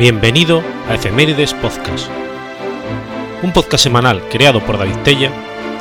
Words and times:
Bienvenido 0.00 0.62
a 0.88 0.94
Efemérides 0.94 1.52
Podcast, 1.52 2.08
un 3.42 3.52
podcast 3.52 3.84
semanal 3.84 4.26
creado 4.30 4.64
por 4.64 4.78
David 4.78 4.96
Tella 5.04 5.30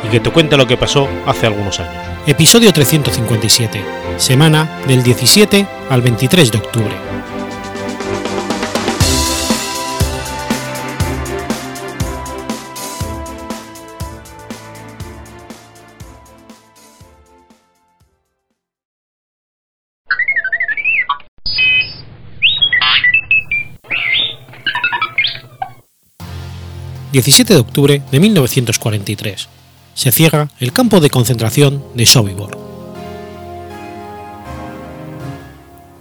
y 0.05 0.09
que 0.09 0.19
te 0.19 0.29
cuenta 0.29 0.57
lo 0.57 0.67
que 0.67 0.75
pasó 0.75 1.07
hace 1.25 1.47
algunos 1.47 1.79
años. 1.79 2.03
Episodio 2.27 2.73
357, 2.73 3.81
semana 4.17 4.81
del 4.85 5.03
17 5.03 5.65
al 5.89 6.01
23 6.01 6.51
de 6.51 6.57
octubre. 6.57 7.18
17 27.11 27.55
de 27.55 27.59
octubre 27.59 28.01
de 28.11 28.19
1943. 28.19 29.49
Se 29.95 30.11
cierra 30.11 30.49
el 30.59 30.71
campo 30.71 30.99
de 30.99 31.09
concentración 31.09 31.83
de 31.95 32.05
Sobibor. 32.05 32.57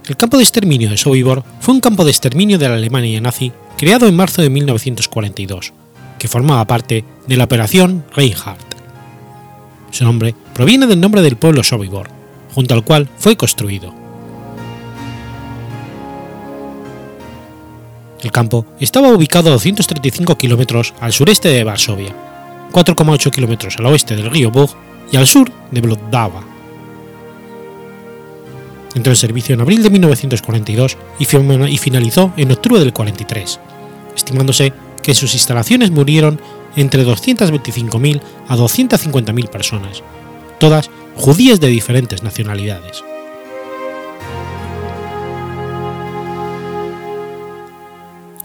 El 0.07 0.15
campo 0.17 0.37
de 0.37 0.43
exterminio 0.43 0.89
de 0.89 0.97
Sobibor 0.97 1.43
fue 1.61 1.73
un 1.73 1.81
campo 1.81 2.03
de 2.03 2.11
exterminio 2.11 2.59
de 2.59 2.69
la 2.69 2.75
Alemania 2.75 3.19
nazi 3.21 3.51
creado 3.75 4.07
en 4.07 4.15
marzo 4.15 4.43
de 4.43 4.51
1942, 4.51 5.73
que 6.19 6.27
formaba 6.27 6.65
parte 6.65 7.03
de 7.27 7.37
la 7.37 7.45
Operación 7.45 8.05
Reinhardt. 8.15 8.75
Su 9.89 10.03
nombre 10.03 10.35
proviene 10.53 10.85
del 10.85 11.01
nombre 11.01 11.23
del 11.23 11.37
pueblo 11.37 11.63
Sobibor, 11.63 12.09
junto 12.53 12.75
al 12.75 12.83
cual 12.83 13.09
fue 13.17 13.35
construido. 13.35 13.98
El 18.21 18.31
campo 18.31 18.65
estaba 18.79 19.09
ubicado 19.09 19.49
a 19.49 19.53
235 19.53 20.37
kilómetros 20.37 20.93
al 20.99 21.13
sureste 21.13 21.49
de 21.49 21.63
Varsovia, 21.63 22.13
4,8 22.71 23.31
kilómetros 23.31 23.77
al 23.77 23.85
oeste 23.85 24.15
del 24.15 24.29
río 24.29 24.51
Bug 24.51 24.69
y 25.11 25.17
al 25.17 25.25
sur 25.25 25.49
de 25.71 25.81
Vlodava. 25.81 26.43
Entró 28.95 29.11
en 29.11 29.17
servicio 29.17 29.55
en 29.55 29.61
abril 29.61 29.83
de 29.83 29.89
1942 29.89 30.97
y 31.19 31.77
finalizó 31.77 32.33
en 32.35 32.51
octubre 32.51 32.79
del 32.79 32.91
43, 32.91 33.59
estimándose 34.15 34.73
que 35.01 35.11
en 35.11 35.15
sus 35.15 35.33
instalaciones 35.33 35.91
murieron 35.91 36.41
entre 36.75 37.05
225.000 37.05 38.21
a 38.47 38.57
250.000 38.57 39.49
personas, 39.49 40.03
todas 40.59 40.89
judías 41.15 41.59
de 41.59 41.67
diferentes 41.67 42.23
nacionalidades. 42.23 43.03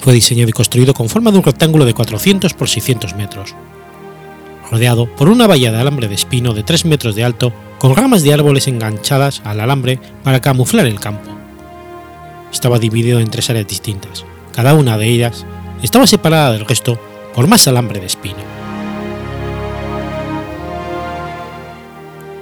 Fue 0.04 0.12
diseñado 0.12 0.50
y 0.50 0.52
construido 0.52 0.92
con 0.92 1.08
forma 1.08 1.30
de 1.30 1.38
un 1.38 1.44
rectángulo 1.44 1.86
de 1.86 1.94
400 1.94 2.52
por 2.52 2.68
600 2.68 3.16
metros, 3.16 3.54
rodeado 4.70 5.06
por 5.06 5.30
una 5.30 5.46
valla 5.46 5.72
de 5.72 5.80
alambre 5.80 6.08
de 6.08 6.14
espino 6.14 6.52
de 6.52 6.62
3 6.62 6.84
metros 6.84 7.14
de 7.14 7.24
alto 7.24 7.54
con 7.78 7.96
ramas 7.96 8.22
de 8.22 8.34
árboles 8.34 8.68
enganchadas 8.68 9.40
al 9.46 9.60
alambre 9.60 9.98
para 10.22 10.42
camuflar 10.42 10.84
el 10.84 11.00
campo. 11.00 11.30
Estaba 12.52 12.78
dividido 12.78 13.18
en 13.18 13.30
tres 13.30 13.48
áreas 13.48 13.66
distintas, 13.66 14.26
cada 14.52 14.74
una 14.74 14.98
de 14.98 15.08
ellas 15.08 15.46
estaba 15.82 16.06
separada 16.06 16.52
del 16.52 16.66
resto 16.66 17.00
por 17.34 17.46
más 17.46 17.66
alambre 17.66 17.98
de 17.98 18.06
espino. 18.06 18.36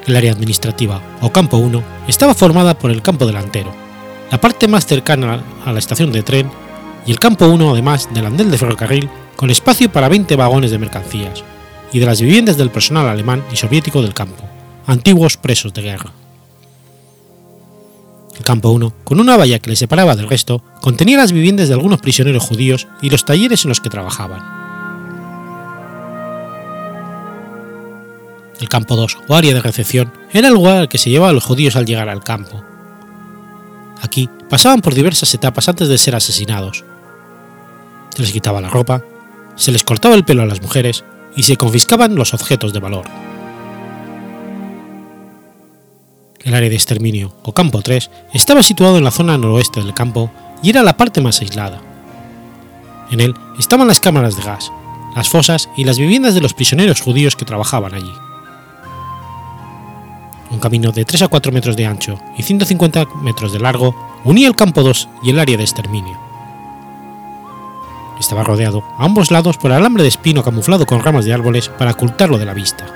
El 0.08 0.16
área 0.16 0.32
administrativa, 0.32 1.00
o 1.20 1.30
campo 1.30 1.58
1, 1.58 1.80
estaba 2.08 2.34
formada 2.34 2.76
por 2.76 2.90
el 2.90 3.02
campo 3.02 3.24
delantero, 3.24 3.72
la 4.32 4.40
parte 4.40 4.66
más 4.66 4.84
cercana 4.84 5.44
a 5.64 5.70
la 5.70 5.78
estación 5.78 6.10
de 6.10 6.24
tren 6.24 6.50
y 7.06 7.10
el 7.10 7.18
campo 7.18 7.46
1 7.46 7.70
además 7.70 8.08
del 8.12 8.26
andén 8.26 8.50
de 8.50 8.58
ferrocarril 8.58 9.08
con 9.36 9.50
espacio 9.50 9.90
para 9.90 10.08
20 10.08 10.36
vagones 10.36 10.70
de 10.70 10.78
mercancías 10.78 11.42
y 11.92 11.98
de 11.98 12.06
las 12.06 12.20
viviendas 12.20 12.56
del 12.56 12.70
personal 12.70 13.08
alemán 13.08 13.44
y 13.52 13.56
soviético 13.56 14.02
del 14.02 14.14
campo, 14.14 14.44
antiguos 14.86 15.36
presos 15.36 15.74
de 15.74 15.82
guerra. 15.82 16.12
El 18.36 18.44
campo 18.44 18.70
1, 18.70 18.94
con 19.04 19.20
una 19.20 19.36
valla 19.36 19.58
que 19.58 19.70
le 19.70 19.76
separaba 19.76 20.16
del 20.16 20.28
resto, 20.28 20.62
contenía 20.80 21.18
las 21.18 21.32
viviendas 21.32 21.68
de 21.68 21.74
algunos 21.74 22.00
prisioneros 22.00 22.42
judíos 22.42 22.88
y 23.02 23.10
los 23.10 23.24
talleres 23.24 23.64
en 23.64 23.68
los 23.68 23.80
que 23.80 23.90
trabajaban. 23.90 24.62
El 28.58 28.68
campo 28.68 28.96
2, 28.96 29.18
o 29.28 29.34
área 29.34 29.54
de 29.54 29.60
recepción, 29.60 30.12
era 30.32 30.48
el 30.48 30.54
lugar 30.54 30.76
al 30.78 30.88
que 30.88 30.98
se 30.98 31.10
llevaba 31.10 31.30
a 31.30 31.34
los 31.34 31.44
judíos 31.44 31.76
al 31.76 31.84
llegar 31.84 32.08
al 32.08 32.22
campo. 32.24 32.64
Aquí 34.00 34.30
pasaban 34.48 34.80
por 34.80 34.94
diversas 34.94 35.34
etapas 35.34 35.68
antes 35.68 35.88
de 35.88 35.98
ser 35.98 36.14
asesinados, 36.14 36.84
se 38.14 38.20
les 38.20 38.32
quitaba 38.32 38.60
la 38.60 38.68
ropa, 38.68 39.02
se 39.56 39.72
les 39.72 39.84
cortaba 39.84 40.14
el 40.14 40.24
pelo 40.24 40.42
a 40.42 40.46
las 40.46 40.60
mujeres 40.60 41.02
y 41.34 41.44
se 41.44 41.56
confiscaban 41.56 42.14
los 42.14 42.34
objetos 42.34 42.74
de 42.74 42.80
valor. 42.80 43.04
El 46.42 46.54
área 46.54 46.68
de 46.68 46.74
exterminio, 46.74 47.34
o 47.42 47.54
campo 47.54 47.80
3, 47.80 48.10
estaba 48.34 48.62
situado 48.62 48.98
en 48.98 49.04
la 49.04 49.10
zona 49.10 49.38
noroeste 49.38 49.80
del 49.80 49.94
campo 49.94 50.30
y 50.62 50.70
era 50.70 50.82
la 50.82 50.96
parte 50.96 51.22
más 51.22 51.40
aislada. 51.40 51.80
En 53.10 53.20
él 53.20 53.34
estaban 53.58 53.88
las 53.88 54.00
cámaras 54.00 54.36
de 54.36 54.42
gas, 54.42 54.70
las 55.16 55.28
fosas 55.30 55.70
y 55.76 55.84
las 55.84 55.98
viviendas 55.98 56.34
de 56.34 56.42
los 56.42 56.52
prisioneros 56.52 57.00
judíos 57.00 57.36
que 57.36 57.46
trabajaban 57.46 57.94
allí. 57.94 58.12
Un 60.50 60.58
camino 60.58 60.92
de 60.92 61.06
3 61.06 61.22
a 61.22 61.28
4 61.28 61.50
metros 61.50 61.76
de 61.76 61.86
ancho 61.86 62.18
y 62.36 62.42
150 62.42 63.06
metros 63.22 63.52
de 63.52 63.60
largo 63.60 63.94
unía 64.24 64.48
el 64.48 64.56
campo 64.56 64.82
2 64.82 65.08
y 65.22 65.30
el 65.30 65.38
área 65.38 65.56
de 65.56 65.62
exterminio. 65.62 66.31
Estaba 68.22 68.44
rodeado 68.44 68.84
a 68.98 69.04
ambos 69.04 69.32
lados 69.32 69.58
por 69.58 69.72
alambre 69.72 70.04
de 70.04 70.08
espino 70.08 70.44
camuflado 70.44 70.86
con 70.86 71.02
ramas 71.02 71.24
de 71.24 71.32
árboles 71.34 71.68
para 71.68 71.90
ocultarlo 71.90 72.38
de 72.38 72.46
la 72.46 72.54
vista. 72.54 72.86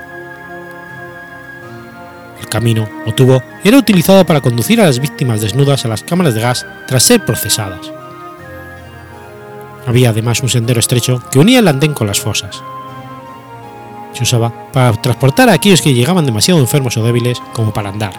El 2.39 2.47
camino 2.47 2.87
o 3.05 3.13
tubo 3.13 3.43
era 3.61 3.77
utilizado 3.77 4.25
para 4.25 4.39
conducir 4.39 4.79
a 4.79 4.85
las 4.85 4.99
víctimas 4.99 5.41
desnudas 5.41 5.83
a 5.83 5.89
las 5.89 6.01
cámaras 6.01 6.33
de 6.33 6.39
gas 6.39 6.65
tras 6.87 7.03
ser 7.03 7.25
procesadas. 7.25 7.91
Había 9.85 10.11
además 10.11 10.41
un 10.41 10.47
sendero 10.47 10.79
estrecho 10.79 11.21
que 11.29 11.39
unía 11.39 11.59
el 11.59 11.67
andén 11.67 11.93
con 11.93 12.07
las 12.07 12.21
fosas. 12.21 12.63
Se 14.13 14.23
usaba 14.23 14.71
para 14.71 14.93
transportar 14.93 15.49
a 15.49 15.53
aquellos 15.53 15.81
que 15.81 15.93
llegaban 15.93 16.25
demasiado 16.25 16.61
enfermos 16.61 16.95
o 16.95 17.03
débiles 17.03 17.41
como 17.51 17.73
para 17.73 17.89
andar, 17.89 18.13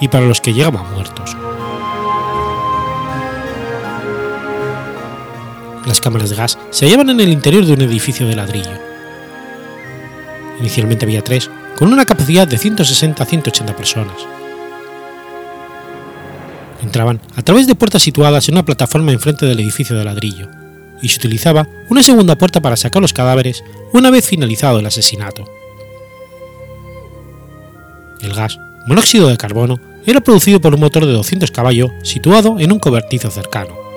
y 0.00 0.08
para 0.08 0.24
los 0.24 0.40
que 0.40 0.54
llegaban 0.54 0.94
muertos. 0.94 1.36
Las 5.88 6.02
cámaras 6.02 6.28
de 6.28 6.36
gas 6.36 6.58
se 6.68 6.84
hallaban 6.84 7.08
en 7.08 7.18
el 7.18 7.30
interior 7.30 7.64
de 7.64 7.72
un 7.72 7.80
edificio 7.80 8.28
de 8.28 8.36
ladrillo. 8.36 8.78
Inicialmente 10.60 11.06
había 11.06 11.24
tres, 11.24 11.50
con 11.78 11.90
una 11.90 12.04
capacidad 12.04 12.46
de 12.46 12.58
160 12.58 13.22
a 13.22 13.26
180 13.26 13.74
personas. 13.74 14.14
Entraban 16.82 17.22
a 17.36 17.42
través 17.42 17.66
de 17.66 17.74
puertas 17.74 18.02
situadas 18.02 18.48
en 18.48 18.56
una 18.56 18.66
plataforma 18.66 19.12
enfrente 19.12 19.46
del 19.46 19.60
edificio 19.60 19.96
de 19.96 20.04
ladrillo, 20.04 20.50
y 21.00 21.08
se 21.08 21.20
utilizaba 21.20 21.66
una 21.88 22.02
segunda 22.02 22.36
puerta 22.36 22.60
para 22.60 22.76
sacar 22.76 23.00
los 23.00 23.14
cadáveres 23.14 23.64
una 23.94 24.10
vez 24.10 24.26
finalizado 24.26 24.80
el 24.80 24.86
asesinato. 24.86 25.46
El 28.20 28.34
gas, 28.34 28.58
monóxido 28.86 29.28
de 29.28 29.38
carbono, 29.38 29.80
era 30.04 30.20
producido 30.20 30.60
por 30.60 30.74
un 30.74 30.80
motor 30.80 31.06
de 31.06 31.12
200 31.12 31.50
caballos 31.50 31.92
situado 32.02 32.58
en 32.58 32.72
un 32.72 32.78
cobertizo 32.78 33.30
cercano. 33.30 33.87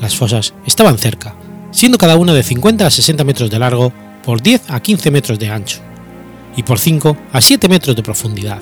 Las 0.00 0.14
fosas 0.16 0.54
estaban 0.66 0.98
cerca, 0.98 1.34
siendo 1.70 1.98
cada 1.98 2.16
una 2.16 2.34
de 2.34 2.42
50 2.42 2.86
a 2.86 2.90
60 2.90 3.24
metros 3.24 3.50
de 3.50 3.58
largo 3.58 3.92
por 4.24 4.42
10 4.42 4.70
a 4.70 4.80
15 4.80 5.10
metros 5.10 5.38
de 5.38 5.48
ancho 5.48 5.80
y 6.56 6.62
por 6.62 6.78
5 6.78 7.16
a 7.32 7.40
7 7.40 7.68
metros 7.68 7.96
de 7.96 8.02
profundidad. 8.02 8.60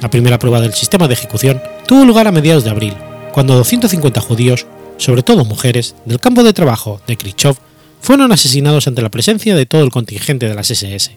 La 0.00 0.10
primera 0.10 0.38
prueba 0.38 0.60
del 0.60 0.74
sistema 0.74 1.06
de 1.06 1.14
ejecución 1.14 1.62
tuvo 1.86 2.04
lugar 2.04 2.26
a 2.26 2.32
mediados 2.32 2.64
de 2.64 2.70
abril, 2.70 2.94
cuando 3.32 3.54
250 3.54 4.20
judíos, 4.20 4.66
sobre 4.96 5.22
todo 5.22 5.44
mujeres, 5.44 5.94
del 6.04 6.20
campo 6.20 6.42
de 6.42 6.52
trabajo 6.52 7.00
de 7.06 7.16
Khrushchev 7.16 7.56
fueron 8.00 8.32
asesinados 8.32 8.88
ante 8.88 9.00
la 9.00 9.10
presencia 9.10 9.54
de 9.54 9.64
todo 9.64 9.82
el 9.84 9.90
contingente 9.90 10.48
de 10.48 10.54
las 10.54 10.70
SS. 10.70 11.16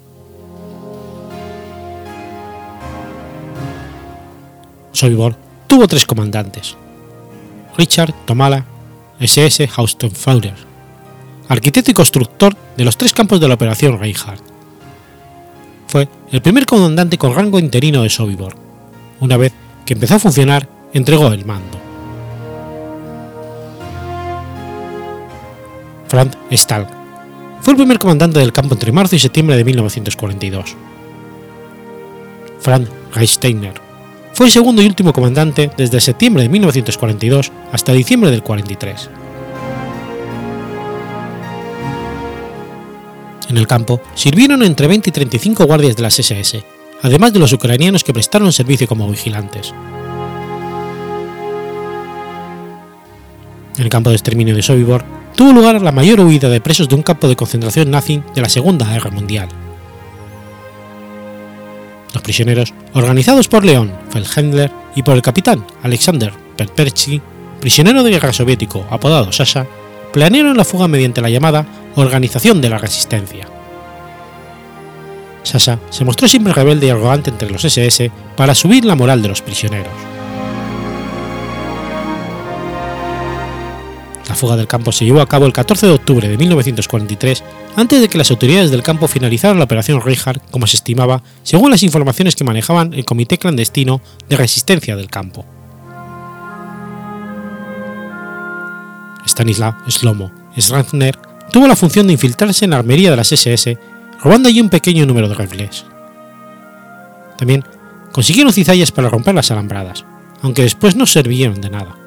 Sobibor 4.91 5.35
tuvo 5.67 5.87
tres 5.87 6.05
comandantes, 6.05 6.77
Richard 7.77 8.13
Tomala, 8.25 8.65
SS 9.19 9.67
Führer, 9.67 10.55
arquitecto 11.49 11.91
y 11.91 11.93
constructor 11.93 12.55
de 12.77 12.85
los 12.85 12.97
tres 12.97 13.13
campos 13.13 13.39
de 13.39 13.47
la 13.47 13.55
Operación 13.55 13.99
Reinhardt. 13.99 14.41
Fue 15.87 16.07
el 16.31 16.41
primer 16.41 16.65
comandante 16.65 17.17
con 17.17 17.33
rango 17.33 17.59
interino 17.59 18.03
de 18.03 18.09
Sobibor. 18.09 18.55
Una 19.19 19.37
vez 19.37 19.53
que 19.85 19.93
empezó 19.93 20.15
a 20.15 20.19
funcionar, 20.19 20.67
entregó 20.93 21.27
el 21.27 21.45
mando. 21.45 21.79
Franz 26.07 26.37
Stahl 26.51 26.87
fue 27.61 27.73
el 27.73 27.77
primer 27.77 27.99
comandante 27.99 28.39
del 28.39 28.53
campo 28.53 28.75
entre 28.75 28.91
marzo 28.91 29.15
y 29.15 29.19
septiembre 29.19 29.57
de 29.57 29.63
1942. 29.63 30.75
Franz 32.59 32.89
Reichsteiner 33.13 33.84
fue 34.35 34.47
el 34.47 34.51
segundo 34.51 34.81
y 34.81 34.85
último 34.85 35.13
comandante 35.13 35.71
desde 35.77 36.01
septiembre 36.01 36.43
de 36.43 36.49
1942 36.49 37.53
hasta 37.71 37.93
diciembre 37.93 38.31
del 38.31 38.43
43. 38.43 39.09
En 43.47 43.57
el 43.57 43.65
campo 43.65 44.01
sirvieron 44.13 44.61
entre 44.61 44.87
20 44.87 45.09
y 45.09 45.13
35 45.13 45.65
guardias 45.65 45.95
de 45.95 46.03
las 46.03 46.19
SS, 46.19 46.65
además 47.01 47.31
de 47.31 47.39
los 47.39 47.53
ucranianos 47.53 48.03
que 48.03 48.11
prestaron 48.11 48.51
servicio 48.51 48.87
como 48.87 49.09
vigilantes. 49.09 49.73
En 53.77 53.83
el 53.83 53.89
campo 53.89 54.09
de 54.09 54.17
exterminio 54.17 54.53
de 54.53 54.63
Sobibor 54.63 55.05
tuvo 55.37 55.53
lugar 55.53 55.81
la 55.81 55.93
mayor 55.93 56.19
huida 56.19 56.49
de 56.49 56.59
presos 56.59 56.89
de 56.89 56.95
un 56.95 57.03
campo 57.03 57.29
de 57.29 57.37
concentración 57.37 57.89
nazi 57.89 58.21
de 58.33 58.41
la 58.41 58.49
Segunda 58.49 58.85
Guerra 58.85 59.11
Mundial. 59.11 59.47
Los 62.15 62.23
prisioneros, 62.23 62.73
organizados 62.93 63.49
por 63.49 63.65
León 63.65 63.91
Feldhendler 64.09 64.71
y 64.95 65.03
por 65.03 65.15
el 65.15 65.21
capitán 65.21 65.67
Alexander 65.83 66.31
Perpersky, 66.55 67.21
prisionero 67.59 68.03
de 68.03 68.11
guerra 68.11 68.31
soviético 68.31 68.87
apodado 68.89 69.33
Sasha, 69.33 69.67
planearon 70.13 70.55
la 70.55 70.63
fuga 70.63 70.87
mediante 70.87 71.19
la 71.19 71.29
llamada 71.29 71.65
Organización 71.95 72.61
de 72.61 72.69
la 72.69 72.77
Resistencia. 72.77 73.49
Sasha 75.43 75.77
se 75.89 76.05
mostró 76.05 76.29
siempre 76.29 76.53
rebelde 76.53 76.87
y 76.87 76.89
arrogante 76.89 77.31
entre 77.31 77.49
los 77.49 77.65
SS 77.65 78.09
para 78.37 78.55
subir 78.55 78.85
la 78.85 78.95
moral 78.95 79.21
de 79.21 79.27
los 79.27 79.41
prisioneros. 79.41 79.91
La 84.29 84.35
fuga 84.35 84.55
del 84.55 84.67
campo 84.67 84.93
se 84.93 85.03
llevó 85.03 85.19
a 85.19 85.27
cabo 85.27 85.45
el 85.45 85.53
14 85.53 85.85
de 85.85 85.91
octubre 85.91 86.29
de 86.29 86.37
1943, 86.37 87.43
antes 87.75 87.99
de 88.01 88.07
que 88.07 88.17
las 88.17 88.31
autoridades 88.31 88.71
del 88.71 88.83
campo 88.83 89.07
finalizaran 89.07 89.57
la 89.57 89.65
operación 89.65 90.01
Reinhardt, 90.01 90.49
como 90.51 90.67
se 90.67 90.77
estimaba, 90.77 91.21
según 91.43 91.71
las 91.71 91.83
informaciones 91.83 92.35
que 92.35 92.43
manejaban 92.43 92.93
el 92.93 93.05
Comité 93.05 93.37
Clandestino 93.37 94.01
de 94.29 94.37
Resistencia 94.37 94.95
del 94.95 95.09
Campo. 95.09 95.45
Stanislav 99.25 99.75
Slomo 99.89 100.31
Srathner 100.57 101.17
tuvo 101.51 101.67
la 101.67 101.75
función 101.75 102.07
de 102.07 102.13
infiltrarse 102.13 102.65
en 102.65 102.71
la 102.71 102.77
armería 102.77 103.11
de 103.11 103.17
las 103.17 103.31
SS, 103.31 103.77
robando 104.21 104.47
allí 104.47 104.61
un 104.61 104.69
pequeño 104.69 105.05
número 105.05 105.27
de 105.27 105.35
rifles. 105.35 105.85
También 107.37 107.65
consiguieron 108.11 108.53
cizallas 108.53 108.91
para 108.91 109.09
romper 109.09 109.35
las 109.35 109.51
alambradas, 109.51 110.05
aunque 110.41 110.61
después 110.61 110.95
no 110.95 111.05
sirvieron 111.05 111.59
de 111.59 111.69
nada 111.69 112.04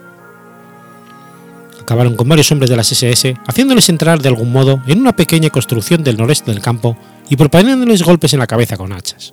acabaron 1.89 2.17
con 2.17 2.29
varios 2.29 2.53
hombres 2.53 2.69
de 2.69 2.77
las 2.77 2.93
SS, 2.93 3.35
haciéndoles 3.47 3.89
entrar 3.89 4.21
de 4.21 4.29
algún 4.29 4.53
modo 4.53 4.83
en 4.87 5.01
una 5.01 5.17
pequeña 5.17 5.49
construcción 5.49 6.05
del 6.05 6.19
noreste 6.19 6.53
del 6.53 6.61
campo 6.61 6.99
y 7.31 7.37
proponiéndoles 7.37 8.03
golpes 8.03 8.35
en 8.35 8.41
la 8.41 8.47
cabeza 8.47 8.77
con 8.77 8.93
hachas. 8.93 9.33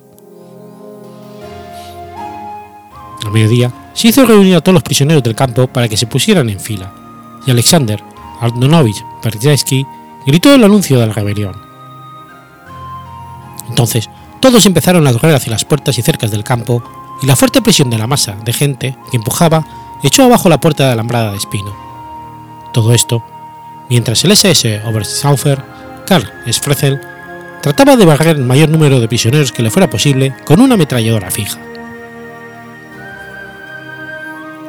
Al 3.22 3.30
mediodía 3.30 3.70
se 3.92 4.08
hizo 4.08 4.24
reunir 4.24 4.56
a 4.56 4.62
todos 4.62 4.72
los 4.72 4.82
prisioneros 4.82 5.22
del 5.22 5.34
campo 5.34 5.66
para 5.66 5.86
que 5.86 5.98
se 5.98 6.06
pusieran 6.06 6.48
en 6.48 6.58
fila, 6.58 6.94
y 7.46 7.50
Alexander 7.50 8.02
Ardonovich 8.40 9.04
Perjensky 9.20 9.84
gritó 10.26 10.54
el 10.54 10.64
anuncio 10.64 10.98
de 10.98 11.06
la 11.06 11.12
rebelión. 11.12 11.56
Entonces, 13.68 14.08
todos 14.40 14.64
empezaron 14.64 15.06
a 15.06 15.12
correr 15.12 15.34
hacia 15.34 15.52
las 15.52 15.66
puertas 15.66 15.98
y 15.98 16.02
cercas 16.02 16.30
del 16.30 16.42
campo, 16.42 16.82
y 17.22 17.26
la 17.26 17.36
fuerte 17.36 17.60
presión 17.60 17.90
de 17.90 17.98
la 17.98 18.06
masa 18.06 18.34
de 18.46 18.54
gente 18.54 18.96
que 19.10 19.18
empujaba 19.18 19.98
echó 20.02 20.24
abajo 20.24 20.48
la 20.48 20.58
puerta 20.58 20.86
de 20.86 20.92
alambrada 20.92 21.32
de 21.32 21.36
espino 21.36 21.85
todo 22.76 22.92
esto, 22.92 23.22
mientras 23.88 24.22
el 24.22 24.32
SS 24.32 24.82
Obersaufer, 24.84 25.62
Karl 26.06 26.30
Sfrezel, 26.46 27.00
trataba 27.62 27.96
de 27.96 28.04
barrer 28.04 28.36
el 28.36 28.44
mayor 28.44 28.68
número 28.68 29.00
de 29.00 29.08
prisioneros 29.08 29.50
que 29.50 29.62
le 29.62 29.70
fuera 29.70 29.88
posible 29.88 30.36
con 30.44 30.60
una 30.60 30.74
ametralladora 30.74 31.30
fija. 31.30 31.58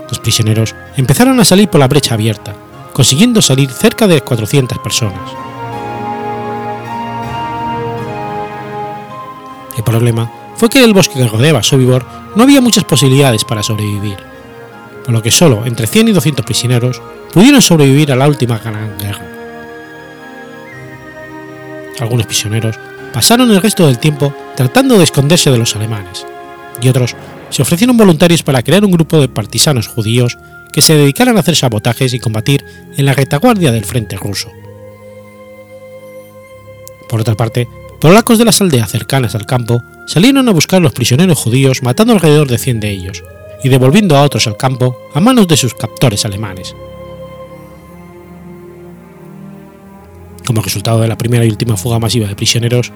Los 0.07 0.19
prisioneros 0.19 0.73
empezaron 0.95 1.37
a 1.41 1.43
salir 1.43 1.67
por 1.67 1.81
la 1.81 1.89
brecha 1.89 2.13
abierta, 2.13 2.55
consiguiendo 2.93 3.41
salir 3.41 3.69
cerca 3.69 4.07
de 4.07 4.21
400 4.21 4.77
personas. 4.79 5.29
El 9.75 9.83
problema 9.83 10.31
fue 10.55 10.69
que 10.69 10.81
el 10.81 10.93
bosque 10.93 11.15
que 11.15 11.27
rodeaba 11.27 11.61
Sobibor 11.61 12.05
no 12.37 12.43
había 12.43 12.61
muchas 12.61 12.85
posibilidades 12.85 13.43
para 13.43 13.63
sobrevivir, 13.63 14.26
por 15.07 15.13
lo 15.13 15.23
que 15.23 15.31
solo 15.31 15.65
entre 15.65 15.87
100 15.87 16.09
y 16.09 16.11
200 16.11 16.45
prisioneros 16.45 17.01
pudieron 17.31 17.61
sobrevivir 17.61 18.11
a 18.11 18.17
la 18.17 18.27
última 18.27 18.59
gran 18.59 18.97
guerra. 18.99 19.25
Algunos 22.01 22.25
prisioneros 22.25 22.77
pasaron 23.13 23.49
el 23.49 23.61
resto 23.61 23.87
del 23.87 23.99
tiempo 23.99 24.35
tratando 24.57 24.97
de 24.97 25.05
esconderse 25.05 25.49
de 25.49 25.57
los 25.57 25.77
alemanes, 25.77 26.25
y 26.81 26.89
otros 26.89 27.15
se 27.49 27.61
ofrecieron 27.61 27.95
voluntarios 27.95 28.43
para 28.43 28.61
crear 28.61 28.83
un 28.83 28.91
grupo 28.91 29.21
de 29.21 29.29
partisanos 29.29 29.87
judíos 29.87 30.37
que 30.73 30.81
se 30.81 30.97
dedicaran 30.97 31.37
a 31.37 31.39
hacer 31.39 31.55
sabotajes 31.55 32.13
y 32.13 32.19
combatir 32.19 32.65
en 32.97 33.05
la 33.05 33.13
retaguardia 33.13 33.71
del 33.71 33.85
frente 33.85 34.17
ruso. 34.17 34.51
Por 37.07 37.21
otra 37.21 37.35
parte, 37.35 37.69
polacos 38.01 38.39
de 38.39 38.43
las 38.43 38.59
aldeas 38.59 38.91
cercanas 38.91 39.35
al 39.35 39.45
campo 39.45 39.81
salieron 40.05 40.49
a 40.49 40.51
buscar 40.51 40.79
a 40.79 40.83
los 40.83 40.91
prisioneros 40.91 41.39
judíos 41.39 41.81
matando 41.81 42.11
alrededor 42.11 42.49
de 42.49 42.57
100 42.57 42.81
de 42.81 42.89
ellos 42.91 43.23
y 43.63 43.69
devolviendo 43.69 44.15
a 44.15 44.23
otros 44.23 44.47
al 44.47 44.57
campo 44.57 44.97
a 45.13 45.19
manos 45.19 45.47
de 45.47 45.57
sus 45.57 45.73
captores 45.73 46.25
alemanes. 46.25 46.75
Como 50.45 50.61
resultado 50.61 51.01
de 51.01 51.07
la 51.07 51.17
primera 51.17 51.45
y 51.45 51.49
última 51.49 51.75
fuga 51.75 51.99
masiva 51.99 52.27
de 52.27 52.35
prisioneros, 52.35 52.91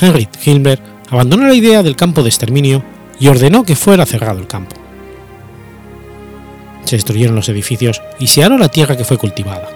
Heinrich 0.00 0.46
Himmler 0.46 0.80
abandonó 1.10 1.46
la 1.46 1.54
idea 1.54 1.82
del 1.82 1.96
campo 1.96 2.22
de 2.22 2.28
exterminio 2.28 2.82
y 3.18 3.28
ordenó 3.28 3.64
que 3.64 3.76
fuera 3.76 4.06
cerrado 4.06 4.38
el 4.38 4.46
campo. 4.46 4.76
Se 6.84 6.96
destruyeron 6.96 7.34
los 7.34 7.48
edificios 7.48 8.00
y 8.20 8.28
se 8.28 8.44
aró 8.44 8.58
la 8.58 8.68
tierra 8.68 8.96
que 8.96 9.04
fue 9.04 9.18
cultivada. 9.18 9.68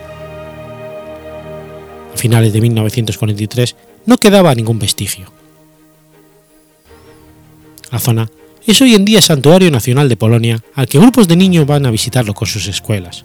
A 2.15 2.17
finales 2.17 2.53
de 2.53 2.61
1943 2.61 3.77
no 4.07 4.19
quedaba 4.19 4.55
ningún 4.55 4.79
vestigio. 4.79 5.33
La 7.91 7.99
zona 7.99 8.31
es 8.67 8.81
hoy 8.83 8.95
en 8.95 9.05
día 9.05 9.21
Santuario 9.21 9.71
Nacional 9.71 10.09
de 10.09 10.17
Polonia 10.17 10.63
al 10.75 10.87
que 10.87 10.99
grupos 10.99 11.29
de 11.29 11.37
niños 11.37 11.67
van 11.67 11.87
a 11.87 11.91
visitarlo 11.91 12.35
con 12.35 12.47
sus 12.47 12.67
escuelas. 12.69 13.25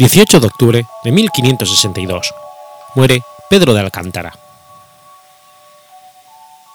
18 0.00 0.40
de 0.40 0.46
octubre 0.46 0.86
de 1.04 1.12
1562. 1.12 2.32
Muere 2.94 3.20
Pedro 3.50 3.74
de 3.74 3.80
Alcántara. 3.80 4.32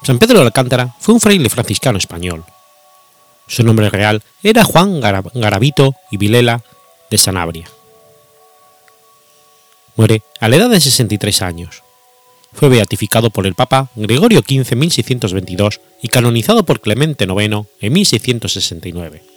San 0.03 0.19
Pedro 0.19 0.41
de 0.41 0.45
Alcántara 0.45 0.95
fue 0.99 1.15
un 1.15 1.19
fraile 1.19 1.49
franciscano 1.49 1.97
español. 1.97 2.45
Su 3.47 3.63
nombre 3.63 3.89
real 3.89 4.21
era 4.43 4.63
Juan 4.63 4.99
Garavito 4.99 5.95
y 6.11 6.17
Vilela 6.17 6.61
de 7.09 7.17
Sanabria. 7.17 7.67
Muere 9.95 10.21
a 10.39 10.47
la 10.47 10.57
edad 10.57 10.69
de 10.69 10.79
63 10.79 11.41
años. 11.41 11.81
Fue 12.53 12.69
beatificado 12.69 13.31
por 13.31 13.47
el 13.47 13.55
Papa 13.55 13.89
Gregorio 13.95 14.41
XV 14.41 14.71
en 14.73 14.79
1622 14.79 15.81
y 16.03 16.09
canonizado 16.09 16.63
por 16.63 16.79
Clemente 16.79 17.25
IX 17.25 17.65
en 17.81 17.91
1669. 17.91 19.34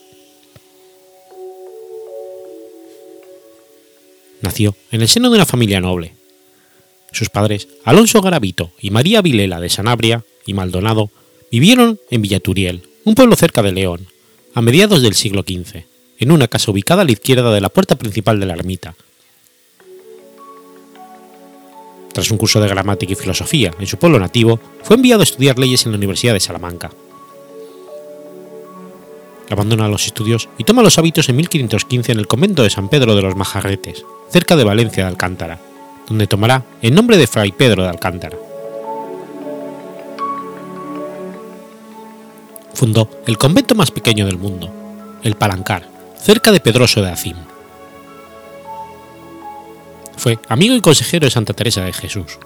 Nació 4.40 4.76
en 4.90 5.02
el 5.02 5.08
seno 5.08 5.30
de 5.30 5.36
una 5.36 5.46
familia 5.46 5.80
noble. 5.80 6.14
Sus 7.12 7.30
padres, 7.30 7.68
Alonso 7.84 8.20
Garavito 8.20 8.72
y 8.80 8.90
María 8.90 9.22
Vilela 9.22 9.60
de 9.60 9.68
Sanabria 9.68 10.24
y 10.46 10.54
Maldonado, 10.54 11.10
vivieron 11.50 11.98
en 12.10 12.22
Villaturiel, 12.22 12.82
un 13.04 13.14
pueblo 13.14 13.34
cerca 13.36 13.62
de 13.62 13.72
León, 13.72 14.06
a 14.54 14.60
mediados 14.60 15.02
del 15.02 15.14
siglo 15.14 15.42
XV, 15.42 15.84
en 16.18 16.30
una 16.30 16.48
casa 16.48 16.70
ubicada 16.70 17.02
a 17.02 17.04
la 17.04 17.12
izquierda 17.12 17.52
de 17.52 17.60
la 17.60 17.68
puerta 17.68 17.96
principal 17.96 18.38
de 18.38 18.46
la 18.46 18.54
ermita. 18.54 18.94
Tras 22.12 22.30
un 22.30 22.38
curso 22.38 22.60
de 22.60 22.68
gramática 22.68 23.12
y 23.12 23.16
filosofía 23.16 23.72
en 23.78 23.86
su 23.86 23.96
pueblo 23.96 24.18
nativo, 24.18 24.60
fue 24.82 24.96
enviado 24.96 25.20
a 25.20 25.24
estudiar 25.24 25.58
leyes 25.58 25.86
en 25.86 25.92
la 25.92 25.98
Universidad 25.98 26.34
de 26.34 26.40
Salamanca. 26.40 26.90
Abandona 29.50 29.88
los 29.88 30.06
estudios 30.06 30.48
y 30.58 30.64
toma 30.64 30.82
los 30.82 30.98
hábitos 30.98 31.28
en 31.28 31.36
1515 31.36 32.12
en 32.12 32.18
el 32.18 32.26
convento 32.26 32.62
de 32.62 32.70
San 32.70 32.88
Pedro 32.88 33.14
de 33.14 33.22
los 33.22 33.36
Majarretes, 33.36 34.04
cerca 34.30 34.56
de 34.56 34.64
Valencia 34.64 35.04
de 35.04 35.10
Alcántara, 35.10 35.58
donde 36.06 36.26
tomará 36.26 36.64
el 36.82 36.94
nombre 36.94 37.16
de 37.16 37.26
Fray 37.26 37.52
Pedro 37.52 37.82
de 37.82 37.88
Alcántara. 37.88 38.36
Fundó 42.74 43.08
el 43.26 43.38
convento 43.38 43.74
más 43.74 43.90
pequeño 43.90 44.26
del 44.26 44.38
mundo, 44.38 44.70
el 45.22 45.34
Palancar, 45.34 45.88
cerca 46.16 46.52
de 46.52 46.60
Pedroso 46.60 47.02
de 47.02 47.10
Acim. 47.10 47.36
Fue 50.16 50.38
amigo 50.48 50.74
y 50.74 50.80
consejero 50.80 51.26
de 51.26 51.30
Santa 51.30 51.54
Teresa 51.54 51.84
de 51.84 51.92
Jesús. 51.92 52.38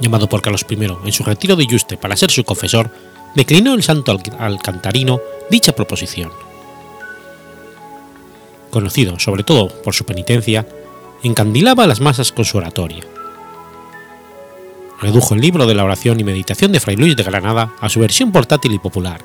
Llamado 0.00 0.28
por 0.28 0.42
Carlos 0.42 0.66
I 0.68 0.74
en 1.04 1.12
su 1.12 1.24
retiro 1.24 1.56
de 1.56 1.66
Yuste 1.66 1.96
para 1.96 2.16
ser 2.16 2.30
su 2.30 2.44
confesor, 2.44 2.90
declinó 3.36 3.74
el 3.74 3.84
santo 3.84 4.18
alcantarino 4.38 5.20
dicha 5.48 5.72
proposición 5.72 6.32
conocido 8.76 9.18
sobre 9.18 9.42
todo 9.42 9.68
por 9.68 9.94
su 9.94 10.04
penitencia, 10.04 10.66
encandilaba 11.22 11.84
a 11.84 11.86
las 11.86 12.02
masas 12.02 12.30
con 12.30 12.44
su 12.44 12.58
oratoria. 12.58 13.04
Redujo 15.00 15.32
el 15.34 15.40
libro 15.40 15.64
de 15.64 15.74
la 15.74 15.82
oración 15.82 16.20
y 16.20 16.24
meditación 16.24 16.72
de 16.72 16.80
Fray 16.80 16.96
Luis 16.96 17.16
de 17.16 17.22
Granada 17.22 17.72
a 17.80 17.88
su 17.88 18.00
versión 18.00 18.32
portátil 18.32 18.74
y 18.74 18.78
popular, 18.78 19.22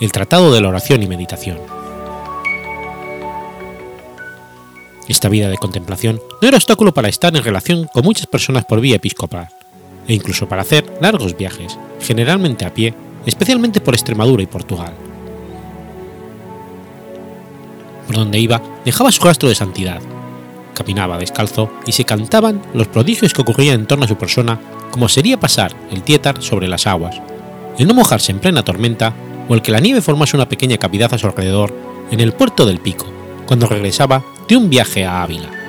el 0.00 0.10
Tratado 0.10 0.52
de 0.52 0.60
la 0.60 0.68
Oración 0.68 1.00
y 1.00 1.06
Meditación. 1.06 1.58
Esta 5.06 5.28
vida 5.28 5.48
de 5.48 5.58
contemplación 5.58 6.20
no 6.40 6.48
era 6.48 6.56
obstáculo 6.56 6.92
para 6.92 7.08
estar 7.08 7.36
en 7.36 7.44
relación 7.44 7.88
con 7.92 8.02
muchas 8.02 8.26
personas 8.26 8.64
por 8.64 8.80
vía 8.80 8.96
episcopal, 8.96 9.48
e 10.08 10.14
incluso 10.14 10.48
para 10.48 10.62
hacer 10.62 10.92
largos 11.00 11.36
viajes, 11.36 11.78
generalmente 12.00 12.64
a 12.64 12.74
pie, 12.74 12.94
especialmente 13.26 13.80
por 13.80 13.94
Extremadura 13.94 14.42
y 14.42 14.46
Portugal 14.46 14.92
por 18.06 18.16
donde 18.16 18.38
iba 18.38 18.60
dejaba 18.84 19.12
su 19.12 19.24
rastro 19.24 19.48
de 19.48 19.54
santidad. 19.54 20.00
Caminaba 20.74 21.18
descalzo 21.18 21.70
y 21.86 21.92
se 21.92 22.04
cantaban 22.04 22.62
los 22.74 22.88
prodigios 22.88 23.32
que 23.32 23.42
ocurrían 23.42 23.80
en 23.80 23.86
torno 23.86 24.04
a 24.04 24.08
su 24.08 24.16
persona, 24.16 24.60
como 24.90 25.08
sería 25.08 25.40
pasar 25.40 25.74
el 25.90 26.02
tietar 26.02 26.42
sobre 26.42 26.68
las 26.68 26.86
aguas, 26.86 27.20
el 27.78 27.86
no 27.86 27.94
mojarse 27.94 28.32
en 28.32 28.40
plena 28.40 28.62
tormenta 28.62 29.14
o 29.48 29.54
el 29.54 29.62
que 29.62 29.72
la 29.72 29.80
nieve 29.80 30.00
formase 30.00 30.36
una 30.36 30.48
pequeña 30.48 30.78
cavidad 30.78 31.12
a 31.12 31.18
su 31.18 31.26
alrededor 31.26 31.74
en 32.10 32.20
el 32.20 32.32
puerto 32.32 32.66
del 32.66 32.80
Pico, 32.80 33.06
cuando 33.46 33.66
regresaba 33.66 34.22
de 34.48 34.56
un 34.56 34.70
viaje 34.70 35.04
a 35.04 35.22
Ávila. 35.22 35.61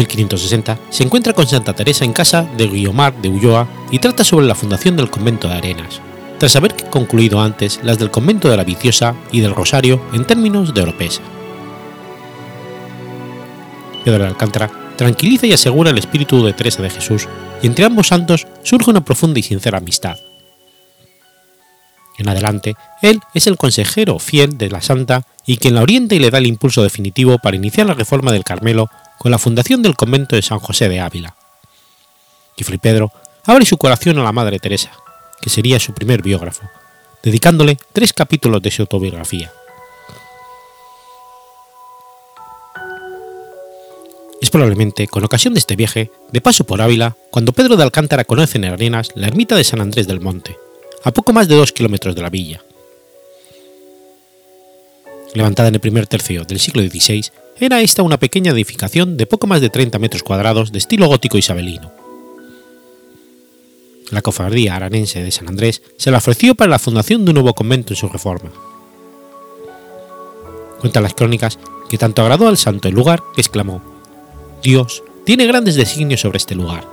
1560 0.00 0.78
se 0.88 1.04
encuentra 1.04 1.32
con 1.34 1.46
Santa 1.46 1.74
Teresa 1.74 2.04
en 2.04 2.12
casa 2.12 2.42
de 2.56 2.66
Guiomar 2.66 3.20
de 3.20 3.28
Ulloa 3.28 3.68
y 3.90 3.98
trata 3.98 4.24
sobre 4.24 4.46
la 4.46 4.54
fundación 4.54 4.96
del 4.96 5.10
convento 5.10 5.48
de 5.48 5.54
Arenas, 5.54 6.00
tras 6.38 6.56
haber 6.56 6.74
concluido 6.88 7.40
antes 7.40 7.80
las 7.82 7.98
del 7.98 8.10
convento 8.10 8.48
de 8.48 8.56
la 8.56 8.64
Viciosa 8.64 9.14
y 9.30 9.40
del 9.40 9.54
Rosario 9.54 10.00
en 10.12 10.24
términos 10.24 10.72
de 10.72 10.82
Oropesa. 10.82 11.20
Pedro 14.04 14.24
de 14.24 14.30
Alcántara 14.30 14.70
tranquiliza 14.96 15.46
y 15.46 15.52
asegura 15.52 15.90
el 15.90 15.98
espíritu 15.98 16.44
de 16.44 16.54
Teresa 16.54 16.82
de 16.82 16.90
Jesús, 16.90 17.28
y 17.62 17.66
entre 17.66 17.84
ambos 17.84 18.08
santos 18.08 18.46
surge 18.62 18.90
una 18.90 19.04
profunda 19.04 19.38
y 19.38 19.42
sincera 19.42 19.78
amistad. 19.78 20.16
En 22.18 22.28
adelante, 22.28 22.74
él 23.00 23.20
es 23.32 23.46
el 23.46 23.56
consejero 23.56 24.18
fiel 24.18 24.58
de 24.58 24.68
la 24.68 24.82
santa 24.82 25.22
y 25.46 25.56
quien 25.56 25.74
la 25.74 25.82
orienta 25.82 26.14
y 26.14 26.18
le 26.18 26.30
da 26.30 26.36
el 26.38 26.46
impulso 26.46 26.82
definitivo 26.82 27.38
para 27.38 27.56
iniciar 27.56 27.86
la 27.86 27.94
reforma 27.94 28.30
del 28.30 28.44
Carmelo 28.44 28.90
con 29.20 29.30
la 29.30 29.38
fundación 29.38 29.82
del 29.82 29.96
convento 29.96 30.34
de 30.34 30.40
San 30.40 30.60
José 30.60 30.88
de 30.88 30.98
Ávila. 30.98 31.36
Y 32.56 32.64
Pedro 32.78 33.12
abre 33.44 33.66
su 33.66 33.76
corazón 33.76 34.18
a 34.18 34.22
la 34.22 34.32
Madre 34.32 34.58
Teresa, 34.58 34.92
que 35.42 35.50
sería 35.50 35.78
su 35.78 35.92
primer 35.92 36.22
biógrafo, 36.22 36.62
dedicándole 37.22 37.76
tres 37.92 38.14
capítulos 38.14 38.62
de 38.62 38.70
su 38.70 38.80
autobiografía. 38.80 39.52
Es 44.40 44.48
probablemente 44.48 45.06
con 45.06 45.22
ocasión 45.22 45.52
de 45.52 45.60
este 45.60 45.76
viaje, 45.76 46.10
de 46.32 46.40
paso 46.40 46.64
por 46.64 46.80
Ávila, 46.80 47.14
cuando 47.30 47.52
Pedro 47.52 47.76
de 47.76 47.82
Alcántara 47.82 48.24
conoce 48.24 48.56
en 48.56 48.64
Arenas 48.64 49.10
la 49.16 49.26
ermita 49.26 49.54
de 49.54 49.64
San 49.64 49.82
Andrés 49.82 50.06
del 50.06 50.22
Monte, 50.22 50.56
a 51.04 51.10
poco 51.10 51.34
más 51.34 51.46
de 51.46 51.56
dos 51.56 51.72
kilómetros 51.72 52.14
de 52.14 52.22
la 52.22 52.30
villa. 52.30 52.62
Levantada 55.34 55.68
en 55.68 55.74
el 55.74 55.80
primer 55.82 56.06
tercio 56.06 56.44
del 56.44 56.58
siglo 56.58 56.80
XVI, 56.80 57.30
era 57.60 57.80
esta 57.80 58.02
una 58.02 58.18
pequeña 58.18 58.52
edificación 58.52 59.16
de 59.16 59.26
poco 59.26 59.46
más 59.46 59.60
de 59.60 59.70
30 59.70 59.98
metros 59.98 60.22
cuadrados 60.22 60.72
de 60.72 60.78
estilo 60.78 61.06
gótico 61.06 61.38
isabelino, 61.38 61.92
la 64.10 64.22
cofradía 64.22 64.74
aranense 64.74 65.22
de 65.22 65.30
San 65.30 65.48
Andrés 65.48 65.82
se 65.96 66.10
la 66.10 66.18
ofreció 66.18 66.54
para 66.54 66.70
la 66.70 66.78
fundación 66.78 67.24
de 67.24 67.30
un 67.30 67.34
nuevo 67.34 67.54
convento 67.54 67.92
en 67.92 67.96
su 67.96 68.08
reforma. 68.08 68.50
Cuentan 70.80 71.04
las 71.04 71.14
crónicas 71.14 71.58
que 71.88 71.98
tanto 71.98 72.22
agradó 72.22 72.48
al 72.48 72.56
santo 72.56 72.88
el 72.88 72.94
lugar 72.94 73.22
que 73.34 73.40
exclamó, 73.40 73.80
Dios 74.62 75.02
tiene 75.24 75.46
grandes 75.46 75.76
designios 75.76 76.20
sobre 76.20 76.38
este 76.38 76.54
lugar. 76.54 76.86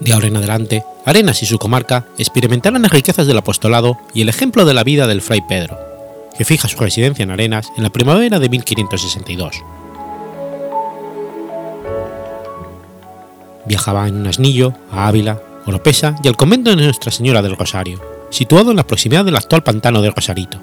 De 0.00 0.12
ahora 0.12 0.26
en 0.26 0.36
adelante, 0.36 0.84
Arenas 1.06 1.42
y 1.42 1.46
su 1.46 1.58
comarca 1.58 2.08
experimentarán 2.18 2.82
las 2.82 2.92
riquezas 2.92 3.26
del 3.26 3.38
apostolado 3.38 3.96
y 4.12 4.20
el 4.20 4.28
ejemplo 4.28 4.66
de 4.66 4.74
la 4.74 4.84
vida 4.84 5.06
del 5.06 5.22
fray 5.22 5.40
Pedro, 5.48 5.78
que 6.36 6.44
fija 6.44 6.68
su 6.68 6.78
residencia 6.78 7.22
en 7.22 7.30
Arenas 7.30 7.72
en 7.76 7.82
la 7.82 7.90
primavera 7.90 8.38
de 8.38 8.48
1562. 8.48 9.62
Viajaba 13.66 14.06
en 14.06 14.16
un 14.16 14.26
asnillo 14.26 14.74
a 14.92 15.08
Ávila, 15.08 15.40
Oropesa 15.66 16.14
y 16.22 16.28
al 16.28 16.36
convento 16.36 16.70
de 16.70 16.76
Nuestra 16.76 17.10
Señora 17.10 17.42
del 17.42 17.56
Rosario, 17.56 18.00
situado 18.30 18.70
en 18.70 18.76
la 18.76 18.86
proximidad 18.86 19.24
del 19.24 19.36
actual 19.36 19.62
pantano 19.62 20.00
de 20.02 20.10
Rosarito. 20.10 20.58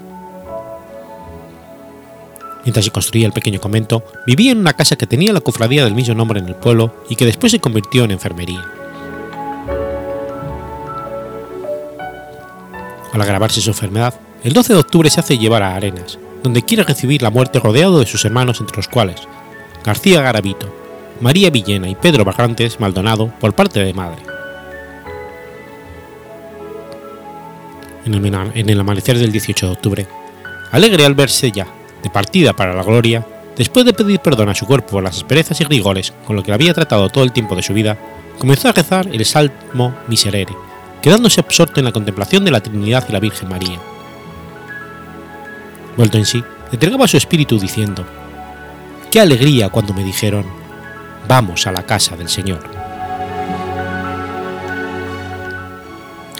Mientras 2.64 2.86
se 2.86 2.90
construía 2.90 3.26
el 3.26 3.32
pequeño 3.32 3.60
convento, 3.60 4.02
vivía 4.26 4.52
en 4.52 4.58
una 4.58 4.72
casa 4.72 4.96
que 4.96 5.06
tenía 5.06 5.34
la 5.34 5.42
cofradía 5.42 5.84
del 5.84 5.94
mismo 5.94 6.14
nombre 6.14 6.40
en 6.40 6.48
el 6.48 6.54
pueblo 6.54 6.94
y 7.10 7.16
que 7.16 7.26
después 7.26 7.52
se 7.52 7.60
convirtió 7.60 8.04
en 8.04 8.12
enfermería. 8.12 8.64
Al 13.12 13.20
agravarse 13.20 13.60
su 13.60 13.70
enfermedad, 13.70 14.14
el 14.44 14.52
12 14.52 14.74
de 14.74 14.78
octubre 14.78 15.08
se 15.08 15.20
hace 15.20 15.38
llevar 15.38 15.62
a 15.62 15.74
Arenas, 15.74 16.18
donde 16.42 16.62
quiere 16.62 16.84
recibir 16.84 17.22
la 17.22 17.30
muerte 17.30 17.58
rodeado 17.58 17.98
de 17.98 18.06
sus 18.06 18.26
hermanos 18.26 18.60
entre 18.60 18.76
los 18.76 18.88
cuales 18.88 19.16
García 19.82 20.20
Garavito, 20.20 20.70
María 21.20 21.48
Villena 21.48 21.88
y 21.88 21.94
Pedro 21.94 22.26
Barrantes 22.26 22.78
Maldonado 22.78 23.32
por 23.40 23.54
parte 23.54 23.80
de 23.80 23.94
madre. 23.94 24.22
En 28.04 28.68
el, 28.68 28.80
amanecer 28.80 29.16
del 29.16 29.32
18 29.32 29.66
de 29.66 29.72
octubre, 29.72 30.06
alegre 30.72 31.06
al 31.06 31.14
verse 31.14 31.50
ya 31.50 31.66
de 32.02 32.10
partida 32.10 32.52
para 32.52 32.74
la 32.74 32.82
gloria, 32.82 33.26
después 33.56 33.86
de 33.86 33.94
pedir 33.94 34.20
perdón 34.20 34.50
a 34.50 34.54
su 34.54 34.66
cuerpo 34.66 34.88
por 34.90 35.02
las 35.02 35.16
asperezas 35.16 35.58
y 35.62 35.64
rigores 35.64 36.12
con 36.26 36.36
lo 36.36 36.42
que 36.42 36.52
había 36.52 36.74
tratado 36.74 37.08
todo 37.08 37.24
el 37.24 37.32
tiempo 37.32 37.56
de 37.56 37.62
su 37.62 37.72
vida, 37.72 37.96
comenzó 38.38 38.68
a 38.68 38.72
rezar 38.72 39.08
el 39.10 39.24
Salmo 39.24 39.94
Miserere, 40.06 40.54
quedándose 41.00 41.40
absorto 41.40 41.80
en 41.80 41.86
la 41.86 41.92
contemplación 41.92 42.44
de 42.44 42.50
la 42.50 42.60
Trinidad 42.60 43.06
y 43.08 43.12
la 43.12 43.20
Virgen 43.20 43.48
María. 43.48 43.93
Vuelto 45.96 46.18
en 46.18 46.26
sí, 46.26 46.42
entregaba 46.72 47.08
su 47.08 47.16
espíritu 47.16 47.58
diciendo, 47.58 48.04
¡Qué 49.10 49.20
alegría 49.20 49.68
cuando 49.68 49.94
me 49.94 50.02
dijeron, 50.02 50.44
vamos 51.28 51.66
a 51.66 51.72
la 51.72 51.84
casa 51.84 52.16
del 52.16 52.28
Señor. 52.28 52.60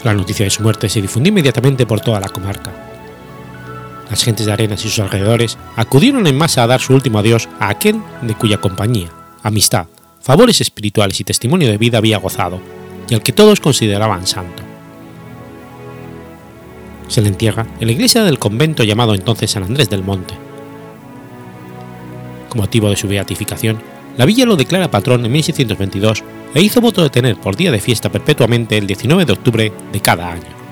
La 0.03 0.13
noticia 0.13 0.45
de 0.45 0.51
su 0.51 0.63
muerte 0.63 0.89
se 0.89 1.01
difundió 1.01 1.31
inmediatamente 1.31 1.87
por 1.87 2.01
toda 2.01 2.21
la 2.21 2.29
comarca. 2.29 2.73
Las 4.11 4.23
gentes 4.23 4.45
de 4.45 4.53
Arenas 4.53 4.85
y 4.85 4.89
sus 4.89 4.99
alrededores 4.99 5.57
acudieron 5.77 6.27
en 6.27 6.37
masa 6.37 6.63
a 6.63 6.67
dar 6.67 6.81
su 6.81 6.93
último 6.93 7.19
adiós 7.19 7.49
a 7.59 7.69
aquel 7.69 8.03
de 8.21 8.35
cuya 8.35 8.59
compañía, 8.59 9.09
amistad, 9.43 9.87
favores 10.21 10.61
espirituales 10.61 11.21
y 11.21 11.25
testimonio 11.25 11.69
de 11.69 11.79
vida 11.79 11.99
había 11.99 12.19
gozado, 12.19 12.61
y 13.09 13.15
al 13.15 13.23
que 13.23 13.33
todos 13.33 13.61
consideraban 13.61 14.27
santo. 14.27 14.74
Se 17.09 17.21
le 17.21 17.29
entierra 17.29 17.67
en 17.81 17.87
la 17.87 17.93
iglesia 17.93 18.25
del 18.25 18.39
convento 18.39 18.85
llamado 18.85 19.15
entonces 19.15 19.51
San 19.51 19.63
Andrés 19.63 19.91
del 19.91 20.03
Monte. 20.03 20.35
Con 22.49 22.61
motivo 22.61 22.89
de 22.91 22.97
su 22.97 23.09
beatificación, 23.09 23.81
la 24.17 24.25
villa 24.27 24.47
lo 24.47 24.57
declara 24.57 24.91
patrón 24.91 25.25
en 25.25 25.33
1622 25.33 26.23
e 26.55 26.63
hizo 26.63 26.81
voto 26.81 27.03
de 27.03 27.11
tener 27.11 27.37
por 27.37 27.57
día 27.57 27.73
de 27.73 27.81
fiesta 27.81 28.11
perpetuamente 28.11 28.79
el 28.79 28.87
19 28.87 29.25
de 29.25 29.33
octubre 29.33 29.73
de 29.93 30.01
cada 30.01 30.33
año. 30.33 30.64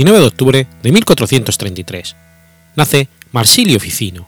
19 0.00 0.18
de 0.18 0.26
octubre 0.26 0.66
de 0.82 0.92
1433. 0.92 2.16
Nace 2.74 3.08
Marsilio 3.32 3.78
Ficino. 3.78 4.26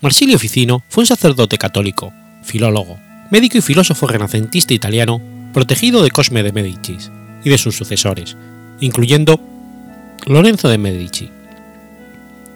Marsilio 0.00 0.38
Ficino 0.38 0.82
fue 0.88 1.02
un 1.02 1.06
sacerdote 1.06 1.58
católico, 1.58 2.10
filólogo, 2.42 2.98
médico 3.30 3.58
y 3.58 3.60
filósofo 3.60 4.06
renacentista 4.06 4.72
italiano, 4.72 5.20
protegido 5.52 6.02
de 6.02 6.10
Cosme 6.10 6.42
de 6.42 6.52
Medicis 6.52 7.10
y 7.44 7.50
de 7.50 7.58
sus 7.58 7.76
sucesores, 7.76 8.38
incluyendo 8.80 9.38
Lorenzo 10.24 10.70
de 10.70 10.78
Medici. 10.78 11.28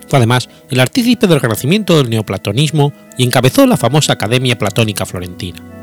Fue 0.08 0.16
además 0.16 0.48
el 0.70 0.80
artífice 0.80 1.26
del 1.26 1.40
renacimiento 1.42 1.98
del 1.98 2.08
neoplatonismo 2.08 2.94
y 3.18 3.24
encabezó 3.24 3.66
la 3.66 3.76
famosa 3.76 4.14
Academia 4.14 4.56
Platónica 4.56 5.04
Florentina. 5.04 5.73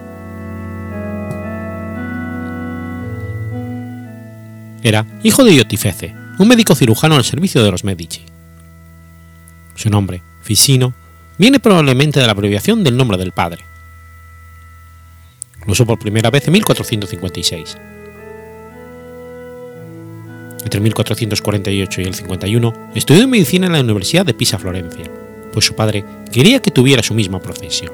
Era 4.83 5.05
hijo 5.23 5.43
de 5.43 5.53
Iotifece, 5.53 6.15
un 6.39 6.47
médico 6.47 6.73
cirujano 6.73 7.15
al 7.15 7.23
servicio 7.23 7.63
de 7.63 7.71
los 7.71 7.83
Medici. 7.83 8.23
Su 9.75 9.89
nombre, 9.89 10.23
Ficino, 10.41 10.93
viene 11.37 11.59
probablemente 11.59 12.19
de 12.19 12.25
la 12.25 12.31
abreviación 12.31 12.83
del 12.83 12.97
nombre 12.97 13.17
del 13.17 13.31
padre. 13.31 13.63
Lo 15.65 15.73
usó 15.73 15.85
por 15.85 15.99
primera 15.99 16.31
vez 16.31 16.47
en 16.47 16.53
1456. 16.53 17.77
Entre 20.63 20.79
1448 20.79 22.01
y 22.01 22.03
el 22.05 22.15
51 22.15 22.91
estudió 22.95 23.27
medicina 23.27 23.67
en 23.67 23.73
la 23.73 23.81
Universidad 23.81 24.25
de 24.25 24.33
Pisa 24.33 24.57
Florencia, 24.57 25.05
pues 25.53 25.65
su 25.65 25.75
padre 25.75 26.03
quería 26.31 26.59
que 26.59 26.71
tuviera 26.71 27.03
su 27.03 27.13
misma 27.13 27.39
profesión. 27.39 27.91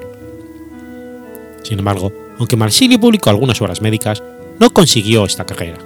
Sin 1.62 1.78
embargo, 1.78 2.12
aunque 2.38 2.56
Marsilio 2.56 2.98
publicó 2.98 3.28
algunas 3.28 3.60
obras 3.60 3.82
médicas, 3.82 4.22
no 4.58 4.70
consiguió 4.70 5.26
esta 5.26 5.44
carrera 5.44 5.78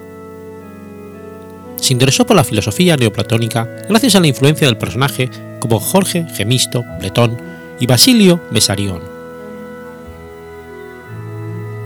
se 1.83 1.93
interesó 1.93 2.25
por 2.25 2.37
la 2.37 2.45
filosofía 2.45 2.97
neoplatónica 2.97 3.69
gracias 3.89 4.15
a 4.15 4.21
la 4.21 4.29
influencia 4.29 4.69
del 4.69 4.77
personaje 4.77 5.29
como 5.59 5.81
Jorge 5.81 6.25
Gemisto 6.33 6.85
Bretón 7.01 7.37
y 7.81 7.87
Basilio 7.87 8.41
Besarión. 8.53 9.03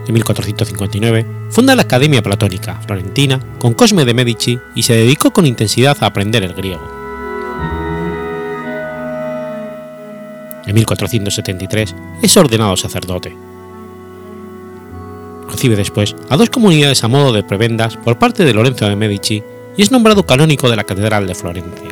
En 0.07 0.13
1459 0.13 1.25
funda 1.49 1.75
la 1.75 1.81
Academia 1.81 2.21
Platónica 2.21 2.79
Florentina 2.85 3.39
con 3.57 3.73
Cosme 3.73 4.05
de 4.05 4.13
Medici 4.13 4.59
y 4.75 4.83
se 4.83 4.93
dedicó 4.93 5.31
con 5.31 5.47
intensidad 5.47 5.97
a 5.99 6.05
aprender 6.05 6.43
el 6.43 6.53
griego. 6.53 6.87
En 10.67 10.75
1473 10.75 11.95
es 12.21 12.37
ordenado 12.37 12.77
sacerdote. 12.77 13.35
Recibe 15.49 15.75
después 15.75 16.15
a 16.29 16.37
dos 16.37 16.51
comunidades 16.51 17.03
a 17.03 17.07
modo 17.07 17.33
de 17.33 17.41
prebendas 17.41 17.97
por 17.97 18.19
parte 18.19 18.45
de 18.45 18.53
Lorenzo 18.53 18.87
de 18.87 18.95
Medici 18.95 19.41
y 19.77 19.83
es 19.83 19.91
nombrado 19.91 20.25
canónico 20.25 20.69
de 20.69 20.75
la 20.75 20.83
Catedral 20.83 21.27
de 21.27 21.35
Florencia. 21.35 21.87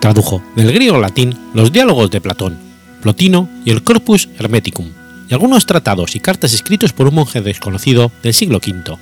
Tradujo 0.00 0.40
del 0.54 0.72
griego 0.72 0.94
al 0.94 1.02
latín 1.02 1.36
los 1.54 1.72
diálogos 1.72 2.10
de 2.10 2.20
Platón, 2.20 2.56
Plotino 3.02 3.48
y 3.64 3.70
el 3.70 3.82
Corpus 3.82 4.28
Hermeticum, 4.38 4.86
y 5.28 5.34
algunos 5.34 5.66
tratados 5.66 6.14
y 6.14 6.20
cartas 6.20 6.54
escritos 6.54 6.92
por 6.92 7.08
un 7.08 7.16
monje 7.16 7.40
desconocido 7.42 8.12
del 8.22 8.32
siglo 8.32 8.58
V, 8.58 8.96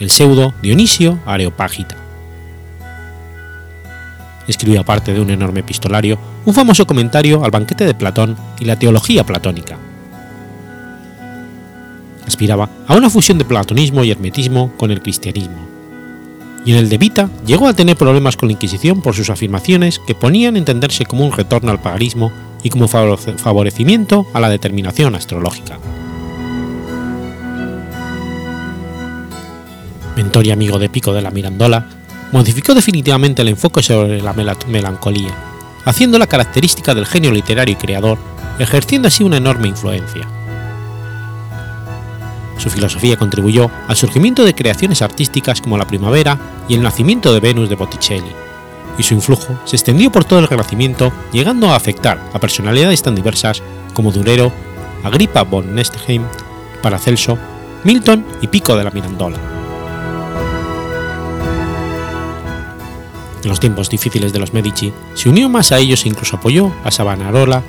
el 0.00 0.10
pseudo 0.10 0.54
Dionisio 0.62 1.20
Areopágita. 1.26 1.96
Escribió 4.48 4.80
aparte 4.80 5.12
de 5.12 5.20
un 5.20 5.30
enorme 5.30 5.60
epistolario 5.60 6.18
un 6.46 6.54
famoso 6.54 6.86
comentario 6.86 7.44
al 7.44 7.50
banquete 7.50 7.84
de 7.84 7.94
Platón 7.94 8.36
y 8.58 8.64
la 8.64 8.78
teología 8.78 9.24
platónica, 9.24 9.78
aspiraba 12.30 12.70
a 12.86 12.96
una 12.96 13.10
fusión 13.10 13.36
de 13.36 13.44
platonismo 13.44 14.02
y 14.02 14.10
hermetismo 14.10 14.72
con 14.76 14.90
el 14.90 15.02
cristianismo. 15.02 15.68
Y 16.64 16.72
en 16.72 16.78
el 16.78 16.88
de 16.88 16.98
Vita 16.98 17.30
llegó 17.46 17.68
a 17.68 17.74
tener 17.74 17.96
problemas 17.96 18.36
con 18.36 18.48
la 18.48 18.52
Inquisición 18.52 19.02
por 19.02 19.14
sus 19.14 19.30
afirmaciones 19.30 19.98
que 19.98 20.14
ponían 20.14 20.54
a 20.54 20.58
entenderse 20.58 21.06
como 21.06 21.24
un 21.24 21.32
retorno 21.32 21.70
al 21.70 21.80
paganismo 21.80 22.32
y 22.62 22.70
como 22.70 22.88
favorecimiento 22.88 24.26
a 24.34 24.40
la 24.40 24.48
determinación 24.48 25.14
astrológica. 25.14 25.78
Mentor 30.16 30.46
y 30.46 30.50
amigo 30.50 30.78
de 30.78 30.90
Pico 30.90 31.12
de 31.14 31.22
la 31.22 31.30
Mirandola, 31.30 31.86
modificó 32.32 32.74
definitivamente 32.74 33.42
el 33.42 33.48
enfoque 33.48 33.82
sobre 33.82 34.20
la 34.20 34.34
melancolía, 34.34 35.34
haciéndola 35.84 36.26
característica 36.26 36.94
del 36.94 37.06
genio 37.06 37.32
literario 37.32 37.72
y 37.72 37.76
creador, 37.76 38.18
ejerciendo 38.58 39.08
así 39.08 39.24
una 39.24 39.38
enorme 39.38 39.68
influencia. 39.68 40.28
Su 42.60 42.68
filosofía 42.68 43.16
contribuyó 43.16 43.70
al 43.88 43.96
surgimiento 43.96 44.44
de 44.44 44.54
creaciones 44.54 45.00
artísticas 45.00 45.62
como 45.62 45.78
la 45.78 45.86
primavera 45.86 46.38
y 46.68 46.74
el 46.74 46.82
nacimiento 46.82 47.32
de 47.32 47.40
Venus 47.40 47.70
de 47.70 47.74
Botticelli, 47.74 48.32
y 48.98 49.02
su 49.02 49.14
influjo 49.14 49.58
se 49.64 49.76
extendió 49.76 50.12
por 50.12 50.24
todo 50.24 50.40
el 50.40 50.46
Renacimiento, 50.46 51.10
llegando 51.32 51.70
a 51.70 51.76
afectar 51.76 52.22
a 52.34 52.38
personalidades 52.38 53.02
tan 53.02 53.14
diversas 53.14 53.62
como 53.94 54.12
Durero, 54.12 54.52
Agrippa 55.02 55.42
von 55.42 55.74
Nestheim, 55.74 56.22
Paracelso, 56.82 57.38
Milton 57.82 58.26
y 58.42 58.48
Pico 58.48 58.76
de 58.76 58.84
la 58.84 58.90
Mirandola. 58.90 59.38
En 63.42 63.48
los 63.48 63.58
tiempos 63.58 63.88
difíciles 63.88 64.34
de 64.34 64.38
los 64.38 64.52
Medici, 64.52 64.92
se 65.14 65.30
unió 65.30 65.48
más 65.48 65.72
a 65.72 65.78
ellos 65.78 66.04
e 66.04 66.10
incluso 66.10 66.36
apoyó 66.36 66.74
a 66.84 66.90
Savonarola, 66.90 67.62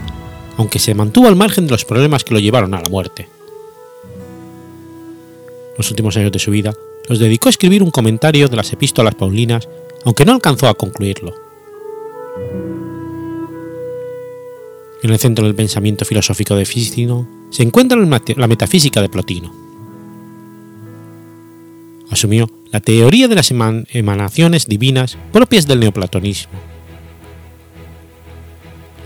aunque 0.58 0.80
se 0.80 0.94
mantuvo 0.96 1.30
al 1.30 1.38
margen 1.38 1.66
de 1.66 1.72
los 1.72 1.86
problemas 1.86 2.26
que 2.26 2.34
lo 2.34 2.42
llevaron 2.42 2.74
a 2.74 2.82
la 2.82 2.90
muerte 2.90 3.30
los 5.78 5.90
últimos 5.90 6.18
años 6.18 6.32
de 6.32 6.40
su 6.40 6.52
vida, 6.52 6.74
los 7.08 7.20
dedicó 7.20 7.50
a 7.50 7.52
escribir 7.52 7.84
un 7.84 7.92
comentario 7.92 8.48
de 8.48 8.56
las 8.56 8.72
epístolas 8.74 9.16
paulinas, 9.16 9.68
aunque 10.06 10.26
no 10.26 10.34
alcanzó 10.34 10.68
a 10.68 10.74
concluirlo. 10.76 11.36
En 15.04 15.10
el 15.10 15.20
centro 15.20 15.46
del 15.46 15.56
pensamiento 15.56 16.06
filosófico 16.06 16.56
de 16.56 16.66
Ficino 16.66 17.28
se 17.50 17.64
encuentra 17.64 17.98
la 17.98 18.48
metafísica 18.48 19.02
de 19.02 19.10
Plotino. 19.10 19.52
Asumió 22.10 22.50
la 22.72 22.82
teoría 22.82 23.28
de 23.28 23.36
las 23.36 23.52
emanaciones 23.52 24.68
divinas 24.68 25.18
propias 25.32 25.66
del 25.66 25.80
neoplatonismo. 25.80 26.71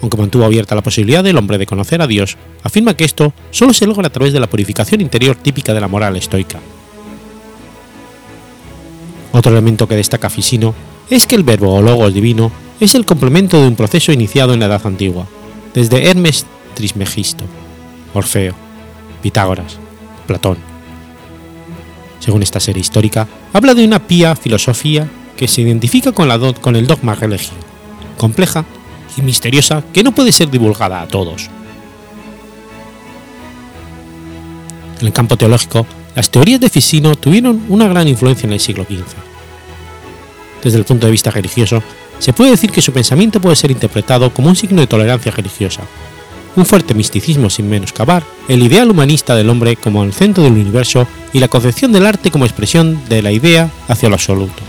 Aunque 0.06 0.18
mantuvo 0.18 0.46
abierta 0.46 0.76
la 0.76 0.84
posibilidad 0.84 1.24
del 1.24 1.36
hombre 1.36 1.58
de 1.58 1.66
conocer 1.66 2.00
a 2.00 2.06
Dios, 2.06 2.38
afirma 2.62 2.96
que 2.96 3.06
esto 3.06 3.34
solo 3.50 3.74
se 3.74 3.88
logra 3.88 4.06
a 4.06 4.12
través 4.12 4.34
de 4.34 4.40
la 4.40 4.48
purificación 4.48 5.02
interior 5.02 5.36
típica 5.36 5.74
de 5.74 5.82
la 5.82 5.88
moral 5.88 6.16
estoica. 6.16 6.60
Otro 9.32 9.52
elemento 9.52 9.88
que 9.88 9.96
destaca 9.96 10.30
Fisino 10.30 10.76
es 11.10 11.26
que 11.26 11.34
el 11.34 11.42
verbo 11.42 11.74
o 11.74 11.82
logos 11.82 12.14
divino 12.14 12.52
es 12.80 12.94
el 12.94 13.04
complemento 13.04 13.60
de 13.60 13.68
un 13.68 13.76
proceso 13.76 14.12
iniciado 14.12 14.54
en 14.54 14.60
la 14.60 14.68
Edad 14.68 14.86
Antigua, 14.86 15.26
desde 15.74 16.08
Hermes 16.08 16.46
Trismegisto, 16.76 17.46
Orfeo, 18.14 18.54
Pitágoras, 19.24 19.80
Platón. 20.28 20.60
Según 22.20 22.44
esta 22.44 22.60
serie 22.60 22.82
histórica, 22.82 23.28
habla 23.54 23.74
de 23.74 23.86
una 23.86 24.06
pía 24.06 24.36
filosofía 24.36 25.10
que 25.36 25.48
se 25.48 25.64
identifica 25.64 26.12
con, 26.12 26.30
con 26.62 26.76
el 26.76 26.86
dogma 26.86 27.16
religio, 27.16 27.56
compleja 28.18 28.66
y 29.18 29.22
misteriosa 29.22 29.84
que 29.94 30.04
no 30.04 30.14
puede 30.14 30.32
ser 30.32 30.50
divulgada 30.50 31.02
a 31.02 31.08
todos. 31.08 31.50
En 35.00 35.08
el 35.08 35.14
campo 35.14 35.38
teológico, 35.38 35.86
las 36.16 36.30
teorías 36.30 36.62
de 36.62 36.70
Ficino 36.70 37.16
tuvieron 37.16 37.66
una 37.70 37.88
gran 37.88 38.08
influencia 38.08 38.48
en 38.48 38.54
el 38.54 38.60
siglo 38.60 38.86
XV. 38.86 39.04
Desde 40.64 40.78
el 40.78 40.86
punto 40.86 41.08
de 41.08 41.12
vista 41.12 41.32
religioso, 41.32 41.84
se 42.20 42.34
puede 42.34 42.52
decir 42.52 42.72
que 42.72 42.82
su 42.82 42.94
pensamiento 42.94 43.42
puede 43.42 43.56
ser 43.56 43.72
interpretado 43.72 44.34
como 44.34 44.48
un 44.48 44.56
signo 44.56 44.82
de 44.82 44.88
tolerancia 44.88 45.32
religiosa, 45.32 45.82
un 46.56 46.66
fuerte 46.66 46.94
misticismo 46.94 47.50
sin 47.50 47.70
menoscabar 47.70 48.24
el 48.48 48.64
ideal 48.64 48.90
humanista 48.90 49.36
del 49.36 49.50
hombre 49.50 49.76
como 49.76 50.04
el 50.04 50.14
centro 50.14 50.44
del 50.44 50.54
universo 50.54 51.08
y 51.34 51.40
la 51.40 51.50
concepción 51.50 51.92
del 51.92 52.06
arte 52.06 52.32
como 52.32 52.46
expresión 52.46 53.02
de 53.10 53.22
la 53.22 53.32
idea 53.32 53.70
hacia 53.90 54.08
lo 54.08 54.16
absoluto. 54.16 54.64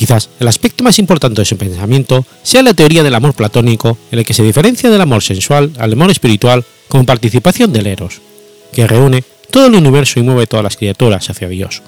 Quizás 0.00 0.30
el 0.40 0.48
aspecto 0.48 0.82
más 0.82 0.98
importante 0.98 1.42
de 1.42 1.44
su 1.44 1.58
pensamiento 1.58 2.24
sea 2.42 2.62
la 2.62 2.72
teoría 2.72 3.02
del 3.02 3.14
amor 3.14 3.34
platónico, 3.34 3.98
en 4.10 4.18
el 4.18 4.24
que 4.24 4.32
se 4.32 4.42
diferencia 4.42 4.88
del 4.88 5.02
amor 5.02 5.22
sensual 5.22 5.72
al 5.78 5.92
amor 5.92 6.10
espiritual 6.10 6.64
con 6.88 7.04
participación 7.04 7.70
del 7.70 7.86
eros, 7.86 8.22
que 8.72 8.86
reúne 8.86 9.22
todo 9.50 9.66
el 9.66 9.74
universo 9.74 10.18
y 10.18 10.22
mueve 10.22 10.46
todas 10.46 10.64
las 10.64 10.78
criaturas 10.78 11.28
hacia 11.28 11.48
Dios. 11.48 11.82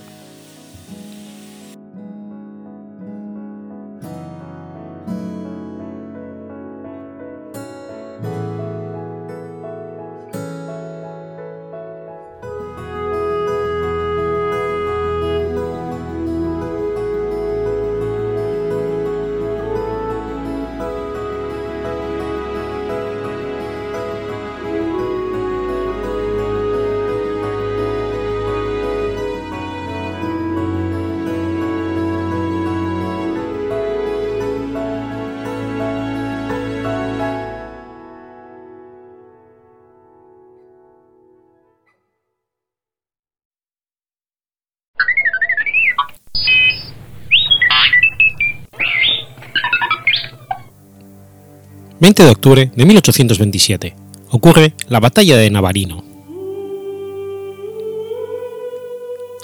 20 52.03 52.25
de 52.25 52.31
octubre 52.31 52.73
de 52.75 52.85
1827, 52.85 53.95
ocurre 54.31 54.75
la 54.89 54.99
Batalla 54.99 55.37
de 55.37 55.49
Navarino. 55.51 56.03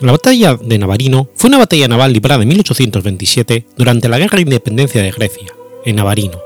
La 0.00 0.10
Batalla 0.10 0.56
de 0.56 0.76
Navarino 0.76 1.28
fue 1.36 1.50
una 1.50 1.58
batalla 1.58 1.86
naval 1.86 2.12
librada 2.12 2.42
en 2.42 2.48
1827 2.48 3.64
durante 3.76 4.08
la 4.08 4.18
Guerra 4.18 4.34
de 4.34 4.42
Independencia 4.42 5.00
de 5.00 5.12
Grecia, 5.12 5.54
en 5.84 5.94
Navarino. 5.94 6.40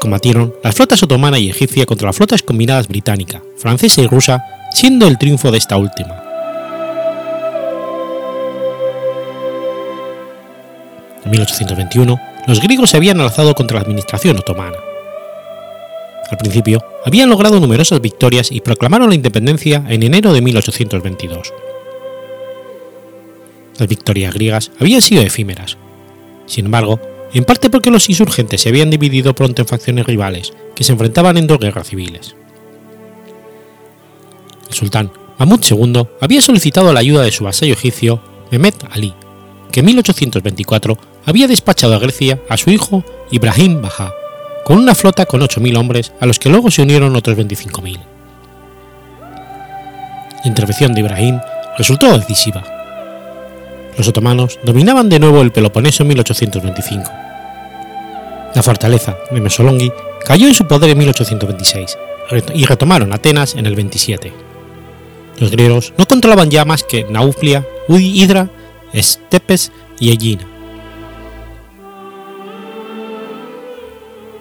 Combatieron 0.00 0.52
las 0.64 0.74
flotas 0.74 1.00
otomana 1.04 1.38
y 1.38 1.48
egipcia 1.48 1.86
contra 1.86 2.08
las 2.08 2.16
flotas 2.16 2.42
combinadas 2.42 2.88
británica, 2.88 3.44
francesa 3.56 4.00
y 4.00 4.08
rusa, 4.08 4.42
siendo 4.74 5.06
el 5.06 5.16
triunfo 5.16 5.52
de 5.52 5.58
esta 5.58 5.76
última. 5.76 6.24
En 11.24 11.30
1821, 11.30 12.20
los 12.46 12.60
griegos 12.60 12.90
se 12.90 12.96
habían 12.96 13.20
alzado 13.20 13.54
contra 13.54 13.76
la 13.76 13.82
administración 13.82 14.38
otomana. 14.38 14.76
Al 16.30 16.38
principio, 16.38 16.82
habían 17.04 17.28
logrado 17.28 17.58
numerosas 17.58 18.00
victorias 18.00 18.52
y 18.52 18.60
proclamaron 18.60 19.08
la 19.08 19.14
independencia 19.16 19.84
en 19.88 20.02
enero 20.02 20.32
de 20.32 20.40
1822. 20.40 21.52
Las 23.78 23.88
victorias 23.88 24.34
griegas 24.34 24.70
habían 24.78 25.02
sido 25.02 25.22
efímeras. 25.22 25.76
Sin 26.46 26.66
embargo, 26.66 27.00
en 27.32 27.44
parte 27.44 27.70
porque 27.70 27.90
los 27.90 28.08
insurgentes 28.08 28.60
se 28.60 28.68
habían 28.68 28.90
dividido 28.90 29.34
pronto 29.34 29.62
en 29.62 29.68
facciones 29.68 30.06
rivales 30.06 30.52
que 30.74 30.84
se 30.84 30.92
enfrentaban 30.92 31.36
en 31.36 31.46
dos 31.46 31.58
guerras 31.58 31.88
civiles. 31.88 32.34
El 34.68 34.74
sultán 34.74 35.10
Mahmud 35.38 35.60
II 35.68 36.06
había 36.20 36.42
solicitado 36.42 36.92
la 36.92 37.00
ayuda 37.00 37.22
de 37.22 37.32
su 37.32 37.44
vasallo 37.44 37.72
egipcio 37.72 38.20
Mehmet 38.50 38.84
Ali, 38.90 39.14
que 39.72 39.80
en 39.80 39.86
1824 39.86 40.98
había 41.30 41.48
despachado 41.48 41.94
a 41.94 41.98
Grecia 41.98 42.40
a 42.48 42.56
su 42.56 42.70
hijo 42.70 43.04
Ibrahim 43.30 43.80
Bajá, 43.80 44.12
con 44.64 44.78
una 44.78 44.94
flota 44.94 45.26
con 45.26 45.40
8.000 45.40 45.78
hombres 45.78 46.12
a 46.20 46.26
los 46.26 46.38
que 46.38 46.50
luego 46.50 46.70
se 46.70 46.82
unieron 46.82 47.16
otros 47.16 47.36
25.000. 47.36 47.98
La 50.42 50.46
intervención 50.48 50.92
de 50.92 51.00
Ibrahim 51.00 51.40
resultó 51.78 52.18
decisiva. 52.18 52.64
Los 53.96 54.08
otomanos 54.08 54.58
dominaban 54.64 55.08
de 55.08 55.18
nuevo 55.18 55.40
el 55.40 55.52
Peloponeso 55.52 56.02
en 56.02 56.08
1825. 56.08 57.10
La 58.54 58.62
fortaleza 58.62 59.16
de 59.30 59.40
Mesolongi 59.40 59.92
cayó 60.24 60.48
en 60.48 60.54
su 60.54 60.66
poder 60.66 60.90
en 60.90 60.98
1826 60.98 61.98
y 62.54 62.64
retomaron 62.64 63.12
Atenas 63.12 63.54
en 63.54 63.66
el 63.66 63.76
27. 63.76 64.32
Los 65.38 65.50
griegos 65.50 65.92
no 65.96 66.06
controlaban 66.06 66.50
ya 66.50 66.64
más 66.64 66.82
que 66.82 67.04
Nauplia, 67.04 67.66
Hidra, 67.88 68.50
Estepes 68.92 69.70
y 69.98 70.10
Egina. 70.10 70.49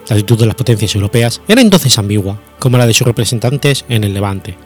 La 0.09 0.15
actitud 0.15 0.39
de 0.39 0.47
las 0.47 0.55
potencias 0.55 0.95
europeas 0.95 1.39
era 1.47 1.61
entonces 1.61 1.99
ambigua, 1.99 2.39
como 2.57 2.79
la 2.79 2.87
de 2.87 2.95
sus 2.95 3.05
representantes 3.05 3.85
en 3.89 4.03
el 4.03 4.15
Levante. 4.15 4.57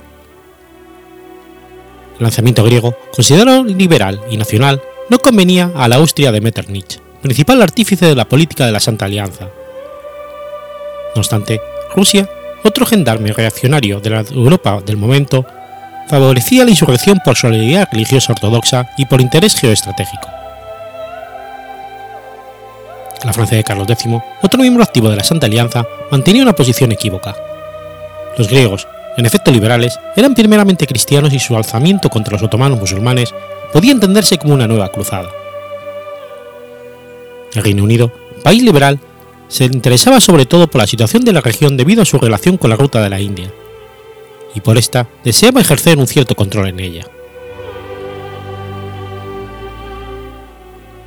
El 2.17 2.23
lanzamiento 2.23 2.63
griego, 2.63 2.95
considerado 3.13 3.65
liberal 3.65 4.21
y 4.31 4.37
nacional, 4.37 4.81
no 5.09 5.19
convenía 5.19 5.69
a 5.75 5.89
la 5.89 5.97
Austria 5.97 6.31
de 6.31 6.39
Metternich, 6.39 7.01
principal 7.21 7.61
artífice 7.61 8.05
de 8.05 8.15
la 8.15 8.29
política 8.29 8.65
de 8.65 8.71
la 8.71 8.79
Santa 8.79 9.03
Alianza. 9.03 9.49
No 11.13 11.19
obstante, 11.19 11.59
Rusia, 11.93 12.29
otro 12.63 12.85
gendarme 12.85 13.33
reaccionario 13.33 13.99
de 13.99 14.09
la 14.11 14.21
Europa 14.21 14.81
del 14.85 14.95
momento, 14.95 15.45
favorecía 16.07 16.63
la 16.63 16.71
insurrección 16.71 17.19
por 17.23 17.35
solidaridad 17.35 17.89
religiosa 17.91 18.31
ortodoxa 18.31 18.89
y 18.97 19.05
por 19.07 19.19
interés 19.19 19.55
geoestratégico 19.55 20.42
la 23.27 23.33
Francia 23.33 23.57
de 23.57 23.63
Carlos 23.63 23.89
X, 23.89 24.07
otro 24.41 24.61
miembro 24.61 24.83
activo 24.83 25.09
de 25.09 25.15
la 25.15 25.23
Santa 25.23 25.47
Alianza, 25.47 25.87
mantenía 26.11 26.43
una 26.43 26.53
posición 26.53 26.91
equívoca. 26.91 27.35
Los 28.37 28.47
griegos, 28.49 28.87
en 29.17 29.25
efecto 29.25 29.51
liberales, 29.51 29.99
eran 30.15 30.33
primeramente 30.33 30.87
cristianos 30.87 31.33
y 31.33 31.39
su 31.39 31.55
alzamiento 31.55 32.09
contra 32.09 32.33
los 32.33 32.43
otomanos 32.43 32.79
musulmanes 32.79 33.33
podía 33.71 33.91
entenderse 33.91 34.37
como 34.37 34.53
una 34.53 34.67
nueva 34.67 34.89
cruzada. 34.89 35.29
El 37.53 37.63
Reino 37.63 37.83
Unido, 37.83 38.11
país 38.43 38.63
liberal, 38.63 38.99
se 39.47 39.65
interesaba 39.65 40.19
sobre 40.19 40.45
todo 40.45 40.67
por 40.67 40.81
la 40.81 40.87
situación 40.87 41.23
de 41.23 41.33
la 41.33 41.41
región 41.41 41.77
debido 41.77 42.01
a 42.01 42.05
su 42.05 42.17
relación 42.17 42.57
con 42.57 42.71
la 42.71 42.75
ruta 42.75 43.01
de 43.01 43.09
la 43.09 43.19
India, 43.19 43.51
y 44.55 44.61
por 44.61 44.77
esta 44.77 45.07
deseaba 45.23 45.61
ejercer 45.61 45.97
un 45.97 46.07
cierto 46.07 46.35
control 46.35 46.69
en 46.69 46.79
ella. 46.79 47.05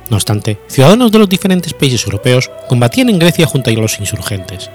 No 0.09 0.15
obstante, 0.15 0.57
ciudadanos 0.67 1.11
de 1.11 1.19
los 1.19 1.29
diferentes 1.29 1.73
países 1.73 2.03
europeos 2.05 2.49
combatían 2.69 3.09
en 3.09 3.19
Grecia 3.19 3.45
junto 3.45 3.69
a 3.69 3.73
los 3.73 3.99
insurgentes. 3.99 4.69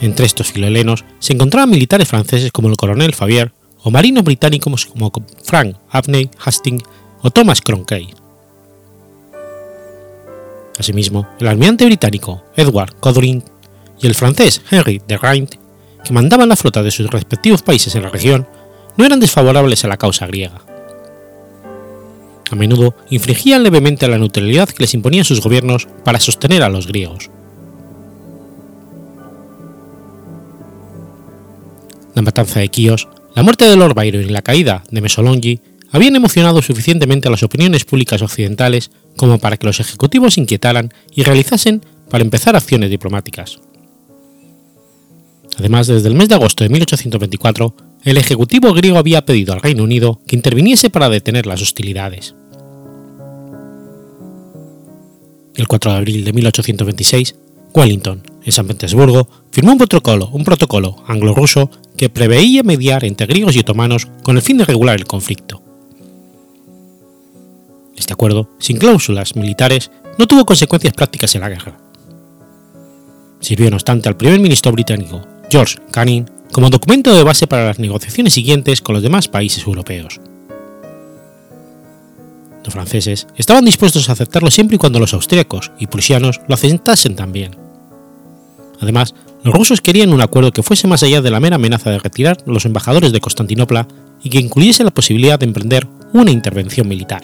Entre 0.00 0.26
estos 0.26 0.50
filohelenos 0.50 1.04
se 1.18 1.32
encontraban 1.32 1.70
militares 1.70 2.08
franceses 2.08 2.50
como 2.50 2.68
el 2.68 2.76
coronel 2.76 3.14
Fabier 3.14 3.52
o 3.82 3.90
marinos 3.90 4.24
británicos 4.24 4.86
como 4.86 5.12
Frank 5.44 5.76
Abney 5.90 6.30
Hastings 6.44 6.82
o 7.22 7.30
Thomas 7.30 7.60
Cronkey. 7.60 8.14
Asimismo, 10.78 11.28
el 11.38 11.46
almirante 11.46 11.84
británico 11.84 12.42
Edward 12.56 12.94
Codring 12.98 13.44
y 14.00 14.06
el 14.06 14.14
francés 14.14 14.62
Henry 14.70 15.00
de 15.06 15.18
Rhind 15.18 15.50
que 16.02 16.12
mandaban 16.12 16.48
la 16.48 16.56
flota 16.56 16.82
de 16.82 16.90
sus 16.90 17.08
respectivos 17.08 17.62
países 17.62 17.94
en 17.94 18.02
la 18.02 18.08
región, 18.08 18.48
no 18.96 19.04
eran 19.04 19.20
desfavorables 19.20 19.84
a 19.84 19.88
la 19.88 19.96
causa 19.96 20.26
griega. 20.26 20.62
A 22.52 22.54
menudo 22.54 22.94
infringían 23.08 23.62
levemente 23.62 24.06
la 24.06 24.18
neutralidad 24.18 24.68
que 24.68 24.82
les 24.82 24.92
imponían 24.92 25.24
sus 25.24 25.40
gobiernos 25.40 25.88
para 26.04 26.20
sostener 26.20 26.62
a 26.62 26.68
los 26.68 26.86
griegos. 26.86 27.30
La 32.14 32.20
matanza 32.20 32.60
de 32.60 32.68
Quíos, 32.68 33.08
la 33.34 33.42
muerte 33.42 33.64
de 33.64 33.74
Lord 33.74 33.94
Byron 33.94 34.22
y 34.22 34.28
la 34.28 34.42
caída 34.42 34.84
de 34.90 35.00
Mesolongi 35.00 35.60
habían 35.92 36.14
emocionado 36.14 36.60
suficientemente 36.60 37.26
a 37.26 37.30
las 37.30 37.42
opiniones 37.42 37.86
públicas 37.86 38.20
occidentales 38.20 38.90
como 39.16 39.38
para 39.38 39.56
que 39.56 39.66
los 39.66 39.80
ejecutivos 39.80 40.36
inquietaran 40.36 40.92
y 41.10 41.22
realizasen 41.22 41.82
para 42.10 42.22
empezar 42.22 42.54
acciones 42.54 42.90
diplomáticas. 42.90 43.60
Además, 45.56 45.86
desde 45.86 46.08
el 46.08 46.14
mes 46.14 46.28
de 46.28 46.34
agosto 46.34 46.64
de 46.64 46.70
1824, 46.70 47.76
el 48.04 48.18
Ejecutivo 48.18 48.74
griego 48.74 48.98
había 48.98 49.24
pedido 49.24 49.54
al 49.54 49.62
Reino 49.62 49.84
Unido 49.84 50.20
que 50.26 50.36
interviniese 50.36 50.90
para 50.90 51.08
detener 51.08 51.46
las 51.46 51.62
hostilidades. 51.62 52.34
El 55.54 55.68
4 55.68 55.92
de 55.92 55.98
abril 55.98 56.24
de 56.24 56.32
1826, 56.32 57.36
Wellington, 57.74 58.22
en 58.44 58.52
San 58.52 58.66
Petersburgo, 58.66 59.28
firmó 59.50 59.72
un 59.72 59.78
protocolo, 59.78 60.28
un 60.32 60.44
protocolo 60.44 61.02
anglo-ruso 61.06 61.70
que 61.96 62.08
preveía 62.08 62.62
mediar 62.62 63.04
entre 63.04 63.26
griegos 63.26 63.56
y 63.56 63.60
otomanos 63.60 64.08
con 64.22 64.36
el 64.36 64.42
fin 64.42 64.58
de 64.58 64.64
regular 64.64 64.96
el 64.96 65.06
conflicto. 65.06 65.62
Este 67.96 68.12
acuerdo, 68.12 68.50
sin 68.58 68.78
cláusulas 68.78 69.36
militares, 69.36 69.90
no 70.18 70.26
tuvo 70.26 70.44
consecuencias 70.44 70.94
prácticas 70.94 71.34
en 71.34 71.42
la 71.42 71.48
guerra. 71.48 71.78
Sirvió, 73.40 73.70
no 73.70 73.76
obstante, 73.76 74.08
al 74.08 74.16
primer 74.16 74.40
ministro 74.40 74.72
británico, 74.72 75.22
George 75.50 75.78
Canning, 75.90 76.28
como 76.52 76.70
documento 76.70 77.14
de 77.14 77.24
base 77.24 77.46
para 77.46 77.66
las 77.66 77.78
negociaciones 77.78 78.34
siguientes 78.34 78.80
con 78.80 78.94
los 78.94 79.02
demás 79.02 79.28
países 79.28 79.66
europeos. 79.66 80.20
Los 82.64 82.74
franceses 82.74 83.26
estaban 83.36 83.64
dispuestos 83.64 84.08
a 84.08 84.12
aceptarlo 84.12 84.50
siempre 84.50 84.76
y 84.76 84.78
cuando 84.78 85.00
los 85.00 85.14
austríacos 85.14 85.72
y 85.78 85.86
prusianos 85.86 86.40
lo 86.46 86.54
aceptasen 86.54 87.16
también. 87.16 87.56
Además, 88.80 89.14
los 89.44 89.54
rusos 89.54 89.80
querían 89.80 90.12
un 90.12 90.20
acuerdo 90.20 90.52
que 90.52 90.62
fuese 90.62 90.86
más 90.86 91.02
allá 91.02 91.20
de 91.20 91.30
la 91.30 91.40
mera 91.40 91.56
amenaza 91.56 91.90
de 91.90 91.98
retirar 91.98 92.38
los 92.46 92.64
embajadores 92.64 93.12
de 93.12 93.20
Constantinopla 93.20 93.88
y 94.22 94.30
que 94.30 94.38
incluyese 94.38 94.84
la 94.84 94.92
posibilidad 94.92 95.38
de 95.38 95.46
emprender 95.46 95.88
una 96.12 96.30
intervención 96.30 96.86
militar. 96.86 97.22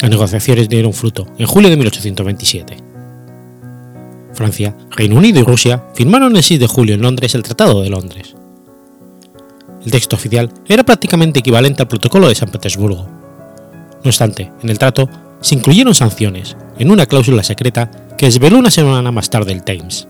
Las 0.00 0.10
negociaciones 0.10 0.68
dieron 0.68 0.92
fruto 0.92 1.26
en 1.38 1.46
julio 1.46 1.68
de 1.68 1.76
1827. 1.76 2.76
Francia, 4.34 4.76
Reino 4.90 5.16
Unido 5.16 5.40
y 5.40 5.42
Rusia 5.42 5.82
firmaron 5.94 6.36
el 6.36 6.42
6 6.42 6.60
de 6.60 6.66
julio 6.66 6.94
en 6.94 7.02
Londres 7.02 7.34
el 7.34 7.42
Tratado 7.42 7.82
de 7.82 7.90
Londres. 7.90 8.35
El 9.86 9.92
texto 9.92 10.16
oficial 10.16 10.50
era 10.66 10.82
prácticamente 10.82 11.38
equivalente 11.38 11.80
al 11.80 11.86
Protocolo 11.86 12.28
de 12.28 12.34
San 12.34 12.50
Petersburgo. 12.50 13.06
No 14.02 14.08
obstante, 14.08 14.50
en 14.60 14.68
el 14.68 14.78
trato 14.80 15.08
se 15.40 15.54
incluyeron 15.54 15.94
sanciones, 15.94 16.56
en 16.76 16.90
una 16.90 17.06
cláusula 17.06 17.44
secreta 17.44 17.88
que 18.18 18.26
desveló 18.26 18.58
una 18.58 18.72
semana 18.72 19.12
más 19.12 19.30
tarde 19.30 19.52
el 19.52 19.62
Times. 19.62 20.08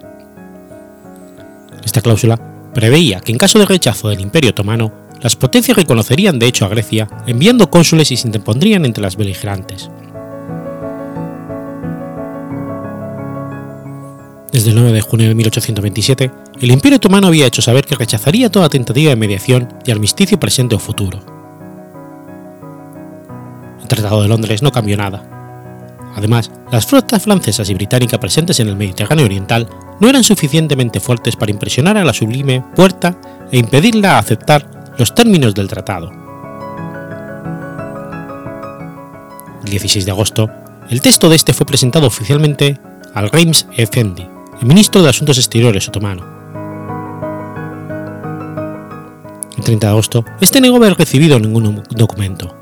Esta 1.84 2.00
cláusula 2.00 2.40
preveía 2.72 3.20
que 3.20 3.32
en 3.32 3.38
caso 3.38 3.58
de 3.58 3.66
rechazo 3.66 4.08
del 4.08 4.20
Imperio 4.20 4.50
Otomano, 4.50 4.92
las 5.20 5.36
potencias 5.36 5.76
reconocerían 5.76 6.38
de 6.38 6.46
hecho 6.46 6.64
a 6.64 6.68
Grecia 6.68 7.06
enviando 7.26 7.70
cónsules 7.70 8.10
y 8.10 8.16
se 8.16 8.28
interpondrían 8.28 8.86
entre 8.86 9.02
las 9.02 9.16
beligerantes. 9.16 9.90
Desde 14.56 14.70
el 14.70 14.76
9 14.76 14.92
de 14.94 15.00
junio 15.02 15.28
de 15.28 15.34
1827, 15.34 16.30
el 16.62 16.70
Imperio 16.70 16.96
Otomano 16.96 17.26
había 17.26 17.46
hecho 17.46 17.60
saber 17.60 17.84
que 17.84 17.94
rechazaría 17.94 18.50
toda 18.50 18.70
tentativa 18.70 19.10
de 19.10 19.16
mediación 19.16 19.68
y 19.84 19.90
armisticio 19.90 20.40
presente 20.40 20.74
o 20.74 20.78
futuro. 20.78 21.20
El 23.82 23.86
Tratado 23.86 24.22
de 24.22 24.28
Londres 24.28 24.62
no 24.62 24.72
cambió 24.72 24.96
nada. 24.96 25.22
Además, 26.16 26.50
las 26.72 26.86
flotas 26.86 27.24
francesas 27.24 27.68
y 27.68 27.74
británicas 27.74 28.18
presentes 28.18 28.58
en 28.58 28.68
el 28.68 28.76
Mediterráneo 28.76 29.26
Oriental 29.26 29.68
no 30.00 30.08
eran 30.08 30.24
suficientemente 30.24 31.00
fuertes 31.00 31.36
para 31.36 31.52
impresionar 31.52 31.98
a 31.98 32.04
la 32.06 32.14
sublime 32.14 32.64
Puerta 32.74 33.20
e 33.52 33.58
impedirla 33.58 34.14
a 34.14 34.20
aceptar 34.20 34.94
los 34.96 35.14
términos 35.14 35.54
del 35.54 35.68
tratado. 35.68 36.10
El 39.64 39.70
16 39.70 40.06
de 40.06 40.12
agosto, 40.12 40.48
el 40.88 41.02
texto 41.02 41.28
de 41.28 41.36
este 41.36 41.52
fue 41.52 41.66
presentado 41.66 42.06
oficialmente 42.06 42.80
al 43.12 43.28
Reims 43.28 43.66
Effendi, 43.76 44.26
el 44.60 44.66
ministro 44.66 45.02
de 45.02 45.10
Asuntos 45.10 45.38
Exteriores 45.38 45.88
otomano. 45.88 46.24
El 49.56 49.64
30 49.64 49.86
de 49.86 49.90
agosto, 49.90 50.24
este 50.40 50.60
negó 50.60 50.76
haber 50.76 50.94
recibido 50.94 51.38
ningún 51.38 51.82
documento. 51.90 52.54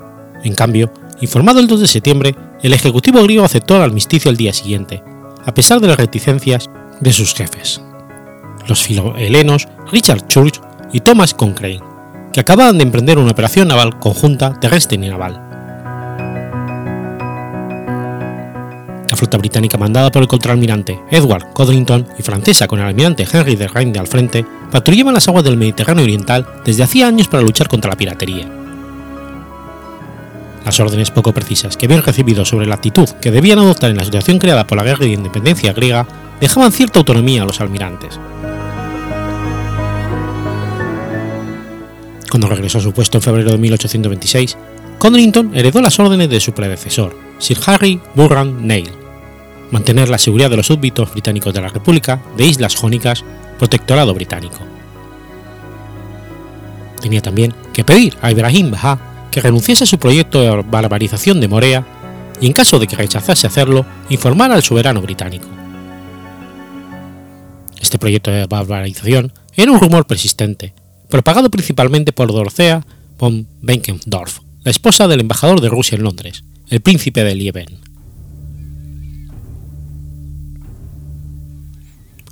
En 0.43 0.55
cambio, 0.55 0.91
informado 1.21 1.59
el 1.59 1.67
2 1.67 1.81
de 1.81 1.87
septiembre, 1.87 2.35
el 2.61 2.73
ejecutivo 2.73 3.21
griego 3.23 3.45
aceptó 3.45 3.75
el 3.75 3.83
armisticio 3.83 4.29
al 4.29 4.37
día 4.37 4.53
siguiente, 4.53 5.03
a 5.45 5.53
pesar 5.53 5.79
de 5.79 5.87
las 5.87 5.97
reticencias 5.97 6.69
de 6.99 7.13
sus 7.13 7.33
jefes, 7.33 7.81
los 8.67 8.81
filohelenos 8.81 9.67
Richard 9.91 10.27
Church 10.27 10.61
y 10.91 11.01
Thomas 11.01 11.33
Cochrane, 11.33 11.81
que 12.33 12.39
acababan 12.39 12.77
de 12.77 12.83
emprender 12.83 13.17
una 13.17 13.31
operación 13.31 13.67
naval 13.67 13.99
conjunta 13.99 14.59
terrestre 14.59 14.95
y 14.95 15.09
naval. 15.09 15.54
La 19.15 19.19
flota 19.19 19.37
británica 19.37 19.77
mandada 19.77 20.11
por 20.11 20.23
el 20.23 20.27
contraalmirante 20.27 20.99
Edward 21.09 21.53
Codrington 21.53 22.05
y 22.19 22.21
francesa 22.21 22.67
con 22.67 22.79
el 22.79 22.85
almirante 22.85 23.25
Henry 23.31 23.55
de 23.55 23.69
Rhein 23.69 23.97
al 23.97 24.07
frente 24.07 24.45
patrullaban 24.69 25.13
las 25.13 25.25
aguas 25.29 25.45
del 25.45 25.55
Mediterráneo 25.55 26.03
Oriental 26.03 26.45
desde 26.65 26.83
hacía 26.83 27.07
años 27.07 27.29
para 27.29 27.41
luchar 27.41 27.69
contra 27.69 27.91
la 27.91 27.95
piratería. 27.95 28.45
Las 30.65 30.77
órdenes 30.81 31.11
poco 31.11 31.31
precisas 31.31 31.77
que 31.77 31.85
habían 31.85 32.03
recibido 32.03 32.43
sobre 32.43 32.65
la 32.65 32.75
actitud 32.75 33.07
que 33.21 33.31
debían 33.31 33.59
adoptar 33.59 33.89
en 33.89 33.95
la 33.95 34.03
situación 34.03 34.37
creada 34.37 34.67
por 34.67 34.77
la 34.77 34.83
guerra 34.83 35.05
de 35.05 35.13
independencia 35.13 35.71
griega 35.71 36.05
dejaban 36.41 36.73
cierta 36.73 36.99
autonomía 36.99 37.43
a 37.43 37.45
los 37.45 37.61
almirantes. 37.61 38.19
Cuando 42.29 42.49
regresó 42.49 42.79
a 42.79 42.81
su 42.81 42.91
puesto 42.91 43.19
en 43.19 43.21
febrero 43.21 43.51
de 43.53 43.59
1826, 43.59 44.57
Codrington 44.99 45.55
heredó 45.55 45.79
las 45.79 45.97
órdenes 45.99 46.29
de 46.29 46.41
su 46.41 46.51
predecesor, 46.51 47.17
Sir 47.37 47.59
Harry 47.65 48.01
Burran 48.13 48.67
Neil, 48.67 49.04
mantener 49.71 50.09
la 50.09 50.17
seguridad 50.17 50.49
de 50.49 50.57
los 50.57 50.67
súbditos 50.67 51.11
británicos 51.11 51.53
de 51.53 51.61
la 51.61 51.69
República 51.69 52.21
de 52.37 52.45
Islas 52.45 52.75
Jónicas, 52.75 53.23
protectorado 53.57 54.13
británico. 54.13 54.59
Tenía 57.01 57.21
también 57.21 57.53
que 57.73 57.83
pedir 57.83 58.17
a 58.21 58.31
Ibrahim 58.31 58.71
Baha 58.71 59.27
que 59.31 59.41
renunciase 59.41 59.83
a 59.83 59.87
su 59.87 59.99
proyecto 59.99 60.41
de 60.41 60.63
barbarización 60.63 61.39
de 61.41 61.47
Morea 61.47 61.85
y, 62.41 62.47
en 62.47 62.53
caso 62.53 62.79
de 62.79 62.87
que 62.87 62.95
rechazase 62.95 63.47
hacerlo, 63.47 63.85
informar 64.09 64.51
al 64.51 64.63
soberano 64.63 65.01
británico. 65.01 65.47
Este 67.79 67.99
proyecto 67.99 68.31
de 68.31 68.45
barbarización 68.45 69.33
era 69.55 69.71
un 69.71 69.79
rumor 69.79 70.07
persistente, 70.07 70.73
propagado 71.09 71.51
principalmente 71.51 72.11
por 72.11 72.31
Dorothea 72.31 72.85
von 73.19 73.47
Benkendorf, 73.61 74.39
la 74.63 74.71
esposa 74.71 75.07
del 75.07 75.21
embajador 75.21 75.61
de 75.61 75.69
Rusia 75.69 75.95
en 75.95 76.03
Londres, 76.03 76.43
el 76.69 76.81
príncipe 76.81 77.23
de 77.23 77.35
Lieven. 77.35 77.84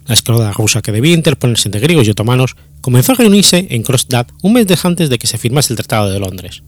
La 0.06 0.14
escuadra 0.14 0.52
rusa 0.52 0.82
que 0.82 0.92
debía 0.92 1.14
interponerse 1.14 1.68
entre 1.68 1.82
griegos 1.82 2.08
y 2.08 2.12
otomanos 2.12 2.56
comenzó 2.82 3.14
a 3.14 3.16
reunirse 3.16 3.68
en 3.70 3.84
Kronstadt 3.84 4.32
un 4.42 4.54
mes 4.54 4.86
antes 4.86 5.10
de 5.10 5.18
que 5.18 5.28
se 5.28 5.38
firmase 5.38 5.74
el 5.74 5.78
Tratado 5.78 6.10
de 6.10 6.20
Londres. 6.20 6.64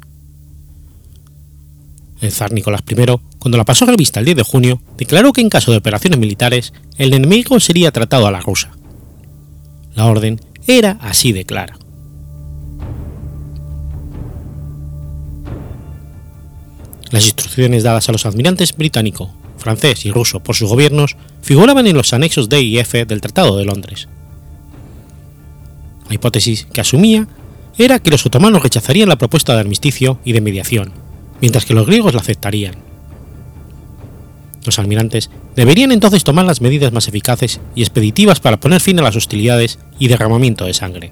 El 2.21 2.31
zar 2.31 2.53
Nicolás 2.53 2.81
I, 2.89 2.95
cuando 3.39 3.57
la 3.57 3.65
pasó 3.65 3.85
revista 3.85 4.19
el 4.19 4.25
10 4.25 4.37
de 4.37 4.43
junio, 4.43 4.81
declaró 4.97 5.33
que 5.33 5.41
en 5.41 5.49
caso 5.49 5.71
de 5.71 5.77
operaciones 5.77 6.17
militares, 6.17 6.73
el 6.97 7.13
enemigo 7.13 7.59
sería 7.59 7.91
tratado 7.91 8.25
a 8.25 8.31
la 8.31 8.39
rusa. 8.39 8.71
La 9.95 10.05
orden 10.05 10.39
era 10.65 10.97
así 11.01 11.33
de 11.33 11.45
clara. 11.45 11.77
Las 17.11 17.25
instrucciones 17.25 17.83
dadas 17.83 18.09
a 18.09 18.11
los 18.11 18.25
admirantes 18.25 18.75
británico, 18.75 19.33
francés 19.65 20.05
y 20.05 20.11
ruso 20.11 20.41
por 20.41 20.55
sus 20.55 20.69
gobiernos 20.69 21.17
figuraban 21.41 21.87
en 21.87 21.97
los 21.97 22.13
anexos 22.13 22.49
D 22.49 22.61
y 22.61 22.77
F 22.77 23.03
del 23.05 23.19
Tratado 23.19 23.57
de 23.57 23.65
Londres. 23.65 24.07
La 26.07 26.13
hipótesis 26.13 26.67
que 26.71 26.81
asumía 26.81 27.27
era 27.75 27.97
que 27.97 28.11
los 28.11 28.23
otomanos 28.27 28.61
rechazarían 28.61 29.09
la 29.09 29.17
propuesta 29.17 29.55
de 29.55 29.61
armisticio 29.61 30.19
y 30.23 30.33
de 30.33 30.41
mediación, 30.41 30.91
mientras 31.41 31.65
que 31.65 31.73
los 31.73 31.87
griegos 31.87 32.13
la 32.13 32.21
aceptarían. 32.21 32.75
Los 34.65 34.77
almirantes 34.77 35.31
deberían 35.55 35.91
entonces 35.91 36.23
tomar 36.23 36.45
las 36.45 36.61
medidas 36.61 36.93
más 36.93 37.07
eficaces 37.07 37.59
y 37.73 37.81
expeditivas 37.81 38.39
para 38.39 38.59
poner 38.59 38.81
fin 38.81 38.99
a 38.99 39.01
las 39.01 39.15
hostilidades 39.15 39.79
y 39.97 40.09
derramamiento 40.09 40.65
de 40.65 40.75
sangre. 40.75 41.11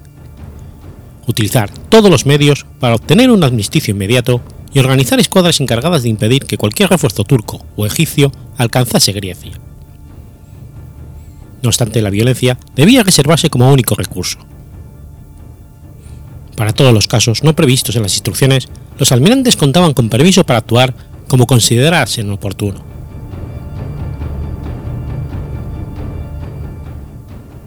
Utilizar 1.26 1.70
todos 1.88 2.08
los 2.08 2.24
medios 2.24 2.66
para 2.78 2.94
obtener 2.94 3.32
un 3.32 3.42
armisticio 3.42 3.92
inmediato 3.92 4.42
y 4.74 4.80
organizar 4.80 5.20
escuadras 5.20 5.60
encargadas 5.60 6.02
de 6.02 6.08
impedir 6.08 6.44
que 6.44 6.58
cualquier 6.58 6.90
refuerzo 6.90 7.24
turco 7.24 7.64
o 7.76 7.86
egipcio 7.86 8.32
alcanzase 8.58 9.12
Grecia. 9.12 9.52
No 11.62 11.68
obstante, 11.68 12.02
la 12.02 12.10
violencia 12.10 12.58
debía 12.74 13.04
reservarse 13.04 13.48
como 13.48 13.72
único 13.72 13.94
recurso. 13.94 14.38
Para 16.56 16.72
todos 16.72 16.92
los 16.92 17.08
casos 17.08 17.42
no 17.42 17.56
previstos 17.56 17.96
en 17.96 18.02
las 18.02 18.14
instrucciones, 18.14 18.68
los 18.98 19.12
almirantes 19.12 19.56
contaban 19.56 19.94
con 19.94 20.08
permiso 20.08 20.44
para 20.44 20.58
actuar 20.58 20.94
como 21.28 21.46
considerasen 21.46 22.30
oportuno. 22.30 22.84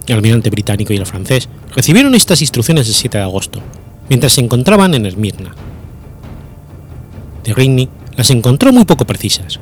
El 0.06 0.16
almirante 0.16 0.50
británico 0.50 0.94
y 0.94 0.98
el 0.98 1.06
francés 1.06 1.50
recibieron 1.76 2.16
estas 2.16 2.42
instrucciones 2.42 2.88
el 2.88 2.94
7 2.94 3.18
de 3.18 3.24
agosto, 3.24 3.62
mientras 4.10 4.34
se 4.34 4.42
encontraban 4.42 4.94
en 4.94 5.06
Esmirna. 5.06 5.54
De 7.48 7.54
Rigny 7.54 7.88
las 8.18 8.30
encontró 8.30 8.74
muy 8.74 8.84
poco 8.84 9.08
precisas. 9.08 9.58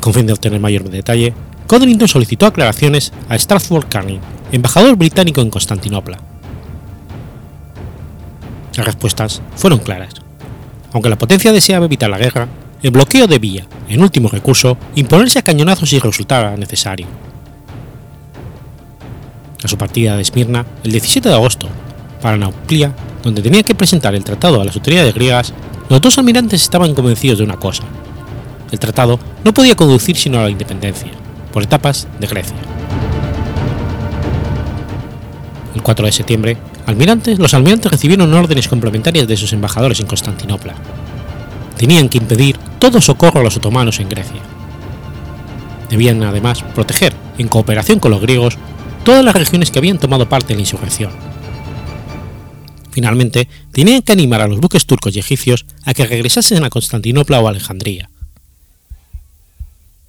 Con 0.00 0.12
fin 0.12 0.26
de 0.26 0.32
obtener 0.32 0.58
mayor 0.58 0.90
detalle, 0.90 1.34
Codrington 1.68 2.08
solicitó 2.08 2.46
aclaraciones 2.46 3.12
a 3.28 3.38
Stratford 3.38 3.86
Canning, 3.88 4.18
embajador 4.50 4.96
británico 4.96 5.40
en 5.40 5.50
Constantinopla. 5.50 6.18
Las 8.76 8.86
respuestas 8.86 9.40
fueron 9.54 9.78
claras. 9.78 10.14
Aunque 10.92 11.10
la 11.10 11.16
potencia 11.16 11.52
deseaba 11.52 11.86
evitar 11.86 12.10
la 12.10 12.18
guerra, 12.18 12.48
el 12.82 12.90
bloqueo 12.90 13.28
debía, 13.28 13.68
en 13.88 14.02
último 14.02 14.28
recurso, 14.28 14.76
imponerse 14.96 15.38
a 15.38 15.42
cañonazos 15.42 15.90
si 15.90 16.00
resultara 16.00 16.56
necesario. 16.56 17.06
A 19.62 19.68
su 19.68 19.78
partida 19.78 20.16
de 20.16 20.22
Esmirna, 20.22 20.66
el 20.82 20.90
17 20.90 21.28
de 21.28 21.34
agosto, 21.36 21.68
para 22.20 22.36
Nauplia, 22.36 22.92
donde 23.22 23.42
tenía 23.42 23.62
que 23.62 23.76
presentar 23.76 24.16
el 24.16 24.24
tratado 24.24 24.60
a 24.60 24.64
las 24.64 24.74
autoridades 24.74 25.14
griegas, 25.14 25.54
los 25.92 26.00
dos 26.00 26.16
almirantes 26.16 26.62
estaban 26.62 26.94
convencidos 26.94 27.36
de 27.36 27.44
una 27.44 27.58
cosa. 27.58 27.82
El 28.70 28.78
tratado 28.78 29.20
no 29.44 29.52
podía 29.52 29.74
conducir 29.74 30.16
sino 30.16 30.38
a 30.38 30.44
la 30.44 30.48
independencia, 30.48 31.10
por 31.52 31.62
etapas, 31.62 32.08
de 32.18 32.26
Grecia. 32.26 32.56
El 35.74 35.82
4 35.82 36.06
de 36.06 36.12
septiembre, 36.12 36.56
almirantes, 36.86 37.38
los 37.38 37.52
almirantes 37.52 37.92
recibieron 37.92 38.32
órdenes 38.32 38.68
complementarias 38.68 39.28
de 39.28 39.36
sus 39.36 39.52
embajadores 39.52 40.00
en 40.00 40.06
Constantinopla. 40.06 40.76
Tenían 41.76 42.08
que 42.08 42.16
impedir 42.16 42.56
todo 42.78 43.02
socorro 43.02 43.40
a 43.40 43.44
los 43.44 43.58
otomanos 43.58 44.00
en 44.00 44.08
Grecia. 44.08 44.40
Debían 45.90 46.22
además 46.22 46.62
proteger, 46.74 47.12
en 47.36 47.48
cooperación 47.48 47.98
con 47.98 48.12
los 48.12 48.22
griegos, 48.22 48.56
todas 49.04 49.22
las 49.22 49.36
regiones 49.36 49.70
que 49.70 49.78
habían 49.78 49.98
tomado 49.98 50.26
parte 50.26 50.54
en 50.54 50.56
la 50.56 50.62
insurrección. 50.62 51.31
Finalmente, 52.92 53.48
tenían 53.72 54.02
que 54.02 54.12
animar 54.12 54.42
a 54.42 54.46
los 54.46 54.60
buques 54.60 54.84
turcos 54.84 55.16
y 55.16 55.18
egipcios 55.18 55.64
a 55.84 55.94
que 55.94 56.06
regresasen 56.06 56.62
a 56.62 56.70
Constantinopla 56.70 57.40
o 57.40 57.48
Alejandría. 57.48 58.10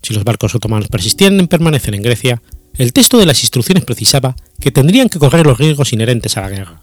Si 0.01 0.13
los 0.13 0.25
barcos 0.25 0.53
otomanos 0.53 0.89
persistían 0.89 1.39
en 1.39 1.47
permanecer 1.47 1.95
en 1.95 2.01
Grecia, 2.01 2.41
el 2.77 2.91
texto 2.91 3.17
de 3.17 3.25
las 3.25 3.41
instrucciones 3.41 3.85
precisaba 3.85 4.35
que 4.59 4.71
tendrían 4.71 5.07
que 5.07 5.17
correr 5.17 5.45
los 5.45 5.57
riesgos 5.57 5.93
inherentes 5.93 6.35
a 6.35 6.41
la 6.41 6.49
guerra. 6.49 6.81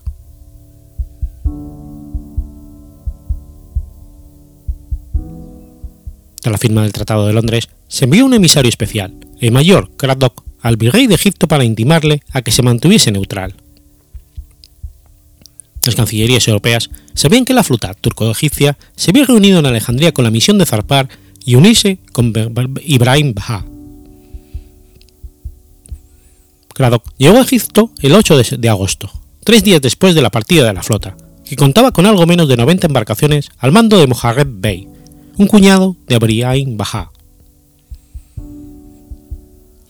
Tras 6.41 6.53
la 6.53 6.59
firma 6.59 6.83
del 6.83 6.95
Tratado 6.95 7.27
de 7.27 7.35
Londres, 7.35 7.69
se 7.89 8.07
envió 8.07 8.25
un 8.25 8.33
emisario 8.33 8.71
especial, 8.71 9.15
el 9.41 9.53
mayor 9.53 9.91
Craddock, 9.99 10.43
al 10.63 10.77
virrey 10.77 11.07
de 11.07 11.15
Egipto 11.15 11.47
para 11.47 11.65
intimarle 11.65 12.23
a 12.33 12.41
que 12.41 12.53
se 12.53 12.63
mantuviese 12.63 13.13
neutral. 13.13 13.55
Las 15.91 15.97
cancillerías 15.97 16.47
europeas 16.47 16.89
sabían 17.15 17.45
que 17.45 17.53
la 17.53 17.65
flota 17.65 17.95
turco-egipcia 17.95 18.79
se 18.95 19.11
había 19.11 19.25
reunido 19.25 19.59
en 19.59 19.67
Alejandría 19.67 20.13
con 20.13 20.25
la 20.25 20.31
misión 20.31 20.57
de 20.57 20.65
zarpar 20.65 21.09
y 21.45 21.57
unirse 21.57 21.99
con 22.13 22.33
Ibrahim 22.85 23.35
Baha. 23.35 23.65
Craddock 26.75 27.03
llegó 27.19 27.39
a 27.39 27.41
Egipto 27.41 27.91
el 28.03 28.15
8 28.15 28.41
de 28.59 28.69
agosto, 28.69 29.11
tres 29.43 29.65
días 29.65 29.83
después 29.83 30.15
de 30.15 30.23
la 30.23 30.31
partida 30.31 30.65
de 30.65 30.75
la 30.75 30.85
flota, 30.85 31.17
que 31.45 31.57
contaba 31.57 31.91
con 31.91 32.07
algo 32.07 32.25
menos 32.25 32.47
de 32.47 32.57
90 32.57 32.87
embarcaciones 32.87 33.51
al 33.59 33.73
mando 33.73 33.99
de 33.99 34.07
Moharrem 34.07 34.61
Bey, 34.61 34.87
un 35.39 35.49
cuñado 35.49 35.97
de 36.07 36.15
Ibrahim 36.15 36.77
Baha. 36.77 37.11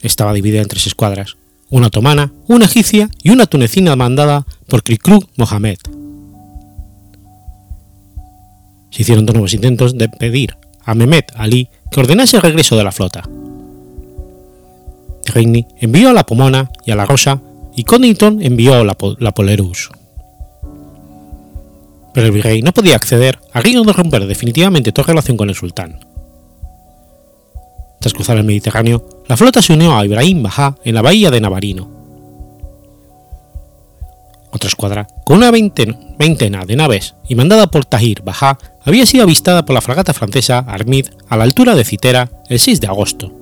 Estaba 0.00 0.32
dividida 0.32 0.62
en 0.62 0.68
tres 0.68 0.86
escuadras, 0.86 1.36
una 1.70 1.86
otomana, 1.86 2.32
una 2.46 2.66
egipcia 2.66 3.08
y 3.22 3.30
una 3.30 3.46
tunecina 3.46 3.96
mandada 3.96 4.44
por 4.68 4.82
Krikruk 4.82 5.28
Mohamed. 5.36 5.78
Se 8.90 9.02
hicieron 9.02 9.24
dos 9.24 9.34
nuevos 9.34 9.54
intentos 9.54 9.96
de 9.96 10.08
pedir 10.08 10.56
a 10.84 10.94
Mehmet 10.94 11.32
Ali 11.36 11.70
que 11.90 12.00
ordenase 12.00 12.36
el 12.36 12.42
regreso 12.42 12.76
de 12.76 12.84
la 12.84 12.92
flota. 12.92 13.22
Reigny 15.26 15.66
envió 15.78 16.10
a 16.10 16.12
la 16.12 16.26
Pomona 16.26 16.70
y 16.84 16.90
a 16.90 16.96
la 16.96 17.06
Rosa 17.06 17.40
y 17.76 17.84
Connington 17.84 18.42
envió 18.42 18.84
la, 18.84 18.96
la 19.18 19.32
Polerus. 19.32 19.90
Pero 22.12 22.26
el 22.26 22.32
virrey 22.32 22.62
no 22.62 22.72
podía 22.72 22.96
acceder 22.96 23.38
a 23.52 23.60
riesgo 23.60 23.84
de 23.84 23.92
romper 23.92 24.26
definitivamente 24.26 24.90
toda 24.90 25.08
relación 25.08 25.36
con 25.36 25.48
el 25.48 25.54
sultán. 25.54 26.00
Tras 28.00 28.14
cruzar 28.14 28.38
el 28.38 28.44
Mediterráneo, 28.44 29.22
la 29.28 29.36
flota 29.36 29.60
se 29.60 29.74
unió 29.74 29.94
a 29.94 30.04
Ibrahim 30.04 30.42
Bajá 30.42 30.74
en 30.84 30.94
la 30.94 31.02
bahía 31.02 31.30
de 31.30 31.40
Navarino. 31.40 31.90
Otra 34.52 34.68
escuadra, 34.68 35.06
con 35.24 35.36
una 35.36 35.50
veintena 35.50 36.64
de 36.64 36.76
naves 36.76 37.14
y 37.28 37.34
mandada 37.34 37.66
por 37.66 37.84
Tahir 37.84 38.22
Bajá, 38.22 38.58
había 38.84 39.04
sido 39.04 39.24
avistada 39.24 39.66
por 39.66 39.74
la 39.74 39.82
fragata 39.82 40.14
francesa 40.14 40.60
Armid 40.60 41.08
a 41.28 41.36
la 41.36 41.44
altura 41.44 41.74
de 41.74 41.84
Citera 41.84 42.30
el 42.48 42.58
6 42.58 42.80
de 42.80 42.86
agosto. 42.86 43.32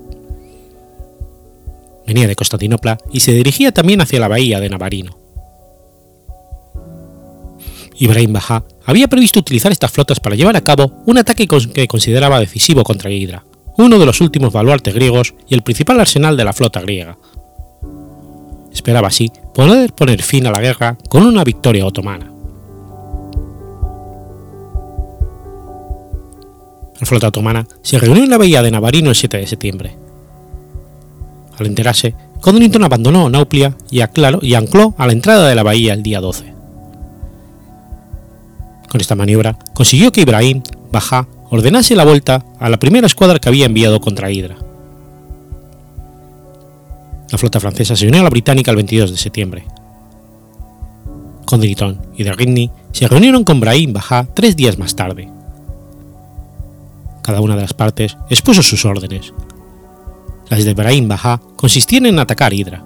Venía 2.05 2.27
de 2.27 2.35
Constantinopla 2.35 2.99
y 3.13 3.21
se 3.21 3.33
dirigía 3.33 3.71
también 3.73 4.01
hacia 4.01 4.19
la 4.19 4.29
bahía 4.29 4.59
de 4.59 4.69
Navarino. 4.69 5.17
Ibrahim 7.97 8.33
Bajá 8.33 8.65
había 8.85 9.09
previsto 9.09 9.39
utilizar 9.39 9.71
estas 9.71 9.93
flotas 9.93 10.19
para 10.19 10.35
llevar 10.35 10.57
a 10.57 10.63
cabo 10.63 10.93
un 11.07 11.19
ataque 11.19 11.47
que 11.47 11.89
consideraba 11.89 12.41
decisivo 12.41 12.83
contra 12.83 13.11
Hidra, 13.11 13.45
uno 13.79 13.99
de 13.99 14.07
los 14.07 14.21
últimos 14.21 14.53
baluartes 14.53 14.93
griegos 14.93 15.35
y 15.49 15.55
el 15.55 15.63
principal 15.63 16.01
arsenal 16.01 16.37
de 16.37 16.45
la 16.45 16.53
flota 16.53 16.81
griega. 16.81 17.17
Esperaba 18.73 19.09
así 19.09 19.33
poder 19.55 19.95
poner 19.95 20.21
fin 20.23 20.47
a 20.47 20.51
la 20.51 20.61
guerra 20.61 20.99
con 21.09 21.25
una 21.25 21.45
victoria 21.45 21.87
otomana. 21.87 22.31
La 27.01 27.07
flota 27.07 27.29
otomana 27.29 27.67
se 27.83 27.99
reunió 27.99 28.25
en 28.25 28.31
la 28.31 28.39
bahía 28.39 28.63
de 28.63 28.73
Navarino 28.73 29.11
el 29.11 29.17
7 29.17 29.39
de 29.39 29.47
septiembre. 29.47 29.97
Al 31.57 31.67
enterarse, 31.67 32.15
Codrington 32.41 32.85
abandonó 32.85 33.31
Nauplia 33.31 33.77
y, 33.91 34.01
ancló 34.01 34.95
a 34.97 35.07
la 35.07 35.13
entrada 35.13 35.49
de 35.49 35.55
la 35.55 35.63
bahía 35.63 35.95
el 35.95 36.03
día 36.03 36.21
12. 36.21 36.53
Con 38.89 39.01
esta 39.01 39.15
maniobra 39.15 39.57
consiguió 39.75 40.11
que 40.11 40.23
Ibrahim, 40.23 40.63
Bajá 40.91 41.29
ordenase 41.51 41.97
la 41.97 42.05
vuelta 42.05 42.45
a 42.59 42.69
la 42.69 42.79
primera 42.79 43.07
escuadra 43.07 43.39
que 43.39 43.49
había 43.49 43.67
enviado 43.67 44.01
contra 44.01 44.31
Hydra. 44.31 44.57
La 47.31 47.39
flota 47.39 47.61
francesa 47.61 47.97
se 47.97 48.07
unió 48.07 48.21
a 48.21 48.25
la 48.25 48.31
británica 48.31 48.71
el 48.71 48.77
22 48.77 49.11
de 49.11 49.17
septiembre. 49.17 49.65
Condriton 51.45 52.01
y 52.17 52.25
Ridney 52.25 52.71
se 52.93 53.09
reunieron 53.09 53.45
con 53.45 53.61
Brahim 53.61 53.93
Bajá 53.93 54.27
tres 54.35 54.57
días 54.57 54.79
más 54.79 54.95
tarde. 54.95 55.29
Cada 57.23 57.41
una 57.41 57.57
de 57.57 57.63
las 57.63 57.75
partes 57.75 58.17
expuso 58.31 58.63
sus 58.63 58.85
órdenes. 58.85 59.33
Las 60.49 60.65
de 60.65 60.75
Brahim 60.75 61.09
Bajá 61.09 61.41
consistían 61.57 62.07
en 62.07 62.19
atacar 62.19 62.53
Hydra. 62.53 62.85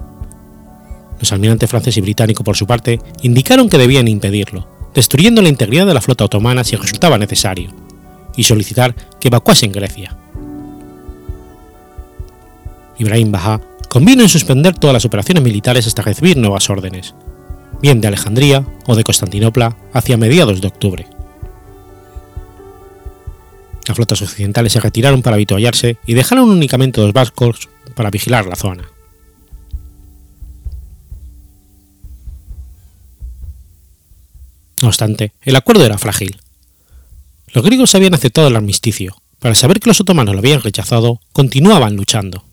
Los 1.21 1.33
almirantes 1.33 1.71
francés 1.71 1.97
y 1.97 2.01
británico, 2.01 2.43
por 2.43 2.57
su 2.57 2.67
parte, 2.67 3.01
indicaron 3.23 3.69
que 3.69 3.79
debían 3.79 4.09
impedirlo, 4.09 4.67
destruyendo 4.93 5.41
la 5.41 5.49
integridad 5.49 5.87
de 5.87 5.95
la 5.95 6.01
flota 6.01 6.25
otomana 6.25 6.65
si 6.65 6.75
resultaba 6.75 7.19
necesario 7.19 7.82
y 8.37 8.45
solicitar 8.45 8.95
que 9.21 9.29
evacuasen 9.29 9.73
Grecia. 9.73 10.17
Ibrahim 12.99 13.33
Bajá 13.33 13.61
convino 13.89 14.23
en 14.23 14.29
suspender 14.29 14.75
todas 14.75 14.95
las 14.95 15.05
operaciones 15.05 15.43
militares 15.43 15.87
hasta 15.87 16.03
recibir 16.03 16.37
nuevas 16.37 16.71
órdenes, 16.71 17.15
bien 17.81 18.01
de 18.01 18.09
Alejandría 18.09 18.65
o 18.87 18.97
de 18.97 19.05
Constantinopla 19.05 19.77
hacia 19.93 20.17
mediados 20.17 20.61
de 20.61 20.69
octubre. 20.69 21.07
Las 23.87 23.97
flotas 23.97 24.23
occidentales 24.23 24.73
se 24.73 24.81
retiraron 24.81 25.23
para 25.23 25.35
avituallarse 25.35 25.99
y 26.07 26.15
dejaron 26.15 26.49
únicamente 26.49 27.01
dos 27.01 27.13
barcos 27.13 27.69
para 27.95 28.11
vigilar 28.11 28.47
la 28.47 28.57
zona. 28.57 28.85
No 34.81 34.89
obstante, 34.89 35.33
el 35.43 35.57
acuerdo 35.57 35.85
era 35.85 35.99
frágil, 35.99 36.41
los 37.53 37.65
griegos 37.65 37.95
habían 37.95 38.15
aceptado 38.15 38.49
el 38.49 38.57
armisticio, 38.57 39.17
para 39.39 39.55
saber 39.55 39.79
que 39.81 39.91
los 39.91 40.01
otomanos 40.01 40.35
lo 40.35 40.39
habían 40.39 40.63
rechazado, 40.63 41.21
continuaban 41.33 41.97
luchando. 41.97 42.45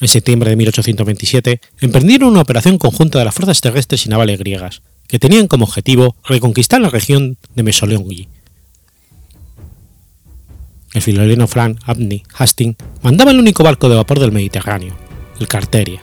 En 0.00 0.08
septiembre 0.08 0.50
de 0.50 0.56
1827 0.56 1.60
emprendieron 1.80 2.30
una 2.30 2.42
operación 2.42 2.76
conjunta 2.76 3.18
de 3.18 3.24
las 3.24 3.34
fuerzas 3.34 3.60
terrestres 3.60 4.04
y 4.04 4.08
navales 4.10 4.38
griegas, 4.38 4.82
que 5.06 5.18
tenían 5.18 5.46
como 5.46 5.64
objetivo 5.64 6.16
reconquistar 6.24 6.80
la 6.80 6.90
región 6.90 7.38
de 7.54 7.62
Mesolongi. 7.62 8.28
el 10.92 11.02
filoleno 11.02 11.46
Frank 11.48 11.80
Abney 11.86 12.22
Hastings 12.36 12.76
mandaba 13.02 13.30
el 13.30 13.40
único 13.40 13.64
barco 13.64 13.88
de 13.88 13.96
vapor 13.96 14.20
del 14.20 14.32
Mediterráneo, 14.32 14.94
el 15.40 15.48
Carteria. 15.48 16.02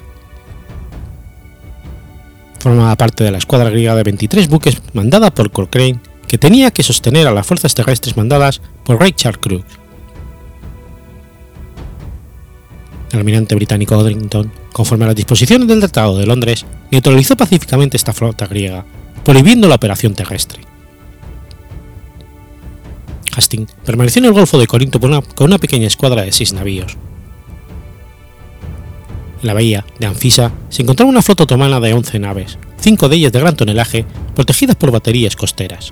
Formaba 2.60 2.96
parte 2.96 3.24
de 3.24 3.32
la 3.32 3.38
escuadra 3.38 3.70
griega 3.70 3.96
de 3.96 4.04
23 4.04 4.48
buques 4.50 4.82
mandada 4.94 5.32
por 5.32 5.52
Cochrane 5.52 6.00
que 6.32 6.38
tenía 6.38 6.72
que 6.72 6.82
sostener 6.82 7.28
a 7.28 7.34
las 7.34 7.46
fuerzas 7.46 7.76
terrestres 7.76 8.16
mandadas 8.16 8.62
por 8.86 9.02
Richard 9.02 9.42
Crooks. 9.42 9.74
El 13.12 13.20
almirante 13.20 13.54
británico 13.54 13.98
Odrington, 13.98 14.50
conforme 14.72 15.04
a 15.04 15.08
las 15.08 15.18
disposiciones 15.18 15.68
del 15.68 15.82
Tratado 15.82 16.18
de 16.18 16.26
Londres, 16.26 16.66
neutralizó 16.90 17.36
pacíficamente 17.36 17.98
esta 17.98 18.14
flota 18.14 18.48
griega, 18.48 18.86
prohibiendo 19.26 19.68
la 19.68 19.76
operación 19.76 20.14
terrestre. 20.14 20.62
Hastings 23.36 23.74
permaneció 23.86 24.22
en 24.22 24.28
el 24.28 24.34
Golfo 24.34 24.58
de 24.58 24.68
Corinto 24.68 25.02
con 25.02 25.48
una 25.48 25.58
pequeña 25.58 25.88
escuadra 25.88 26.22
de 26.22 26.32
seis 26.32 26.54
navíos. 26.54 26.96
En 29.42 29.48
la 29.48 29.54
bahía 29.54 29.86
de 30.00 30.08
Anfisa 30.08 30.54
se 30.70 30.84
encontraba 30.84 31.10
una 31.10 31.24
flota 31.24 31.44
otomana 31.44 31.82
de 31.82 31.92
11 31.92 32.20
naves, 32.20 32.58
cinco 32.80 33.10
de 33.10 33.18
ellas 33.18 33.34
de 33.34 33.42
gran 33.42 33.58
tonelaje, 33.58 34.06
protegidas 34.34 34.78
por 34.78 34.92
baterías 34.92 35.36
costeras. 35.36 35.92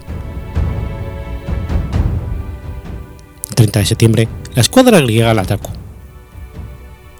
30 3.60 3.80
de 3.80 3.86
septiembre, 3.86 4.28
la 4.55 4.62
escuadra 4.62 5.01
griega 5.01 5.34
la 5.34 5.41
atacó. 5.41 5.70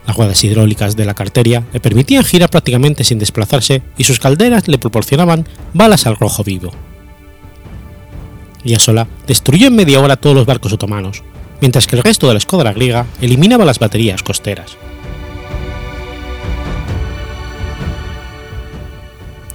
Las 0.08 0.16
ruedas 0.16 0.42
hidráulicas 0.42 0.96
de 0.96 1.04
la 1.04 1.14
carteria 1.14 1.66
le 1.74 1.82
permitían 1.82 2.24
girar 2.24 2.50
prácticamente 2.50 3.04
sin 3.04 3.20
desplazarse 3.20 3.82
y 3.98 4.06
sus 4.06 4.22
calderas 4.22 4.70
le 4.70 4.78
proporcionaban 4.78 5.46
balas 5.74 6.08
al 6.08 6.16
rojo 6.16 6.46
vivo. 6.46 6.72
Ella 8.64 8.80
sola 8.80 9.06
destruyó 9.28 9.68
en 9.68 9.76
media 9.76 10.00
hora 10.00 10.16
todos 10.16 10.34
los 10.34 10.46
barcos 10.46 10.72
otomanos, 10.72 11.24
mientras 11.60 11.88
que 11.88 11.98
el 11.98 12.04
resto 12.04 12.28
de 12.28 12.36
la 12.36 12.40
escuadra 12.40 12.72
griega 12.72 13.06
eliminaba 13.20 13.66
las 13.66 13.80
baterías 13.80 14.24
costeras. 14.24 14.78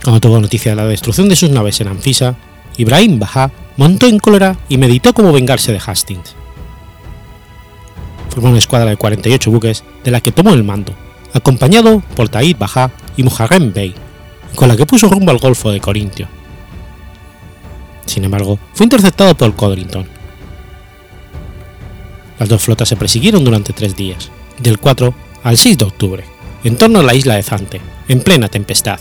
Cuando 0.03 0.21
tuvo 0.21 0.39
noticia 0.39 0.73
de 0.73 0.77
la 0.77 0.87
destrucción 0.87 1.31
de 1.31 1.37
sus 1.37 1.49
naves 1.49 1.81
en 1.81 1.89
Anfisa, 1.89 2.37
Ibrahim 2.77 3.19
Bajá 3.19 3.51
montó 3.79 4.07
en 4.07 4.19
cólera 4.19 4.59
y 4.69 4.77
meditó 4.77 5.15
cómo 5.15 5.33
vengarse 5.33 5.73
de 5.73 5.81
Hastings. 5.81 6.44
Formó 8.35 8.49
una 8.49 8.59
escuadra 8.59 8.91
de 8.91 8.97
48 8.97 9.51
buques 9.51 9.85
de 10.03 10.11
la 10.11 10.21
que 10.21 10.33
tomó 10.33 10.53
el 10.53 10.65
mando, 10.65 10.93
acompañado 11.33 12.03
por 12.17 12.29
Taïd 12.29 12.59
Bajá 12.59 12.91
y 13.17 13.23
Muharrem 13.23 13.73
Bey, 13.73 13.95
con 14.57 14.69
la 14.69 14.77
que 14.77 14.87
puso 14.87 15.09
rumbo 15.09 15.31
al 15.31 15.39
Golfo 15.39 15.71
de 15.71 15.81
Corintio. 15.81 16.27
Sin 18.07 18.25
embargo, 18.25 18.59
fue 18.75 18.85
interceptado 18.85 19.37
por 19.37 19.55
Codrington. 19.55 20.07
Las 22.39 22.49
dos 22.49 22.63
flotas 22.63 22.89
se 22.89 22.97
persiguieron 22.97 23.45
durante 23.45 23.73
tres 23.73 23.95
días, 23.95 24.31
del 24.59 24.79
4 24.79 25.15
al 25.45 25.57
6 25.57 25.79
de 25.79 25.85
octubre, 25.85 26.25
en 26.65 26.77
torno 26.77 27.01
a 27.01 27.03
la 27.05 27.15
isla 27.15 27.37
de 27.37 27.43
Zante, 27.45 27.81
en 28.09 28.21
plena 28.21 28.49
tempestad. 28.49 28.99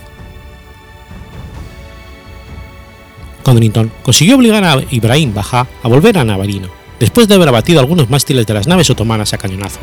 Codrington 3.42 3.92
consiguió 4.04 4.36
obligar 4.36 4.64
a 4.64 4.82
Ibrahim 4.92 5.34
Bajá 5.34 5.68
a 5.82 5.88
volver 5.88 6.18
a 6.18 6.24
Navarino, 6.24 6.70
después 7.04 7.28
de 7.28 7.36
haber 7.36 7.49
abatido 7.49 7.82
algunos 7.82 8.10
mástiles 8.10 8.47
de 8.47 8.54
las 8.54 8.66
naves 8.66 8.89
otomanas 8.89 9.34
a 9.34 9.38
cañonazos. 9.38 9.82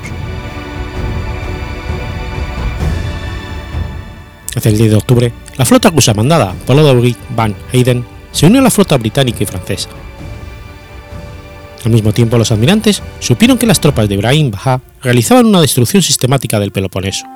Hacia 4.56 4.70
el 4.70 4.78
10 4.78 4.90
de 4.90 4.96
octubre, 4.96 5.32
la 5.58 5.66
flota 5.66 5.90
rusa 5.90 6.14
mandada 6.14 6.54
por 6.66 6.76
Lodewijk 6.76 7.18
van 7.36 7.54
Heyden 7.74 8.06
se 8.32 8.46
unió 8.46 8.60
a 8.60 8.64
la 8.64 8.70
flota 8.70 8.96
británica 8.96 9.42
y 9.42 9.46
francesa. 9.46 9.90
Al 11.84 11.92
mismo 11.92 12.14
tiempo, 12.14 12.38
los 12.38 12.52
almirantes 12.52 13.02
supieron 13.18 13.58
que 13.58 13.66
las 13.66 13.80
tropas 13.80 14.08
de 14.08 14.14
Ibrahim 14.14 14.50
Bajá 14.50 14.80
realizaban 15.02 15.44
una 15.44 15.60
destrucción 15.60 16.02
sistemática 16.02 16.58
del 16.58 16.72
Peloponeso. 16.72 17.26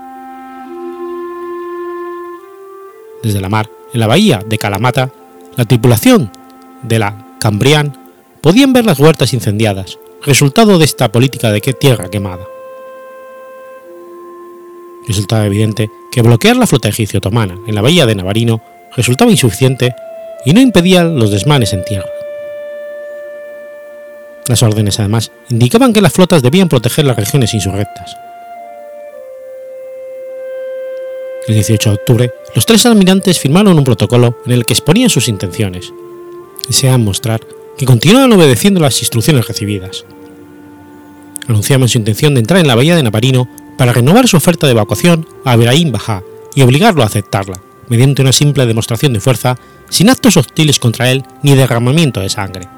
Desde 3.23 3.43
la 3.43 3.51
mar, 3.51 3.69
en 3.93 4.01
la 4.01 4.07
bahía 4.07 4.43
de 4.47 4.57
Kalamata, 4.57 5.11
la 5.59 5.67
tripulación 5.67 6.33
de 6.83 6.99
la 6.99 7.27
Cambrian 7.39 8.04
podían 8.45 8.75
ver 8.75 8.85
las 8.85 9.01
huertas 9.01 9.33
incendiadas, 9.33 9.99
resultado 10.23 10.77
de 10.77 10.85
esta 10.85 11.11
política 11.11 11.51
de 11.51 11.63
tierra 11.63 12.11
quemada. 12.11 12.47
Resultaba 15.09 15.47
evidente 15.47 15.91
que 16.13 16.21
bloquear 16.21 16.55
la 16.55 16.67
flota 16.67 16.91
egipcio 16.91 17.21
otomana 17.21 17.59
en 17.67 17.75
la 17.75 17.81
bahía 17.81 18.05
de 18.05 18.15
Navarino 18.15 18.61
resultaba 18.95 19.31
insuficiente 19.31 19.95
y 20.45 20.53
no 20.53 20.61
impedía 20.61 21.05
los 21.05 21.31
desmanes 21.31 21.73
en 21.73 21.87
tierra. 21.87 22.11
Las 24.47 24.63
órdenes, 24.63 25.01
además, 25.01 25.33
indicaban 25.49 25.95
que 25.95 26.03
las 26.03 26.13
flotas 26.13 26.43
debían 26.43 26.69
proteger 26.69 27.07
las 27.07 27.17
regiones 27.17 27.55
insurrectas. 27.55 28.15
El 31.49 31.55
18 31.55 31.89
de 31.89 31.97
octubre, 31.97 32.31
los 32.55 32.67
tres 32.67 32.85
almirantes 32.85 33.39
firmaron 33.39 33.79
un 33.79 33.85
protocolo 33.85 34.37
en 34.45 34.53
el 34.53 34.67
que 34.67 34.75
exponían 34.75 35.09
sus 35.09 35.29
intenciones. 35.29 35.95
Deseaban 36.69 37.03
mostrar 37.03 37.41
que 37.77 37.87
continuaban 37.87 38.33
obedeciendo 38.33 38.81
las 38.81 39.01
instrucciones 39.01 39.47
recibidas. 39.47 40.05
Anunciaban 41.47 41.89
su 41.89 41.99
intención 41.99 42.35
de 42.35 42.41
entrar 42.41 42.61
en 42.61 42.69
la 42.69 42.75
bahía 42.75 42.97
de 42.97 43.03
Navarino 43.03 43.49
para 43.77 43.93
renovar 43.93 44.29
su 44.29 44.37
oferta 44.37 44.67
de 44.67 44.73
evacuación 44.73 45.27
a 45.45 45.55
Ibrahim 45.55 45.93
Bajá 45.93 46.23
y 46.55 46.63
obligarlo 46.63 47.03
a 47.03 47.07
aceptarla, 47.07 47.61
mediante 47.89 48.23
una 48.23 48.33
simple 48.33 48.67
demostración 48.67 49.13
de 49.13 49.21
fuerza, 49.21 49.59
sin 49.91 50.09
actos 50.09 50.37
hostiles 50.37 50.79
contra 50.79 51.11
él 51.11 51.25
ni 51.43 51.55
derramamiento 51.55 52.21
de 52.21 52.29
sangre. 52.29 52.69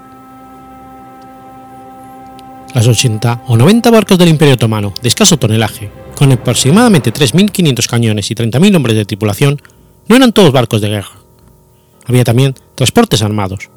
Las 2.75 2.87
80 2.87 3.45
o 3.47 3.57
90 3.57 3.91
barcos 3.91 4.19
del 4.19 4.29
Imperio 4.29 4.55
Otomano 4.55 4.93
de 5.01 5.09
escaso 5.09 5.39
tonelaje, 5.39 5.91
con 6.15 6.33
aproximadamente 6.33 7.13
3.500 7.13 7.87
cañones 7.87 8.31
y 8.31 8.35
30.000 8.35 8.77
hombres 8.77 8.97
de 8.97 9.05
tripulación, 9.05 9.61
no 10.09 10.17
eran 10.17 10.33
todos 10.33 10.53
barcos 10.53 10.81
de 10.81 10.89
guerra. 10.89 11.17
Había 12.07 12.25
también 12.25 12.55
transportes 12.75 13.23
armados. 13.23 13.71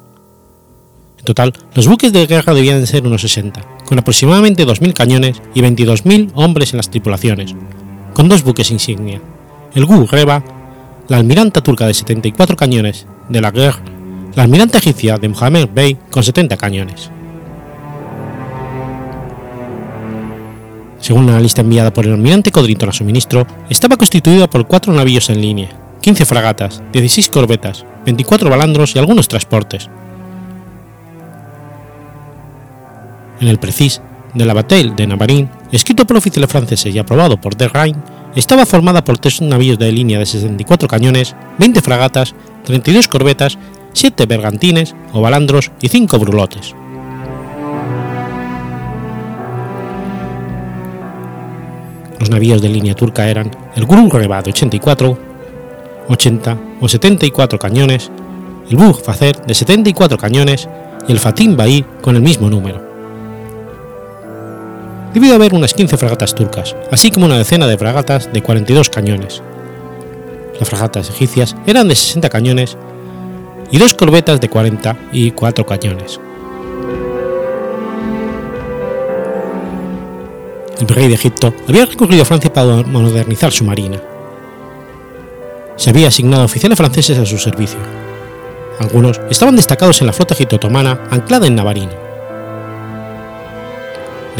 En 1.20 1.24
total, 1.24 1.52
los 1.74 1.86
buques 1.86 2.14
de 2.14 2.26
guerra 2.26 2.54
debían 2.54 2.86
ser 2.86 3.06
unos 3.06 3.20
60, 3.20 3.60
con 3.84 3.98
aproximadamente 3.98 4.66
2.000 4.66 4.94
cañones 4.94 5.42
y 5.54 5.60
22.000 5.60 6.32
hombres 6.34 6.72
en 6.72 6.78
las 6.78 6.88
tripulaciones, 6.88 7.54
con 8.14 8.30
dos 8.30 8.42
buques 8.42 8.70
insignia, 8.70 9.20
el 9.74 9.84
Gu 9.84 10.06
Reba, 10.06 10.42
la 11.08 11.18
almiranta 11.18 11.62
turca 11.62 11.86
de 11.86 11.92
74 11.92 12.56
cañones 12.56 13.06
de 13.28 13.40
la 13.42 13.50
guerra, 13.50 13.82
la 14.34 14.44
almiranta 14.44 14.78
egipcia 14.78 15.18
de 15.18 15.28
Mohammed 15.28 15.68
Bey 15.74 15.98
con 16.10 16.22
70 16.22 16.56
cañones. 16.56 17.10
Según 21.00 21.26
la 21.26 21.38
lista 21.38 21.60
enviada 21.60 21.92
por 21.92 22.06
el 22.06 22.14
almirante 22.14 22.50
Codrington 22.50 22.88
a 22.88 22.92
su 22.92 23.04
ministro, 23.04 23.46
estaba 23.68 23.98
constituida 23.98 24.48
por 24.48 24.66
cuatro 24.66 24.94
navíos 24.94 25.28
en 25.28 25.42
línea, 25.42 25.68
15 26.00 26.24
fragatas, 26.24 26.82
16 26.92 27.28
corbetas, 27.28 27.84
24 28.06 28.48
balandros 28.48 28.96
y 28.96 28.98
algunos 28.98 29.28
transportes. 29.28 29.90
En 33.40 33.48
el 33.48 33.58
precis 33.58 34.02
de 34.34 34.44
la 34.44 34.54
Bataille 34.54 34.94
de 34.94 35.06
Navarin, 35.06 35.48
escrito 35.72 36.06
por 36.06 36.16
oficiales 36.16 36.50
franceses 36.50 36.94
y 36.94 36.98
aprobado 36.98 37.40
por 37.40 37.56
De 37.56 37.68
Rhein, 37.68 37.96
estaba 38.36 38.66
formada 38.66 39.02
por 39.02 39.18
tres 39.18 39.40
navíos 39.40 39.78
de 39.78 39.90
línea 39.90 40.18
de 40.18 40.26
64 40.26 40.86
cañones, 40.86 41.34
20 41.58 41.80
fragatas, 41.80 42.34
32 42.64 43.08
corbetas, 43.08 43.58
7 43.92 44.26
bergantines 44.26 44.94
o 45.12 45.20
balandros 45.20 45.72
y 45.80 45.88
5 45.88 46.18
brulotes. 46.18 46.74
Los 52.20 52.28
navíos 52.28 52.60
de 52.60 52.68
línea 52.68 52.94
turca 52.94 53.28
eran 53.28 53.50
el 53.74 53.86
Gurun 53.86 54.10
Reba 54.10 54.42
de 54.42 54.50
84, 54.50 55.18
80 56.08 56.58
o 56.80 56.88
74 56.88 57.58
cañones, 57.58 58.10
el 58.68 58.76
Bug 58.76 59.02
Facer 59.02 59.40
de 59.46 59.54
74 59.54 60.18
cañones 60.18 60.68
y 61.08 61.12
el 61.12 61.18
Fatim 61.18 61.56
Baí 61.56 61.84
con 62.02 62.14
el 62.14 62.22
mismo 62.22 62.50
número. 62.50 62.89
Debió 65.14 65.34
haber 65.34 65.54
unas 65.54 65.74
15 65.74 65.96
fragatas 65.96 66.34
turcas, 66.34 66.76
así 66.90 67.10
como 67.10 67.26
una 67.26 67.38
decena 67.38 67.66
de 67.66 67.78
fragatas 67.78 68.32
de 68.32 68.42
42 68.42 68.90
cañones. 68.90 69.42
Las 70.58 70.68
fragatas 70.68 71.08
egipcias 71.10 71.56
eran 71.66 71.88
de 71.88 71.94
60 71.94 72.28
cañones 72.28 72.76
y 73.70 73.78
dos 73.78 73.94
corbetas 73.94 74.40
de 74.40 74.48
44 74.48 75.66
cañones. 75.66 76.20
el 80.82 80.88
rey 80.88 81.08
de 81.08 81.14
Egipto 81.14 81.54
había 81.68 81.86
recurrido 81.86 82.22
a 82.22 82.24
Francia 82.24 82.52
para 82.52 82.82
modernizar 82.82 83.52
su 83.52 83.64
marina. 83.64 84.00
Se 85.76 85.90
había 85.90 86.08
asignado 86.08 86.44
oficiales 86.44 86.78
franceses 86.78 87.18
a 87.18 87.26
su 87.26 87.38
servicio. 87.38 87.78
Algunos 88.78 89.20
estaban 89.30 89.56
destacados 89.56 90.00
en 90.00 90.06
la 90.06 90.12
flota 90.12 90.34
egipto-otomana 90.34 91.06
anclada 91.10 91.46
en 91.46 91.54
Navarino. 91.54 92.09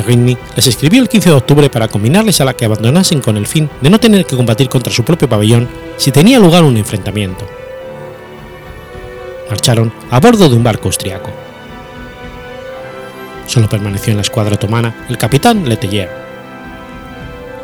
De 0.00 0.06
Ridney 0.06 0.38
les 0.56 0.66
escribió 0.66 1.02
el 1.02 1.08
15 1.08 1.28
de 1.28 1.36
octubre 1.36 1.68
para 1.68 1.88
combinarles 1.88 2.40
a 2.40 2.46
la 2.46 2.54
que 2.54 2.64
abandonasen 2.64 3.20
con 3.20 3.36
el 3.36 3.46
fin 3.46 3.68
de 3.82 3.90
no 3.90 4.00
tener 4.00 4.24
que 4.24 4.34
combatir 4.34 4.68
contra 4.70 4.92
su 4.92 5.04
propio 5.04 5.28
pabellón 5.28 5.68
si 5.98 6.10
tenía 6.10 6.38
lugar 6.38 6.64
un 6.64 6.78
enfrentamiento. 6.78 7.46
Marcharon 9.50 9.92
a 10.10 10.18
bordo 10.18 10.48
de 10.48 10.56
un 10.56 10.64
barco 10.64 10.88
austriaco. 10.88 11.30
Solo 13.46 13.68
permaneció 13.68 14.12
en 14.12 14.16
la 14.16 14.22
escuadra 14.22 14.54
otomana 14.54 15.04
el 15.08 15.18
capitán 15.18 15.68
Letelier. 15.68 16.08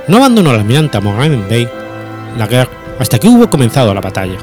No 0.08 0.18
abandonó 0.18 0.50
al 0.50 0.56
almirante 0.56 1.00
Mohammed 1.00 1.48
Bey 1.48 1.68
la 2.36 2.46
guerra 2.46 2.70
hasta 2.98 3.18
que 3.18 3.28
hubo 3.28 3.48
comenzado 3.48 3.94
la 3.94 4.00
batalla. 4.00 4.36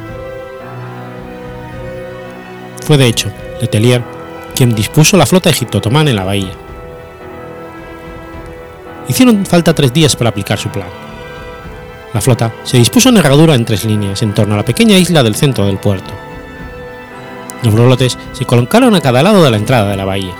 Fue 2.81 2.97
de 2.97 3.05
hecho 3.05 3.31
Letelier 3.61 4.03
quien 4.55 4.73
dispuso 4.73 5.15
la 5.15 5.25
flota 5.27 5.49
egipto-otomana 5.51 6.09
en 6.09 6.15
la 6.15 6.23
bahía. 6.23 6.62
Hicieron 9.07 9.45
falta 9.45 9.73
tres 9.73 9.93
días 9.93 10.15
para 10.15 10.29
aplicar 10.29 10.57
su 10.57 10.69
plan. 10.69 10.87
La 12.13 12.21
flota 12.21 12.53
se 12.63 12.77
dispuso 12.77 13.09
en 13.09 13.17
herradura 13.17 13.55
en 13.55 13.65
tres 13.65 13.85
líneas 13.85 14.21
en 14.21 14.33
torno 14.33 14.53
a 14.53 14.57
la 14.57 14.65
pequeña 14.65 14.97
isla 14.97 15.23
del 15.23 15.35
centro 15.35 15.65
del 15.65 15.77
puerto. 15.77 16.13
Los 17.63 17.73
brolotes 17.73 18.17
se 18.33 18.45
colocaron 18.45 18.93
a 18.95 19.01
cada 19.01 19.23
lado 19.23 19.43
de 19.43 19.49
la 19.49 19.57
entrada 19.57 19.89
de 19.89 19.97
la 19.97 20.05
bahía. 20.05 20.33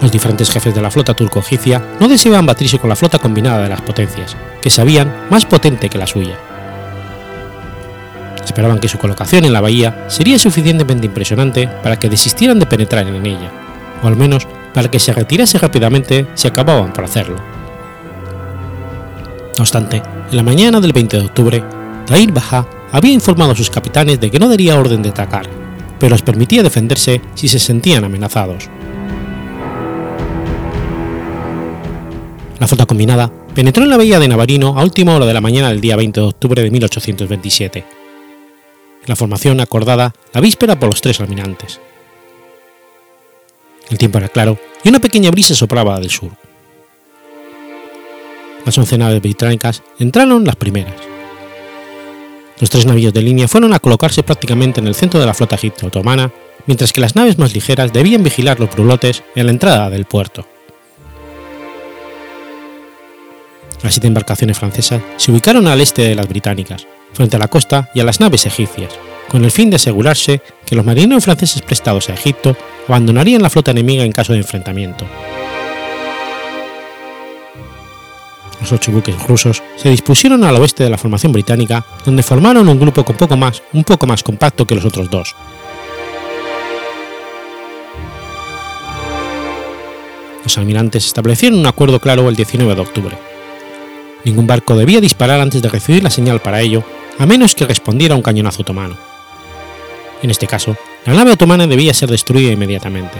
Los 0.00 0.12
diferentes 0.12 0.50
jefes 0.50 0.74
de 0.74 0.80
la 0.80 0.90
flota 0.90 1.12
turco-egipcia 1.12 1.82
no 1.98 2.08
deseaban 2.08 2.46
batirse 2.46 2.78
con 2.78 2.88
la 2.88 2.96
flota 2.96 3.18
combinada 3.18 3.62
de 3.62 3.68
las 3.68 3.82
potencias, 3.82 4.36
que 4.62 4.70
sabían 4.70 5.26
más 5.28 5.44
potente 5.44 5.90
que 5.90 5.98
la 5.98 6.06
suya. 6.06 6.38
Esperaban 8.44 8.80
que 8.80 8.88
su 8.88 8.98
colocación 8.98 9.44
en 9.44 9.52
la 9.52 9.60
bahía 9.60 10.04
sería 10.08 10.38
suficientemente 10.38 11.06
impresionante 11.06 11.68
para 11.82 11.98
que 11.98 12.08
desistieran 12.08 12.58
de 12.58 12.66
penetrar 12.66 13.06
en 13.06 13.26
ella, 13.26 13.50
o 14.02 14.06
al 14.06 14.16
menos 14.16 14.46
para 14.74 14.90
que 14.90 14.98
se 14.98 15.12
retirase 15.12 15.58
rápidamente 15.58 16.26
si 16.34 16.48
acababan 16.48 16.92
por 16.92 17.04
hacerlo. 17.04 17.36
No 19.56 19.62
obstante, 19.62 20.02
en 20.30 20.36
la 20.36 20.42
mañana 20.42 20.80
del 20.80 20.92
20 20.92 21.18
de 21.18 21.24
octubre, 21.24 21.64
Tahir 22.06 22.32
Baja 22.32 22.66
había 22.92 23.12
informado 23.12 23.52
a 23.52 23.56
sus 23.56 23.70
capitanes 23.70 24.20
de 24.20 24.30
que 24.30 24.38
no 24.38 24.48
daría 24.48 24.78
orden 24.78 25.02
de 25.02 25.10
atacar, 25.10 25.48
pero 25.98 26.14
les 26.14 26.22
permitía 26.22 26.62
defenderse 26.62 27.20
si 27.34 27.48
se 27.48 27.58
sentían 27.58 28.04
amenazados. 28.04 28.68
La 32.58 32.66
flota 32.66 32.86
combinada 32.86 33.30
penetró 33.54 33.84
en 33.84 33.90
la 33.90 33.96
bahía 33.96 34.18
de 34.18 34.28
Navarino 34.28 34.78
a 34.78 34.82
última 34.82 35.14
hora 35.14 35.26
de 35.26 35.34
la 35.34 35.40
mañana 35.40 35.68
del 35.70 35.80
día 35.80 35.96
20 35.96 36.20
de 36.20 36.26
octubre 36.26 36.62
de 36.62 36.70
1827. 36.70 37.84
La 39.06 39.16
formación 39.16 39.60
acordada 39.60 40.14
la 40.32 40.40
víspera 40.40 40.78
por 40.78 40.90
los 40.90 41.00
tres 41.00 41.20
almirantes. 41.20 41.80
El 43.90 43.98
tiempo 43.98 44.18
era 44.18 44.28
claro 44.28 44.58
y 44.82 44.88
una 44.88 45.00
pequeña 45.00 45.30
brisa 45.30 45.54
soplaba 45.54 45.98
del 46.00 46.10
sur. 46.10 46.30
Las 48.64 48.78
once 48.78 48.96
naves 48.96 49.20
británicas 49.20 49.82
entraron 49.98 50.44
las 50.44 50.56
primeras. 50.56 50.94
Los 52.60 52.70
tres 52.70 52.86
navíos 52.86 53.12
de 53.12 53.22
línea 53.22 53.48
fueron 53.48 53.72
a 53.72 53.78
colocarse 53.78 54.22
prácticamente 54.22 54.80
en 54.80 54.86
el 54.86 54.94
centro 54.94 55.18
de 55.18 55.26
la 55.26 55.34
flota 55.34 55.56
egipto-otomana, 55.56 56.30
mientras 56.66 56.92
que 56.92 57.00
las 57.00 57.16
naves 57.16 57.38
más 57.38 57.54
ligeras 57.54 57.92
debían 57.92 58.22
vigilar 58.22 58.60
los 58.60 58.70
brulotes 58.70 59.22
en 59.34 59.46
la 59.46 59.52
entrada 59.52 59.88
del 59.88 60.04
puerto. 60.04 60.46
Las 63.82 63.94
siete 63.94 64.08
embarcaciones 64.08 64.58
francesas 64.58 65.00
se 65.16 65.32
ubicaron 65.32 65.66
al 65.66 65.80
este 65.80 66.02
de 66.02 66.14
las 66.14 66.28
británicas, 66.28 66.86
frente 67.14 67.36
a 67.36 67.38
la 67.38 67.48
costa 67.48 67.90
y 67.94 68.00
a 68.00 68.04
las 68.04 68.20
naves 68.20 68.44
egipcias, 68.44 68.92
con 69.28 69.42
el 69.42 69.50
fin 69.50 69.70
de 69.70 69.76
asegurarse 69.76 70.42
que 70.66 70.76
los 70.76 70.84
marineros 70.84 71.24
franceses 71.24 71.62
prestados 71.62 72.10
a 72.10 72.14
Egipto 72.14 72.56
abandonarían 72.90 73.40
la 73.40 73.50
flota 73.50 73.70
enemiga 73.70 74.04
en 74.04 74.10
caso 74.10 74.32
de 74.32 74.40
enfrentamiento. 74.40 75.06
Los 78.60 78.72
ocho 78.72 78.90
buques 78.90 79.16
rusos 79.26 79.62
se 79.76 79.90
dispusieron 79.90 80.42
al 80.44 80.56
oeste 80.56 80.84
de 80.84 80.90
la 80.90 80.98
formación 80.98 81.32
británica, 81.32 81.86
donde 82.04 82.24
formaron 82.24 82.68
un 82.68 82.80
grupo 82.80 83.04
con 83.04 83.16
poco 83.16 83.36
más, 83.36 83.62
un 83.72 83.84
poco 83.84 84.06
más 84.06 84.22
compacto 84.22 84.66
que 84.66 84.74
los 84.74 84.84
otros 84.84 85.08
dos. 85.08 85.34
Los 90.42 90.58
almirantes 90.58 91.06
establecieron 91.06 91.60
un 91.60 91.66
acuerdo 91.66 92.00
claro 92.00 92.28
el 92.28 92.34
19 92.34 92.74
de 92.74 92.80
octubre. 92.80 93.18
Ningún 94.24 94.48
barco 94.48 94.76
debía 94.76 95.00
disparar 95.00 95.40
antes 95.40 95.62
de 95.62 95.68
recibir 95.68 96.02
la 96.02 96.10
señal 96.10 96.40
para 96.40 96.60
ello, 96.60 96.82
a 97.18 97.24
menos 97.24 97.54
que 97.54 97.66
respondiera 97.66 98.14
a 98.14 98.16
un 98.16 98.22
cañonazo 98.22 98.62
otomano. 98.62 99.09
En 100.22 100.30
este 100.30 100.46
caso, 100.46 100.76
la 101.06 101.14
nave 101.14 101.32
otomana 101.32 101.66
debía 101.66 101.94
ser 101.94 102.10
destruida 102.10 102.52
inmediatamente. 102.52 103.18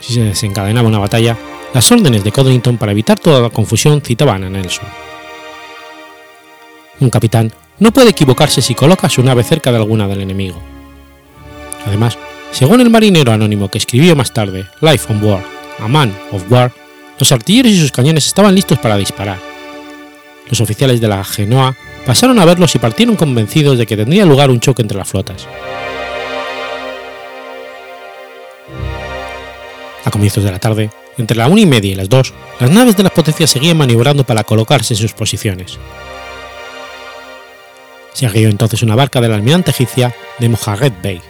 Si 0.00 0.14
se 0.14 0.20
desencadenaba 0.20 0.88
una 0.88 0.98
batalla, 0.98 1.36
las 1.72 1.90
órdenes 1.90 2.22
de 2.22 2.32
Codrington 2.32 2.76
para 2.76 2.92
evitar 2.92 3.18
toda 3.18 3.40
la 3.40 3.50
confusión 3.50 4.02
citaban 4.02 4.44
a 4.44 4.50
Nelson. 4.50 4.86
Un 7.00 7.10
capitán 7.10 7.52
no 7.78 7.92
puede 7.92 8.10
equivocarse 8.10 8.62
si 8.62 8.74
coloca 8.74 9.08
su 9.08 9.22
nave 9.22 9.42
cerca 9.42 9.72
de 9.72 9.78
alguna 9.78 10.06
del 10.06 10.20
enemigo. 10.20 10.60
Además, 11.86 12.18
según 12.52 12.80
el 12.80 12.90
marinero 12.90 13.32
anónimo 13.32 13.68
que 13.68 13.78
escribió 13.78 14.14
más 14.14 14.32
tarde 14.32 14.66
Life 14.80 15.12
on 15.12 15.24
War, 15.24 15.42
A 15.80 15.88
Man 15.88 16.16
of 16.30 16.44
War, 16.50 16.72
los 17.18 17.32
artilleros 17.32 17.72
y 17.72 17.80
sus 17.80 17.90
cañones 17.90 18.26
estaban 18.26 18.54
listos 18.54 18.78
para 18.78 18.96
disparar. 18.96 19.38
Los 20.48 20.60
oficiales 20.60 21.00
de 21.00 21.08
la 21.08 21.24
Genoa 21.24 21.76
pasaron 22.06 22.38
a 22.38 22.44
verlos 22.44 22.74
y 22.74 22.78
partieron 22.78 23.16
convencidos 23.16 23.78
de 23.78 23.86
que 23.86 23.96
tendría 23.96 24.24
lugar 24.24 24.50
un 24.50 24.60
choque 24.60 24.82
entre 24.82 24.98
las 24.98 25.08
flotas. 25.08 25.46
A 30.04 30.10
comienzos 30.10 30.44
de 30.44 30.52
la 30.52 30.58
tarde, 30.58 30.90
entre 31.16 31.36
la 31.36 31.48
una 31.48 31.62
y 31.62 31.66
media 31.66 31.92
y 31.92 31.94
las 31.94 32.08
dos, 32.08 32.34
las 32.60 32.70
naves 32.70 32.96
de 32.96 33.04
las 33.04 33.12
potencias 33.12 33.50
seguían 33.50 33.78
maniobrando 33.78 34.24
para 34.24 34.44
colocarse 34.44 34.94
en 34.94 35.00
sus 35.00 35.12
posiciones. 35.14 35.78
Se 38.12 38.26
arrió 38.26 38.48
entonces 38.48 38.82
una 38.82 38.94
barca 38.94 39.20
de 39.20 39.28
la 39.28 39.36
almirante 39.36 39.70
egipcia 39.70 40.14
de 40.38 40.48
Mojarred 40.48 40.92
Bey. 41.02 41.20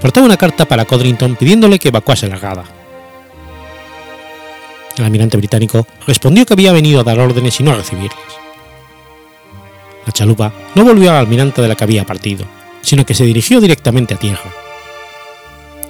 Portaba 0.00 0.26
una 0.26 0.36
carta 0.36 0.66
para 0.66 0.84
Codrington 0.84 1.36
pidiéndole 1.36 1.78
que 1.78 1.88
evacuase 1.88 2.28
la 2.28 2.36
rada. 2.36 2.64
El 4.96 5.04
almirante 5.04 5.36
británico 5.36 5.86
respondió 6.06 6.44
que 6.44 6.54
había 6.54 6.72
venido 6.72 7.00
a 7.00 7.04
dar 7.04 7.20
órdenes 7.20 7.58
y 7.60 7.62
no 7.62 7.72
a 7.72 7.76
recibirlas. 7.76 8.39
La 10.06 10.12
chalupa 10.12 10.52
no 10.74 10.84
volvió 10.84 11.10
al 11.10 11.18
almirante 11.18 11.60
de 11.62 11.68
la 11.68 11.74
que 11.74 11.84
había 11.84 12.06
partido, 12.06 12.44
sino 12.82 13.04
que 13.04 13.14
se 13.14 13.24
dirigió 13.24 13.60
directamente 13.60 14.14
a 14.14 14.18
tierra. 14.18 14.50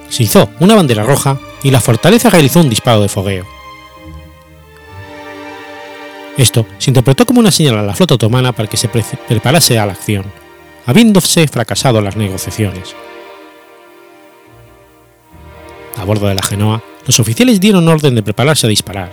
Se 0.09 0.23
hizo 0.23 0.49
una 0.59 0.75
bandera 0.75 1.03
roja 1.03 1.39
y 1.63 1.71
la 1.71 1.79
fortaleza 1.79 2.29
realizó 2.29 2.59
un 2.59 2.69
disparo 2.69 3.01
de 3.01 3.09
fogueo. 3.09 3.45
Esto 6.37 6.65
se 6.77 6.89
interpretó 6.89 7.25
como 7.25 7.39
una 7.39 7.51
señal 7.51 7.77
a 7.77 7.83
la 7.83 7.93
flota 7.93 8.15
otomana 8.15 8.51
para 8.51 8.67
que 8.67 8.77
se 8.77 8.89
preparase 8.89 9.77
a 9.77 9.85
la 9.85 9.93
acción, 9.93 10.25
habiéndose 10.85 11.47
fracasado 11.47 12.01
las 12.01 12.15
negociaciones. 12.15 12.95
A 15.97 16.03
bordo 16.03 16.27
de 16.27 16.35
la 16.35 16.43
Genoa, 16.43 16.81
los 17.05 17.19
oficiales 17.19 17.59
dieron 17.59 17.87
orden 17.87 18.15
de 18.15 18.23
prepararse 18.23 18.65
a 18.65 18.69
disparar. 18.69 19.11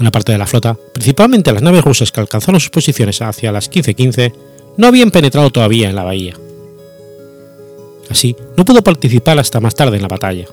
Una 0.00 0.10
parte 0.10 0.32
de 0.32 0.38
la 0.38 0.46
flota, 0.46 0.76
principalmente 0.92 1.52
las 1.52 1.62
naves 1.62 1.84
rusas 1.84 2.10
que 2.10 2.20
alcanzaron 2.20 2.60
sus 2.60 2.70
posiciones 2.70 3.22
hacia 3.22 3.52
las 3.52 3.70
15:15, 3.70 4.32
no 4.76 4.86
habían 4.86 5.10
penetrado 5.10 5.50
todavía 5.50 5.88
en 5.88 5.96
la 5.96 6.04
bahía. 6.04 6.34
Así, 8.08 8.36
no 8.56 8.64
pudo 8.64 8.82
participar 8.82 9.38
hasta 9.38 9.60
más 9.60 9.74
tarde 9.74 9.96
en 9.96 10.02
la 10.02 10.08
batalla. 10.08 10.46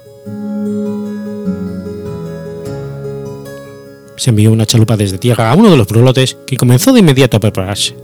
Se 4.16 4.30
envió 4.30 4.52
una 4.52 4.68
chalupa 4.68 4.96
desde 4.96 5.18
tierra 5.18 5.52
a 5.52 5.56
uno 5.56 5.72
de 5.72 5.78
los 5.78 5.88
brulotes 5.88 6.38
que 6.46 6.58
comenzó 6.58 6.94
de 6.94 7.00
inmediato 7.00 7.38
a 7.38 7.40
prepararse. 7.40 7.96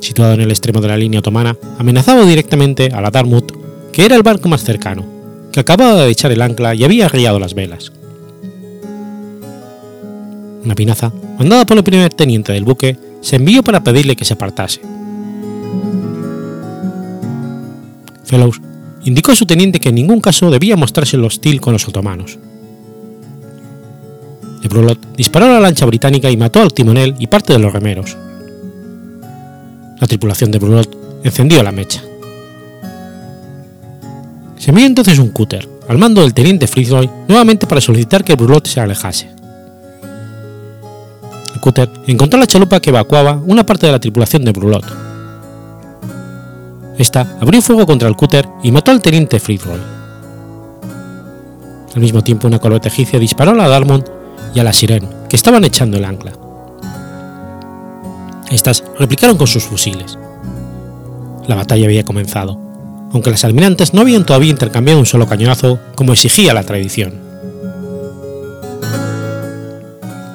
Situado 0.00 0.34
en 0.34 0.42
el 0.42 0.50
extremo 0.50 0.80
de 0.80 0.88
la 0.88 0.96
línea 0.96 1.18
otomana, 1.18 1.56
amenazaba 1.78 2.24
directamente 2.24 2.90
a 2.92 3.00
la 3.00 3.10
Dartmouth, 3.10 3.52
que 3.92 4.04
era 4.04 4.14
el 4.14 4.22
barco 4.22 4.48
más 4.48 4.62
cercano, 4.62 5.04
que 5.50 5.60
acababa 5.60 6.04
de 6.04 6.10
echar 6.10 6.30
el 6.30 6.40
ancla 6.40 6.74
y 6.74 6.84
había 6.84 7.06
arriado 7.06 7.40
las 7.40 7.54
velas. 7.54 7.92
Una 10.68 10.74
pinaza, 10.74 11.10
mandada 11.38 11.64
por 11.64 11.78
el 11.78 11.82
primer 11.82 12.12
teniente 12.12 12.52
del 12.52 12.66
buque, 12.66 12.94
se 13.22 13.36
envió 13.36 13.62
para 13.62 13.82
pedirle 13.82 14.14
que 14.14 14.26
se 14.26 14.34
apartase. 14.34 14.82
Fellows 18.22 18.60
indicó 19.02 19.32
a 19.32 19.34
su 19.34 19.46
teniente 19.46 19.80
que 19.80 19.88
en 19.88 19.94
ningún 19.94 20.20
caso 20.20 20.50
debía 20.50 20.76
mostrarse 20.76 21.16
hostil 21.16 21.62
con 21.62 21.72
los 21.72 21.88
otomanos. 21.88 22.38
De 24.60 24.68
Brulot 24.68 25.16
disparó 25.16 25.46
a 25.46 25.52
la 25.52 25.60
lancha 25.60 25.86
británica 25.86 26.30
y 26.30 26.36
mató 26.36 26.60
al 26.60 26.74
timonel 26.74 27.14
y 27.18 27.28
parte 27.28 27.54
de 27.54 27.60
los 27.60 27.72
remeros. 27.72 28.18
La 29.98 30.06
tripulación 30.06 30.50
de 30.50 30.58
Brulot 30.58 31.24
encendió 31.24 31.62
la 31.62 31.72
mecha. 31.72 32.02
Se 34.58 34.68
envió 34.68 34.84
entonces 34.84 35.18
un 35.18 35.30
cúter, 35.30 35.66
al 35.88 35.96
mando 35.96 36.20
del 36.20 36.34
teniente 36.34 36.66
Fitzroy, 36.66 37.08
nuevamente 37.26 37.66
para 37.66 37.80
solicitar 37.80 38.22
que 38.22 38.34
Brulot 38.34 38.66
se 38.66 38.80
alejase. 38.80 39.37
Cúter 41.58 41.90
encontró 42.06 42.38
la 42.38 42.46
chalupa 42.46 42.80
que 42.80 42.90
evacuaba 42.90 43.40
una 43.46 43.64
parte 43.64 43.86
de 43.86 43.92
la 43.92 44.00
tripulación 44.00 44.44
de 44.44 44.52
Brulot. 44.52 44.84
Esta 46.98 47.38
abrió 47.40 47.62
fuego 47.62 47.86
contra 47.86 48.08
el 48.08 48.16
cúter 48.16 48.48
y 48.62 48.72
mató 48.72 48.90
al 48.90 49.00
teniente 49.00 49.38
Fitzroy. 49.38 49.80
Al 51.94 52.00
mismo 52.00 52.22
tiempo, 52.22 52.48
una 52.48 52.58
corbeta 52.58 52.88
egipcia 52.88 53.18
disparó 53.18 53.52
a 53.52 53.54
la 53.54 53.68
Darmond 53.68 54.04
y 54.54 54.58
a 54.58 54.64
la 54.64 54.72
Sirene, 54.72 55.08
que 55.28 55.36
estaban 55.36 55.64
echando 55.64 55.96
el 55.96 56.04
ancla. 56.04 56.32
Estas 58.50 58.82
replicaron 58.98 59.36
con 59.36 59.46
sus 59.46 59.64
fusiles. 59.64 60.18
La 61.46 61.54
batalla 61.54 61.86
había 61.86 62.04
comenzado, 62.04 62.58
aunque 63.12 63.30
las 63.30 63.44
almirantes 63.44 63.94
no 63.94 64.00
habían 64.00 64.26
todavía 64.26 64.50
intercambiado 64.50 64.98
un 64.98 65.06
solo 65.06 65.26
cañonazo 65.26 65.78
como 65.94 66.12
exigía 66.12 66.52
la 66.52 66.64
tradición. 66.64 67.27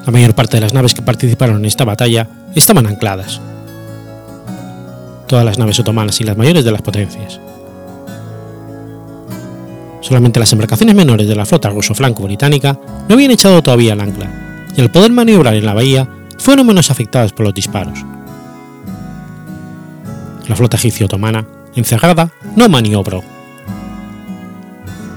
La 0.05 0.11
mayor 0.11 0.35
parte 0.35 0.57
de 0.57 0.61
las 0.61 0.73
naves 0.73 0.93
que 0.93 1.01
participaron 1.01 1.57
en 1.57 1.65
esta 1.65 1.85
batalla 1.85 2.27
estaban 2.55 2.87
ancladas. 2.87 3.39
Todas 5.27 5.45
las 5.45 5.57
naves 5.57 5.79
otomanas 5.79 6.19
y 6.19 6.25
las 6.25 6.37
mayores 6.37 6.65
de 6.65 6.71
las 6.71 6.81
potencias. 6.81 7.39
Solamente 10.01 10.41
las 10.41 10.51
embarcaciones 10.51 10.95
menores 10.95 11.27
de 11.27 11.35
la 11.35 11.45
flota 11.45 11.69
ruso-franco-británica 11.69 12.77
no 13.07 13.15
habían 13.15 13.31
echado 13.31 13.63
todavía 13.63 13.93
el 13.93 14.01
ancla, 14.01 14.67
y 14.75 14.81
al 14.81 14.91
poder 14.91 15.13
maniobrar 15.13 15.53
en 15.55 15.65
la 15.65 15.73
bahía 15.73 16.09
fueron 16.37 16.67
menos 16.67 16.91
afectadas 16.91 17.31
por 17.31 17.45
los 17.45 17.53
disparos. 17.53 18.03
La 20.49 20.57
flota 20.57 20.75
egipcio-otomana, 20.75 21.47
encerrada, 21.73 22.29
no 22.57 22.67
maniobró. 22.67 23.23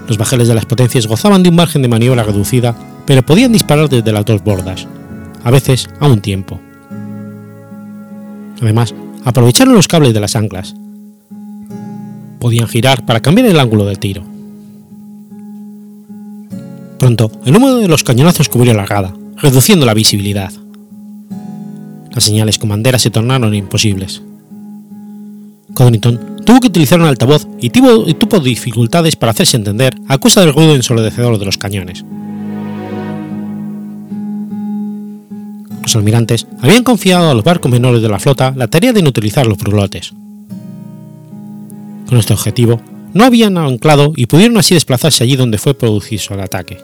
Los 0.07 0.19
bajeles 0.19 0.47
de 0.47 0.55
las 0.55 0.67
potencias 0.67 1.09
gozaban 1.09 1.43
de 1.43 1.49
un 1.49 1.57
margen 1.57 1.83
de 1.83 1.89
maniobra 1.89 2.23
reducida, 2.23 2.77
pero 3.07 3.25
podían 3.25 3.53
disparar 3.53 3.89
desde 3.89 4.13
las 4.13 4.25
dos 4.25 4.43
bordas, 4.43 4.87
a 5.45 5.51
veces 5.51 5.89
a 6.01 6.09
un 6.09 6.21
tiempo. 6.21 6.61
Además, 8.61 8.95
aprovecharon 9.25 9.75
los 9.75 9.89
cables 9.89 10.13
de 10.13 10.21
las 10.21 10.37
anclas. 10.37 10.75
Podían 12.41 12.69
girar 12.69 13.07
para 13.07 13.21
cambiar 13.21 13.47
el 13.47 13.61
ángulo 13.61 13.85
del 13.85 13.99
tiro. 13.99 14.23
Pronto, 16.99 17.31
el 17.45 17.57
humo 17.57 17.75
de 17.75 17.89
los 17.89 18.03
cañonazos 18.03 18.49
cubrió 18.49 18.75
la 18.75 18.87
rada, 18.87 19.15
reduciendo 19.37 19.87
la 19.87 19.95
visibilidad. 19.95 20.53
Las 22.11 22.25
señales 22.25 22.59
con 22.59 22.71
bandera 22.71 22.99
se 22.99 23.11
tornaron 23.11 23.55
imposibles. 23.55 24.23
Codrington 25.75 26.37
tuvo 26.47 26.61
que 26.61 26.69
utilizar 26.69 26.99
un 26.99 27.07
altavoz 27.07 27.47
y 27.61 27.71
tuvo, 27.71 28.09
y 28.09 28.15
tuvo 28.15 28.41
dificultades 28.41 29.17
para 29.17 29.33
hacerse 29.33 29.59
entender 29.59 29.95
a 30.09 30.19
causa 30.19 30.41
del 30.41 30.55
ruido 30.55 30.75
ensordecedor 30.75 31.39
de 31.39 31.45
los 31.45 31.59
cañones. 31.59 32.05
Los 35.87 35.95
almirantes 35.95 36.49
habían 36.63 36.83
confiado 36.83 37.31
a 37.31 37.35
los 37.35 37.45
barcos 37.45 37.71
menores 37.71 38.03
de 38.03 38.09
la 38.09 38.19
flota 38.19 38.53
la 38.57 38.67
tarea 38.67 38.93
de 38.93 39.03
neutralizar 39.03 39.47
los 39.47 39.57
brulotes. 39.57 40.13
Con 42.09 42.19
este 42.19 42.33
objetivo, 42.33 42.81
no 43.15 43.23
habían 43.23 43.57
anclado 43.57 44.13
y 44.17 44.27
pudieron 44.27 44.57
así 44.57 44.75
desplazarse 44.75 45.23
allí 45.23 45.37
donde 45.37 45.59
fue 45.59 45.75
producido 45.75 46.35
el 46.35 46.41
ataque. 46.41 46.79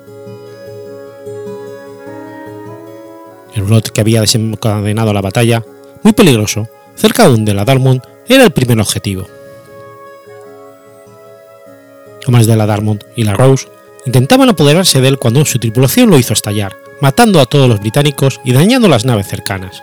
El 3.56 3.62
brulot 3.64 3.88
que 3.88 4.00
había 4.00 4.20
desencadenado 4.20 5.12
la 5.12 5.20
batalla, 5.20 5.64
muy 6.04 6.12
peligroso, 6.12 6.68
cerca 6.94 7.28
de 7.28 7.54
la 7.54 7.64
Darmond, 7.64 8.02
era 8.28 8.44
el 8.44 8.52
primer 8.52 8.78
objetivo. 8.78 9.26
Hombres 12.28 12.46
de 12.46 12.54
la 12.54 12.66
Darmond 12.66 13.02
y 13.16 13.24
la 13.24 13.34
Rose 13.34 13.66
intentaban 14.06 14.48
apoderarse 14.48 15.00
de 15.00 15.08
él 15.08 15.18
cuando 15.18 15.44
su 15.44 15.58
tripulación 15.58 16.08
lo 16.08 16.20
hizo 16.20 16.34
estallar, 16.34 16.76
matando 17.02 17.40
a 17.40 17.46
todos 17.46 17.68
los 17.68 17.80
británicos 17.80 18.40
y 18.44 18.52
dañando 18.52 18.88
las 18.88 19.04
naves 19.04 19.26
cercanas. 19.26 19.82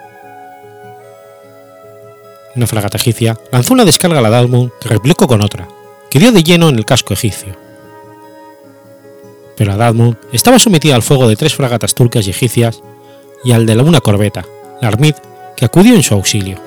Una 2.55 2.65
fragata 2.65 2.97
egipcia 2.97 3.37
lanzó 3.51 3.73
una 3.73 3.83
descarga 3.83 4.19
a 4.19 4.21
la 4.21 4.29
Darmond 4.29 4.71
que 4.79 4.87
replicó 4.87 5.27
con 5.27 5.41
otra, 5.41 5.67
que 6.09 6.17
dio 6.17 6.31
de 6.31 6.43
lleno 6.43 6.69
en 6.69 6.77
el 6.77 6.85
casco 6.85 7.13
egipcio. 7.13 7.57
Pero 9.57 9.71
la 9.71 9.77
Dartmouth 9.77 10.15
estaba 10.31 10.59
sometida 10.59 10.95
al 10.95 11.03
fuego 11.03 11.27
de 11.27 11.35
tres 11.35 11.53
fragatas 11.53 11.93
turcas 11.93 12.25
y 12.25 12.29
egipcias 12.29 12.81
y 13.43 13.51
al 13.51 13.65
de 13.65 13.77
una 13.77 13.99
corbeta, 13.99 14.45
la 14.81 14.87
Armid, 14.87 15.15
que 15.57 15.65
acudió 15.65 15.95
en 15.95 16.03
su 16.03 16.13
auxilio. 16.13 16.57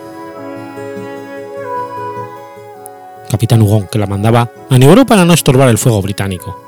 Capitán 3.31 3.63
Hugon, 3.63 3.89
que 3.91 3.99
la 3.99 4.07
mandaba, 4.07 4.53
maniobró 4.69 5.07
para 5.07 5.25
no 5.25 5.33
estorbar 5.33 5.71
el 5.71 5.79
fuego 5.79 6.03
británico. 6.03 6.62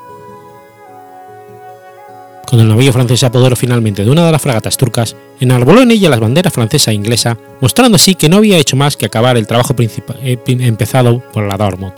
Cuando 2.49 2.63
el 2.63 2.69
navío 2.69 2.93
francés 2.93 3.21
se 3.21 3.27
apoderó 3.27 3.57
finalmente 3.57 4.05
de 4.05 4.11
una 4.11 4.25
de 4.25 4.33
las 4.33 4.43
fragatas 4.43 4.77
turcas, 4.77 5.17
enarboló 5.41 5.83
en 5.83 5.91
ella 5.91 6.11
las 6.11 6.21
banderas 6.21 6.53
francesa 6.53 6.91
e 6.91 6.95
inglesa, 6.95 7.39
mostrando 7.61 7.97
así 7.97 8.15
que 8.15 8.29
no 8.29 8.37
había 8.37 8.59
hecho 8.59 8.77
más 8.77 8.97
que 8.97 9.07
acabar 9.07 9.37
el 9.37 9.47
trabajo 9.47 9.75
eh, 9.79 10.39
empezado 10.47 11.23
por 11.33 11.49
la 11.49 11.57
Dartmouth. 11.57 11.95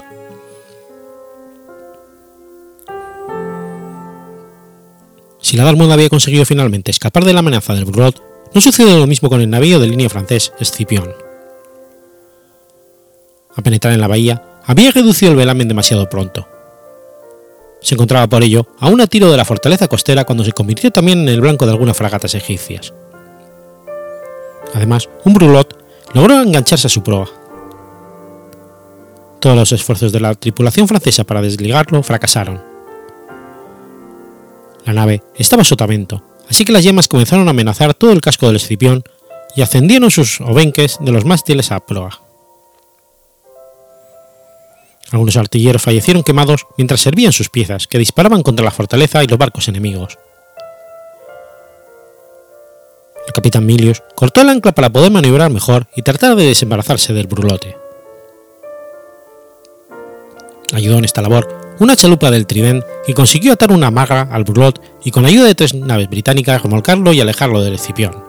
Si 5.41 5.57
la 5.57 5.65
Dartmouth 5.65 5.93
había 5.93 6.09
conseguido 6.09 6.45
finalmente 6.45 6.91
escapar 6.91 7.25
de 7.25 7.33
la 7.33 7.41
amenaza 7.41 7.75
del 7.75 7.85
Brulot, 7.85 8.23
no 8.55 8.61
sucedió 8.61 8.99
lo 8.99 9.07
mismo 9.07 9.29
con 9.29 9.41
el 9.41 9.51
navío 9.51 9.79
de 9.79 9.89
línea 9.89 10.09
francés 10.09 10.53
Escipión. 10.59 11.13
A 13.55 13.63
penetrar 13.63 13.95
en 13.95 14.01
la 14.01 14.09
bahía, 14.09 14.43
había 14.65 14.91
reducido 14.91 15.33
el 15.33 15.39
velamen 15.39 15.69
demasiado 15.69 16.09
pronto. 16.09 16.49
Se 17.87 17.95
encontraba 17.95 18.27
por 18.27 18.43
ello 18.43 18.67
a 18.81 18.89
un 18.89 18.99
tiro 19.07 19.31
de 19.31 19.37
la 19.37 19.45
fortaleza 19.45 19.87
costera 19.87 20.25
cuando 20.25 20.45
se 20.45 20.51
convirtió 20.51 20.91
también 20.91 21.21
en 21.21 21.29
el 21.29 21.41
blanco 21.41 21.67
de 21.67 21.71
algunas 21.71 21.97
fragatas 21.97 22.35
egipcias. 22.35 22.93
Además, 24.75 25.09
un 25.25 25.35
brulot 25.35 25.79
logró 26.13 26.43
engancharse 26.43 26.89
a 26.89 26.91
su 26.91 27.05
proa. 27.05 27.31
Todos 29.39 29.55
los 29.55 29.71
esfuerzos 29.71 30.11
de 30.11 30.19
la 30.19 30.35
tripulación 30.35 30.89
francesa 30.89 31.23
para 31.23 31.41
desligarlo 31.41 32.03
fracasaron 32.03 32.61
la 34.85 34.93
nave 34.93 35.23
estaba 35.37 35.63
a 35.63 35.65
sotavento, 35.65 36.25
así 36.51 36.65
que 36.65 36.73
las 36.73 36.83
llamas 36.83 37.07
comenzaron 37.07 37.47
a 37.47 37.51
amenazar 37.53 37.95
todo 37.95 38.11
el 38.11 38.21
casco 38.21 38.47
del 38.49 38.57
Escipión 38.57 39.05
y 39.55 39.63
ascendieron 39.63 40.11
sus 40.11 40.41
obenques 40.41 40.99
de 41.01 41.13
los 41.13 41.25
mástiles 41.25 41.71
a 41.71 41.79
proa. 41.79 42.26
Algunos 45.13 45.37
artilleros 45.37 45.83
fallecieron 45.83 46.23
quemados 46.23 46.67
mientras 46.77 47.01
servían 47.01 47.33
sus 47.33 47.49
piezas, 47.49 47.87
que 47.87 47.99
disparaban 47.99 48.43
contra 48.43 48.65
la 48.65 48.71
fortaleza 48.71 49.23
y 49.23 49.27
los 49.27 49.39
barcos 49.39 49.69
enemigos. 49.69 50.19
El 53.27 53.33
capitán 53.33 53.67
Milius 53.67 54.03
cortó 54.15 54.41
el 54.41 54.49
ancla 54.49 54.73
para 54.73 54.91
poder 54.91 55.11
maniobrar 55.11 55.51
mejor 55.51 55.87
y 55.97 56.03
tratar 56.03 56.37
de 56.37 56.47
desembarazarse 56.47 57.13
del 57.13 57.27
brulote. 57.27 57.77
Ayudó 60.73 60.99
en 60.99 61.05
esta 61.05 61.23
labor 61.23 61.49
una 61.79 61.95
chalupa 61.95 62.31
del 62.31 62.47
Trident 62.47 62.85
que 63.05 63.15
consiguió 63.15 63.53
atar 63.53 63.71
una 63.71 63.91
maga 63.91 64.23
al 64.31 64.45
brulot 64.45 64.81
y 65.05 65.11
con 65.11 65.27
ayuda 65.27 65.47
de 65.47 65.55
tres 65.55 65.75
naves 65.75 66.09
británicas 66.09 66.63
remolcarlo 66.63 67.13
y 67.13 67.21
alejarlo 67.21 67.63
del 67.63 67.75
Escipión. 67.75 68.25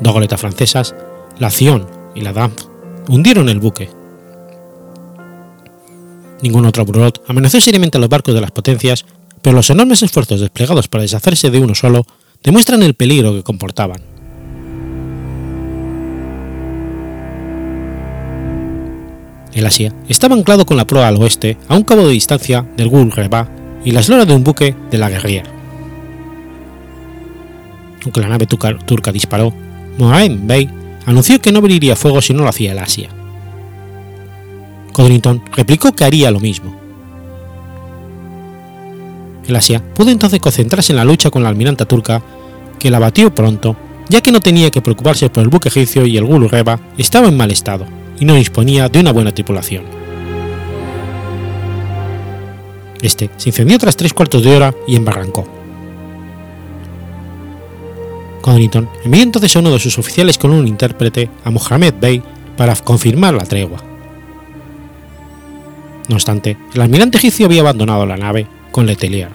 Dos 0.00 0.12
goletas 0.12 0.40
francesas, 0.40 0.94
la 1.38 1.50
Cion 1.50 1.86
y 2.14 2.20
la 2.20 2.32
Dame, 2.32 2.54
hundieron 3.08 3.48
el 3.48 3.58
buque. 3.58 3.90
Ningún 6.42 6.66
otro 6.66 6.84
brulot 6.84 7.22
amenazó 7.28 7.60
seriamente 7.60 7.98
a 7.98 8.00
los 8.00 8.10
barcos 8.10 8.34
de 8.34 8.40
las 8.40 8.50
potencias, 8.50 9.04
pero 9.42 9.56
los 9.56 9.70
enormes 9.70 10.02
esfuerzos 10.02 10.40
desplegados 10.40 10.88
para 10.88 11.02
deshacerse 11.02 11.50
de 11.50 11.60
uno 11.60 11.74
solo 11.74 12.06
demuestran 12.42 12.82
el 12.82 12.94
peligro 12.94 13.34
que 13.34 13.42
comportaban. 13.42 14.02
El 19.54 19.64
Asia 19.64 19.94
estaba 20.08 20.34
anclado 20.34 20.66
con 20.66 20.76
la 20.76 20.86
proa 20.86 21.08
al 21.08 21.16
oeste 21.16 21.56
a 21.68 21.76
un 21.76 21.82
cabo 21.82 22.06
de 22.06 22.12
distancia 22.12 22.66
del 22.76 22.88
Gul 22.88 23.10
Reba 23.10 23.48
y 23.84 23.92
la 23.92 24.00
eslora 24.00 24.26
de 24.26 24.34
un 24.34 24.44
buque 24.44 24.74
de 24.90 24.98
la 24.98 25.10
Guerrière. 25.10 25.48
Aunque 28.04 28.20
la 28.20 28.28
nave 28.28 28.46
turca 28.46 29.12
disparó, 29.12 29.54
Mohamed 29.96 30.40
Bey 30.42 30.68
anunció 31.06 31.40
que 31.40 31.52
no 31.52 31.60
abriría 31.60 31.96
fuego 31.96 32.20
si 32.20 32.34
no 32.34 32.42
lo 32.42 32.50
hacía 32.50 32.72
el 32.72 32.78
Asia. 32.78 33.08
Codrington 34.96 35.42
replicó 35.54 35.94
que 35.94 36.06
haría 36.06 36.30
lo 36.30 36.40
mismo. 36.40 36.74
El 39.46 39.54
Asia 39.54 39.82
pudo 39.94 40.08
entonces 40.08 40.40
concentrarse 40.40 40.94
en 40.94 40.96
la 40.96 41.04
lucha 41.04 41.28
con 41.28 41.42
la 41.42 41.50
almiranta 41.50 41.84
turca, 41.84 42.22
que 42.78 42.90
la 42.90 42.98
batió 42.98 43.34
pronto, 43.34 43.76
ya 44.08 44.22
que 44.22 44.32
no 44.32 44.40
tenía 44.40 44.70
que 44.70 44.80
preocuparse 44.80 45.28
por 45.28 45.42
el 45.42 45.50
buque 45.50 45.68
egipcio 45.68 46.06
y 46.06 46.16
el 46.16 46.24
Gul 46.24 46.48
Reba 46.48 46.80
estaba 46.96 47.28
en 47.28 47.36
mal 47.36 47.50
estado 47.50 47.84
y 48.18 48.24
no 48.24 48.36
disponía 48.36 48.88
de 48.88 49.00
una 49.00 49.12
buena 49.12 49.34
tripulación. 49.34 49.84
Este 53.02 53.28
se 53.36 53.50
incendió 53.50 53.78
tras 53.78 53.98
tres 53.98 54.14
cuartos 54.14 54.44
de 54.44 54.56
hora 54.56 54.74
y 54.88 54.96
embarrancó. 54.96 55.46
Codrington 58.40 58.88
envió 59.04 59.22
entonces 59.22 59.54
a 59.54 59.58
uno 59.58 59.72
de 59.72 59.78
sus 59.78 59.98
oficiales 59.98 60.38
con 60.38 60.52
un 60.52 60.66
intérprete 60.66 61.28
a 61.44 61.50
Mohammed 61.50 61.92
Bey 62.00 62.22
para 62.56 62.74
confirmar 62.76 63.34
la 63.34 63.44
tregua. 63.44 63.85
No 66.08 66.16
obstante, 66.16 66.56
el 66.74 66.80
almirante 66.80 67.18
egipcio 67.18 67.46
había 67.46 67.62
abandonado 67.62 68.06
la 68.06 68.16
nave 68.16 68.46
con 68.70 68.86
Letelier. 68.86 69.30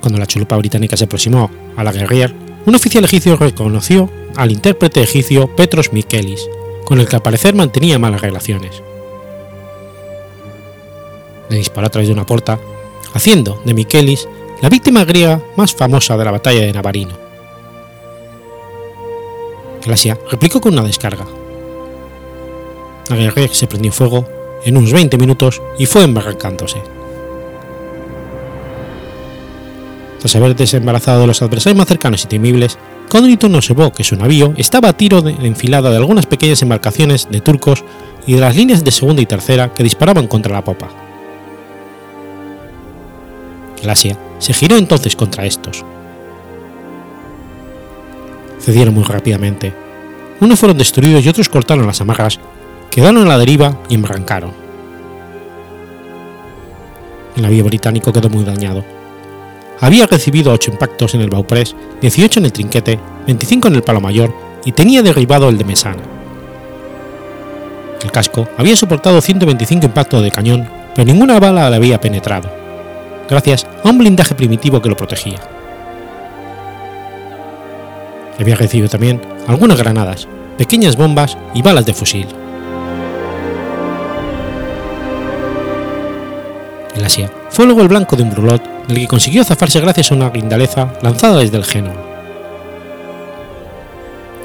Cuando 0.00 0.18
la 0.18 0.26
chalupa 0.26 0.56
británica 0.56 0.96
se 0.96 1.04
aproximó 1.04 1.50
a 1.76 1.84
la 1.84 1.92
Guerrière, 1.92 2.34
un 2.66 2.74
oficial 2.74 3.04
egipcio 3.04 3.36
reconoció 3.36 4.10
al 4.36 4.52
intérprete 4.52 5.02
egipcio 5.02 5.54
Petros 5.54 5.92
Mikelis, 5.92 6.48
con 6.84 7.00
el 7.00 7.08
que 7.08 7.16
al 7.16 7.22
parecer 7.22 7.54
mantenía 7.54 7.98
malas 7.98 8.20
relaciones. 8.20 8.82
Le 11.50 11.58
disparó 11.58 11.86
a 11.86 11.90
través 11.90 12.08
de 12.08 12.14
una 12.14 12.26
puerta, 12.26 12.58
haciendo 13.14 13.60
de 13.64 13.74
Mikelis 13.74 14.28
la 14.60 14.68
víctima 14.68 15.04
griega 15.04 15.40
más 15.56 15.74
famosa 15.74 16.16
de 16.16 16.24
la 16.24 16.32
batalla 16.32 16.60
de 16.60 16.72
Navarino, 16.72 17.28
El 19.84 19.92
Asia 19.92 20.18
replicó 20.30 20.60
con 20.60 20.74
una 20.74 20.82
descarga. 20.82 21.24
La 23.08 23.16
guerra 23.16 23.48
se 23.52 23.66
prendió 23.66 23.90
fuego 23.90 24.28
en 24.64 24.76
unos 24.76 24.92
20 24.92 25.16
minutos 25.16 25.62
y 25.78 25.86
fue 25.86 26.04
embarrancándose. 26.04 26.82
Tras 30.18 30.36
haber 30.36 30.56
desembarazado 30.56 31.20
de 31.22 31.28
los 31.28 31.40
adversarios 31.42 31.78
más 31.78 31.88
cercanos 31.88 32.24
y 32.24 32.28
temibles, 32.28 32.76
Codrington 33.08 33.54
observó 33.54 33.92
que 33.92 34.04
su 34.04 34.16
navío 34.16 34.52
estaba 34.56 34.90
a 34.90 34.92
tiro 34.92 35.22
de 35.22 35.30
enfilada 35.30 35.90
de 35.90 35.96
algunas 35.96 36.26
pequeñas 36.26 36.60
embarcaciones 36.60 37.28
de 37.30 37.40
turcos 37.40 37.84
y 38.26 38.34
de 38.34 38.40
las 38.40 38.54
líneas 38.54 38.84
de 38.84 38.90
segunda 38.90 39.22
y 39.22 39.26
tercera 39.26 39.72
que 39.72 39.84
disparaban 39.84 40.26
contra 40.26 40.52
la 40.52 40.64
popa. 40.64 40.88
El 43.82 43.88
Asia 43.88 44.18
se 44.38 44.52
giró 44.52 44.76
entonces 44.76 45.16
contra 45.16 45.46
estos. 45.46 45.84
Cedieron 48.60 48.94
muy 48.94 49.04
rápidamente. 49.04 49.72
Unos 50.40 50.58
fueron 50.58 50.76
destruidos 50.76 51.24
y 51.24 51.28
otros 51.28 51.48
cortaron 51.48 51.86
las 51.86 52.00
amarras, 52.00 52.38
quedaron 52.90 53.22
a 53.22 53.28
la 53.28 53.38
deriva 53.38 53.78
y 53.88 53.94
embrancaron. 53.94 54.52
El 57.36 57.42
navío 57.42 57.64
británico 57.64 58.12
quedó 58.12 58.28
muy 58.28 58.44
dañado. 58.44 58.84
Había 59.80 60.06
recibido 60.06 60.52
8 60.52 60.72
impactos 60.72 61.14
en 61.14 61.20
el 61.20 61.30
bauprés, 61.30 61.76
18 62.00 62.40
en 62.40 62.46
el 62.46 62.52
trinquete, 62.52 62.98
25 63.26 63.68
en 63.68 63.74
el 63.76 63.82
palo 63.82 64.00
mayor 64.00 64.34
y 64.64 64.72
tenía 64.72 65.02
derribado 65.02 65.48
el 65.48 65.56
de 65.56 65.64
mesana. 65.64 66.02
El 68.02 68.10
casco 68.10 68.48
había 68.56 68.76
soportado 68.76 69.20
125 69.20 69.86
impactos 69.86 70.22
de 70.22 70.30
cañón, 70.30 70.68
pero 70.94 71.06
ninguna 71.06 71.38
bala 71.38 71.70
le 71.70 71.76
había 71.76 72.00
penetrado, 72.00 72.50
gracias 73.28 73.66
a 73.84 73.88
un 73.88 73.98
blindaje 73.98 74.34
primitivo 74.34 74.80
que 74.82 74.88
lo 74.88 74.96
protegía. 74.96 75.38
Había 78.38 78.56
recibido 78.56 78.88
también 78.88 79.20
algunas 79.46 79.78
granadas, 79.78 80.28
pequeñas 80.56 80.96
bombas 80.96 81.36
y 81.54 81.62
balas 81.62 81.86
de 81.86 81.94
fusil. 81.94 82.26
Asia 87.04 87.30
fue 87.50 87.66
luego 87.66 87.82
el 87.82 87.88
blanco 87.88 88.16
de 88.16 88.22
un 88.22 88.30
brulot 88.30 88.86
del 88.86 88.98
que 88.98 89.06
consiguió 89.06 89.44
zafarse 89.44 89.80
gracias 89.80 90.10
a 90.10 90.14
una 90.14 90.30
guindaleza 90.30 90.92
lanzada 91.02 91.38
desde 91.38 91.56
el 91.56 91.64
Genoa. 91.64 91.94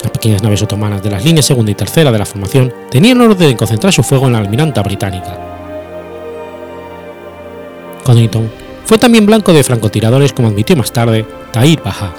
Las 0.02 0.12
pequeñas 0.12 0.44
naves 0.44 0.62
otomanas 0.62 1.02
de 1.02 1.10
las 1.10 1.24
líneas 1.24 1.46
segunda 1.46 1.72
y 1.72 1.76
tercera 1.76 2.12
de 2.12 2.20
la 2.20 2.26
formación 2.26 2.74
tenían 2.92 3.22
orden 3.22 3.50
de 3.50 3.56
concentrar 3.56 3.94
su 3.94 4.04
fuego 4.04 4.28
en 4.28 4.34
la 4.34 4.40
almiranta 4.40 4.84
británica. 4.84 5.38
Codrington 8.04 8.52
fue 8.86 8.98
también 8.98 9.26
blanco 9.26 9.54
de 9.54 9.64
francotiradores 9.64 10.34
como 10.34 10.50
admitió 10.50 10.76
más 10.76 10.92
tarde 10.92 11.26
Tahir 11.52 11.82
Baha. 11.82 12.14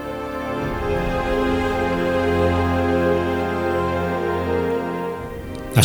La 5.75 5.83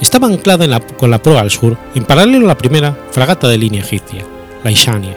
estaba 0.00 0.28
anclada 0.28 0.80
con 0.80 1.10
la 1.10 1.22
proa 1.22 1.40
al 1.40 1.50
sur, 1.50 1.76
en 1.94 2.04
paralelo 2.04 2.46
a 2.46 2.48
la 2.48 2.58
primera 2.58 2.96
fragata 3.10 3.48
de 3.48 3.58
línea 3.58 3.82
egipcia, 3.82 4.24
la 4.64 4.70
Ishania. 4.70 5.16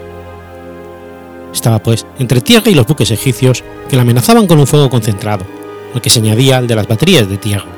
Estaba, 1.54 1.80
pues, 1.82 2.06
entre 2.20 2.42
tierra 2.42 2.70
y 2.70 2.76
los 2.76 2.88
buques 2.88 3.12
egipcios 3.12 3.64
que 3.88 3.96
la 3.96 4.02
amenazaban 4.02 4.48
con 4.48 4.60
un 4.60 4.68
fuego 4.68 4.90
concentrado, 4.90 5.46
lo 5.94 6.02
que 6.02 6.10
se 6.10 6.20
añadía 6.20 6.58
al 6.58 6.68
de 6.68 6.76
las 6.76 6.88
baterías 6.88 7.30
de 7.30 7.38
tierra. 7.38 7.72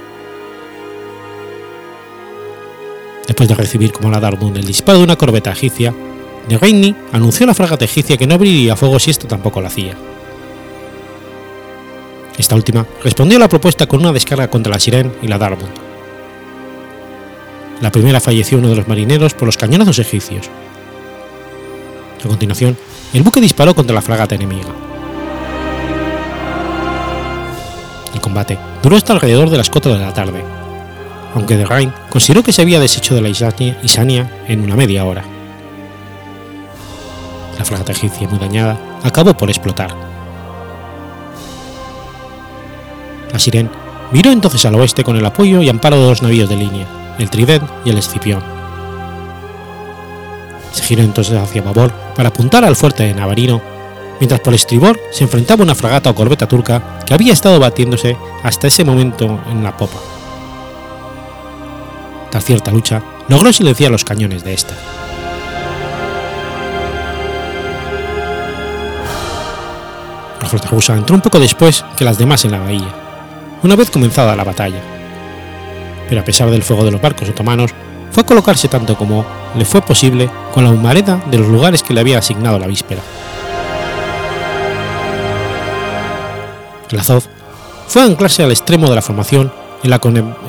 Después 3.27 3.49
de 3.49 3.55
recibir 3.55 3.91
como 3.91 4.09
la 4.09 4.19
Darmund 4.19 4.57
el 4.57 4.65
disparo 4.65 4.99
de 4.99 5.03
una 5.03 5.15
corbeta 5.15 5.51
egipcia, 5.51 5.93
de 6.47 6.95
anunció 7.11 7.43
a 7.43 7.47
la 7.47 7.53
fragata 7.53 7.85
egipcia 7.85 8.17
que 8.17 8.27
no 8.27 8.35
abriría 8.35 8.75
fuego 8.75 8.99
si 8.99 9.11
esto 9.11 9.27
tampoco 9.27 9.61
lo 9.61 9.67
hacía. 9.67 9.95
Esta 12.37 12.55
última 12.55 12.85
respondió 13.03 13.37
a 13.37 13.41
la 13.41 13.49
propuesta 13.49 13.87
con 13.87 14.01
una 14.01 14.11
descarga 14.11 14.49
contra 14.49 14.73
la 14.73 14.79
Siren 14.79 15.13
y 15.21 15.27
la 15.27 15.37
Darmund. 15.37 15.84
La 17.81 17.91
primera 17.91 18.19
falleció 18.19 18.57
uno 18.57 18.69
de 18.69 18.75
los 18.75 18.87
marineros 18.87 19.33
por 19.33 19.45
los 19.45 19.57
cañonazos 19.57 19.99
egipcios. 19.99 20.49
A 22.23 22.27
continuación, 22.27 22.75
el 23.13 23.21
buque 23.21 23.39
disparó 23.41 23.75
contra 23.75 23.93
la 23.93 24.01
fragata 24.01 24.35
enemiga. 24.35 24.69
El 28.13 28.21
combate 28.21 28.57
duró 28.81 28.95
hasta 28.95 29.13
alrededor 29.13 29.49
de 29.49 29.57
las 29.57 29.69
4 29.69 29.93
de 29.93 29.99
la 29.99 30.13
tarde, 30.13 30.43
aunque 31.35 31.57
de 31.57 31.65
Rhein 31.65 31.93
consideró 32.09 32.41
que 32.41 32.51
se 32.51 32.61
había 32.61 32.79
deshecho 32.79 33.13
de 33.13 33.21
la 33.21 33.29
Isania 33.29 34.31
en 34.47 34.61
una 34.61 34.75
media 34.75 35.05
hora. 35.05 35.23
La 37.59 37.65
fragata 37.65 37.91
egipcia 37.91 38.27
muy 38.27 38.39
dañada 38.39 38.79
acabó 39.03 39.35
por 39.35 39.49
explotar. 39.49 39.95
La 43.31 43.37
Siren 43.37 43.69
viró 44.11 44.31
entonces 44.31 44.65
al 44.65 44.75
oeste 44.75 45.03
con 45.03 45.17
el 45.17 45.25
apoyo 45.25 45.61
y 45.61 45.69
amparo 45.69 45.97
de 45.97 46.05
dos 46.05 46.21
navíos 46.21 46.49
de 46.49 46.55
línea, 46.55 46.87
el 47.19 47.29
Trident 47.29 47.63
y 47.83 47.89
el 47.89 47.97
Escipión. 47.97 48.43
Se 50.71 50.83
giró 50.83 51.03
entonces 51.03 51.37
hacia 51.37 51.61
babor 51.61 51.91
para 52.15 52.29
apuntar 52.29 52.65
al 52.65 52.75
fuerte 52.75 53.03
de 53.03 53.13
Navarino, 53.13 53.61
mientras 54.19 54.41
por 54.41 54.53
estribor 54.53 54.99
se 55.11 55.23
enfrentaba 55.23 55.63
una 55.63 55.75
fragata 55.75 56.09
o 56.09 56.15
corbeta 56.15 56.47
turca 56.47 56.99
que 57.05 57.13
había 57.13 57.33
estado 57.33 57.59
batiéndose 57.59 58.17
hasta 58.43 58.67
ese 58.67 58.83
momento 58.83 59.39
en 59.49 59.63
la 59.63 59.75
popa. 59.75 59.99
Tras 62.29 62.43
cierta 62.43 62.71
lucha, 62.71 63.01
logró 63.29 63.53
silenciar 63.53 63.91
los 63.91 64.03
cañones 64.03 64.43
de 64.43 64.53
esta. 64.53 64.75
La 70.41 70.69
rusa 70.69 70.95
entró 70.95 71.15
un 71.15 71.21
poco 71.21 71.39
después 71.39 71.83
que 71.97 72.05
las 72.05 72.17
demás 72.17 72.45
en 72.45 72.51
la 72.51 72.59
bahía, 72.59 72.93
una 73.63 73.75
vez 73.75 73.89
comenzada 73.89 74.35
la 74.35 74.43
batalla. 74.43 74.94
Pero 76.07 76.21
a 76.21 76.25
pesar 76.25 76.49
del 76.49 76.63
fuego 76.63 76.85
de 76.85 76.91
los 76.91 77.01
barcos 77.01 77.29
otomanos, 77.29 77.71
fue 78.11 78.23
a 78.23 78.25
colocarse 78.25 78.67
tanto 78.67 78.97
como 78.97 79.25
le 79.55 79.65
fue 79.65 79.81
posible 79.81 80.29
con 80.53 80.63
la 80.63 80.69
humareda 80.69 81.21
de 81.29 81.37
los 81.37 81.47
lugares 81.47 81.83
que 81.83 81.93
le 81.93 81.99
había 81.99 82.19
asignado 82.19 82.57
la 82.59 82.67
víspera. 82.67 83.01
El 86.89 86.99
Azov 86.99 87.23
fue 87.87 88.01
a 88.01 88.05
anclarse 88.05 88.43
al 88.43 88.51
extremo 88.51 88.87
de 88.89 88.95
la 88.95 89.01
formación 89.01 89.51
en 89.83 89.89
la, 89.89 89.99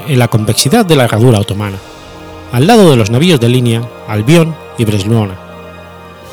en 0.07 0.19
la 0.19 0.29
convexidad 0.29 0.85
de 0.85 0.97
la 0.97 1.05
herradura 1.05 1.41
otomana, 1.41 1.79
al 2.53 2.67
lado 2.67 2.91
de 2.91 2.97
los 2.97 3.11
navíos 3.11 3.41
de 3.41 3.49
línea 3.49 3.83
Albión 4.07 4.55
y 4.79 4.85
Bresluona, 4.85 5.35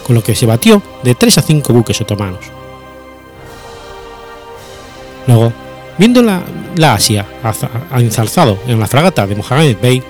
con 0.05 0.15
lo 0.15 0.23
que 0.23 0.35
se 0.35 0.45
batió 0.45 0.81
de 1.03 1.15
3 1.15 1.37
a 1.37 1.41
5 1.41 1.73
buques 1.73 1.99
otomanos. 2.01 2.45
Luego, 5.25 5.53
viendo 5.97 6.21
la, 6.21 6.43
Asia 6.93 7.25
ensalzado 7.95 8.57
en 8.67 8.79
la 8.79 8.87
fragata 8.87 9.27
de 9.27 9.35
Mohammed 9.35 9.77
Bey, 9.81 10.03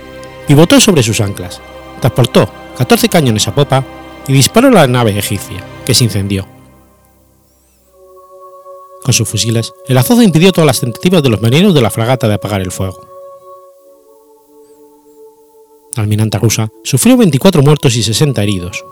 pivotó 0.48 0.80
sobre 0.80 1.04
sus 1.04 1.22
anclas, 1.22 1.62
transportó 2.00 2.50
14 2.78 3.10
cañones 3.10 3.48
a 3.48 3.56
popa 3.56 3.84
y 4.28 4.34
disparó 4.34 4.70
a 4.70 4.72
la 4.72 4.88
nave 4.88 5.18
egipcia, 5.18 5.64
que 5.86 5.94
se 5.94 6.04
incendió. 6.04 6.48
Con 9.04 9.14
sus 9.14 9.28
fusiles, 9.28 9.74
el 9.88 9.98
azozo 9.98 10.22
impidió 10.22 10.52
todas 10.52 10.66
las 10.66 10.80
tentativas 10.80 11.22
de 11.22 11.30
los 11.30 11.42
marineros 11.42 11.74
de 11.74 11.82
la 11.82 11.92
fragata 11.92 12.28
de 12.28 12.36
apagar 12.36 12.62
el 12.62 12.72
fuego. 12.72 13.06
La 15.96 16.04
almiranta 16.04 16.40
rusa 16.40 16.70
sufrió 16.84 17.18
24 17.18 17.62
muertos 17.62 17.96
y 17.96 18.04
60 18.04 18.42
heridos. 18.42 18.84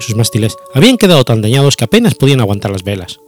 Sus 0.00 0.16
mástiles 0.16 0.56
habían 0.74 0.96
quedado 0.96 1.24
tan 1.24 1.42
dañados 1.42 1.76
que 1.76 1.84
apenas 1.84 2.14
podían 2.14 2.40
aguantar 2.40 2.72
las 2.72 2.82
velas. 2.82 3.20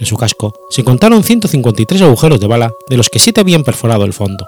En 0.00 0.06
su 0.06 0.16
casco 0.16 0.54
se 0.70 0.82
contaron 0.82 1.22
153 1.22 2.00
agujeros 2.02 2.40
de 2.40 2.46
bala, 2.46 2.72
de 2.88 2.96
los 2.96 3.10
que 3.10 3.18
7 3.18 3.42
habían 3.42 3.64
perforado 3.64 4.04
el 4.04 4.14
fondo. 4.14 4.46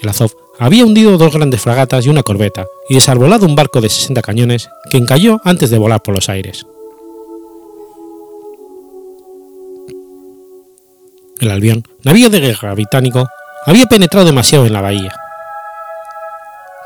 El 0.00 0.08
Azov 0.08 0.30
había 0.58 0.84
hundido 0.84 1.18
dos 1.18 1.34
grandes 1.34 1.60
fragatas 1.60 2.06
y 2.06 2.08
una 2.08 2.22
corbeta 2.22 2.66
y 2.88 2.94
desarbolado 2.94 3.46
un 3.46 3.56
barco 3.56 3.80
de 3.80 3.88
60 3.88 4.22
cañones 4.22 4.70
que 4.90 4.96
encalló 4.96 5.40
antes 5.44 5.70
de 5.70 5.78
volar 5.78 6.02
por 6.02 6.14
los 6.14 6.28
aires. 6.28 6.64
El 11.40 11.50
Albión, 11.50 11.82
navío 12.04 12.30
de 12.30 12.40
guerra 12.40 12.74
británico, 12.74 13.26
había 13.66 13.86
penetrado 13.86 14.26
demasiado 14.26 14.66
en 14.66 14.72
la 14.72 14.82
bahía. 14.82 15.14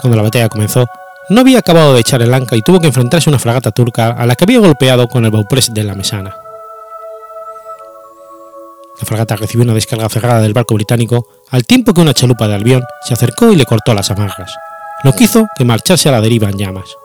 Cuando 0.00 0.16
la 0.16 0.22
batalla 0.22 0.48
comenzó, 0.48 0.86
no 1.30 1.40
había 1.40 1.58
acabado 1.58 1.94
de 1.94 2.00
echar 2.00 2.20
el 2.22 2.34
ancla 2.34 2.56
y 2.56 2.62
tuvo 2.62 2.80
que 2.80 2.86
enfrentarse 2.86 3.30
a 3.30 3.32
una 3.32 3.38
fragata 3.38 3.70
turca 3.70 4.08
a 4.10 4.26
la 4.26 4.34
que 4.34 4.44
había 4.44 4.60
golpeado 4.60 5.08
con 5.08 5.24
el 5.24 5.30
bauprés 5.30 5.72
de 5.72 5.84
la 5.84 5.94
mesana. 5.94 6.36
La 9.00 9.06
fragata 9.06 9.36
recibió 9.36 9.64
una 9.64 9.74
descarga 9.74 10.08
cerrada 10.08 10.40
del 10.40 10.52
barco 10.52 10.74
británico 10.74 11.28
al 11.50 11.64
tiempo 11.64 11.92
que 11.92 12.00
una 12.00 12.14
chalupa 12.14 12.46
de 12.46 12.54
Albión 12.54 12.84
se 13.02 13.14
acercó 13.14 13.50
y 13.50 13.56
le 13.56 13.64
cortó 13.64 13.92
las 13.94 14.10
amarras, 14.10 14.54
lo 15.02 15.12
que 15.12 15.24
hizo 15.24 15.46
que 15.56 15.64
marchase 15.64 16.08
a 16.08 16.12
la 16.12 16.20
deriva 16.20 16.48
en 16.48 16.58
llamas. 16.58 16.96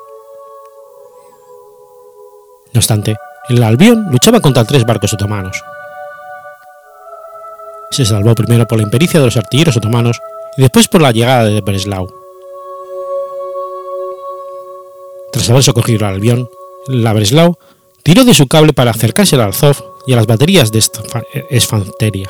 No 2.73 2.79
obstante, 2.79 3.17
el 3.47 3.63
Albión 3.63 4.07
luchaba 4.11 4.39
contra 4.39 4.65
tres 4.65 4.85
barcos 4.85 5.13
otomanos. 5.13 5.63
Se 7.89 8.05
salvó 8.05 8.35
primero 8.35 8.67
por 8.67 8.77
la 8.77 8.83
impericia 8.83 9.19
de 9.19 9.25
los 9.25 9.37
artilleros 9.37 9.75
otomanos 9.77 10.19
y 10.57 10.61
después 10.61 10.87
por 10.87 11.01
la 11.01 11.11
llegada 11.11 11.45
de 11.45 11.61
Breslau. 11.61 12.18
Tras 15.31 15.49
haber 15.49 15.63
socorrido 15.63 16.05
al 16.05 16.15
Albión, 16.15 16.49
la 16.87 17.13
Breslau 17.13 17.57
tiró 18.03 18.23
de 18.23 18.33
su 18.33 18.47
cable 18.47 18.73
para 18.73 18.91
acercarse 18.91 19.35
al 19.35 19.43
Azov 19.43 19.77
y 20.07 20.13
a 20.13 20.15
las 20.15 20.27
baterías 20.27 20.71
de 20.71 20.83
Esfanteria. 21.49 22.29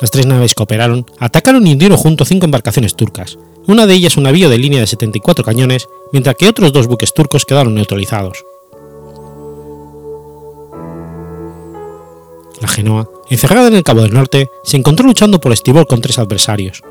Las 0.00 0.10
tres 0.10 0.26
naves 0.26 0.54
que 0.54 0.62
operaron 0.62 1.06
atacaron 1.18 1.66
y 1.66 1.72
hundieron 1.72 1.98
junto 1.98 2.24
cinco 2.24 2.46
embarcaciones 2.46 2.96
turcas, 2.96 3.38
una 3.66 3.86
de 3.86 3.94
ellas 3.94 4.16
un 4.16 4.24
navío 4.24 4.48
de 4.48 4.58
línea 4.58 4.80
de 4.80 4.86
74 4.86 5.44
cañones, 5.44 5.88
mientras 6.12 6.36
que 6.36 6.48
otros 6.48 6.72
dos 6.72 6.86
buques 6.86 7.12
turcos 7.14 7.44
quedaron 7.44 7.74
neutralizados. 7.74 8.44
La 12.60 12.68
Genoa, 12.68 13.08
encerrada 13.30 13.68
en 13.68 13.74
el 13.74 13.84
Cabo 13.84 14.02
del 14.02 14.12
Norte, 14.12 14.50
se 14.64 14.76
encontró 14.76 15.06
luchando 15.06 15.40
por 15.40 15.52
estibor 15.52 15.86
con 15.86 16.02
tres 16.02 16.18
adversarios, 16.18 16.82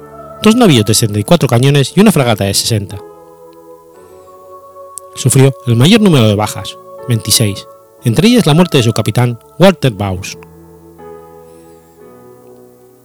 dos 0.41 0.55
navíos 0.55 0.85
de 0.85 0.95
74 0.95 1.47
cañones 1.47 1.93
y 1.95 1.99
una 1.99 2.11
fragata 2.11 2.45
de 2.45 2.53
60. 2.53 3.08
Sufrió 5.19 5.53
el 5.67 5.75
mayor 5.75 5.99
número 5.99 6.29
de 6.29 6.35
bajas, 6.35 6.77
26, 7.09 7.67
entre 8.05 8.29
ellas 8.29 8.45
la 8.45 8.53
muerte 8.53 8.77
de 8.77 8.85
su 8.85 8.93
capitán, 8.93 9.37
Walter 9.59 9.91
Baus. 9.91 10.37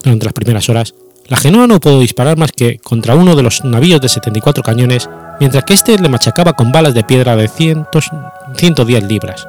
Durante 0.01 0.25
las 0.25 0.33
primeras 0.33 0.69
horas, 0.69 0.95
la 1.27 1.39
Genoa 1.39 1.67
no 1.67 1.81
pudo 1.81 1.99
disparar 1.99 2.39
más 2.39 2.53
que 2.53 2.79
contra 2.79 3.17
uno 3.17 3.35
de 3.35 3.43
los 3.43 3.65
navíos 3.65 4.01
de 4.01 4.09
74 4.09 4.63
cañones, 4.63 5.11
mientras 5.41 5.65
que 5.65 5.75
éste 5.75 5.99
le 5.99 6.09
machacaba 6.09 6.53
con 6.53 6.71
balas 6.71 6.95
de 6.95 7.03
piedra 7.03 7.35
de 7.35 7.49
110 7.49 9.05
libras. 9.09 9.49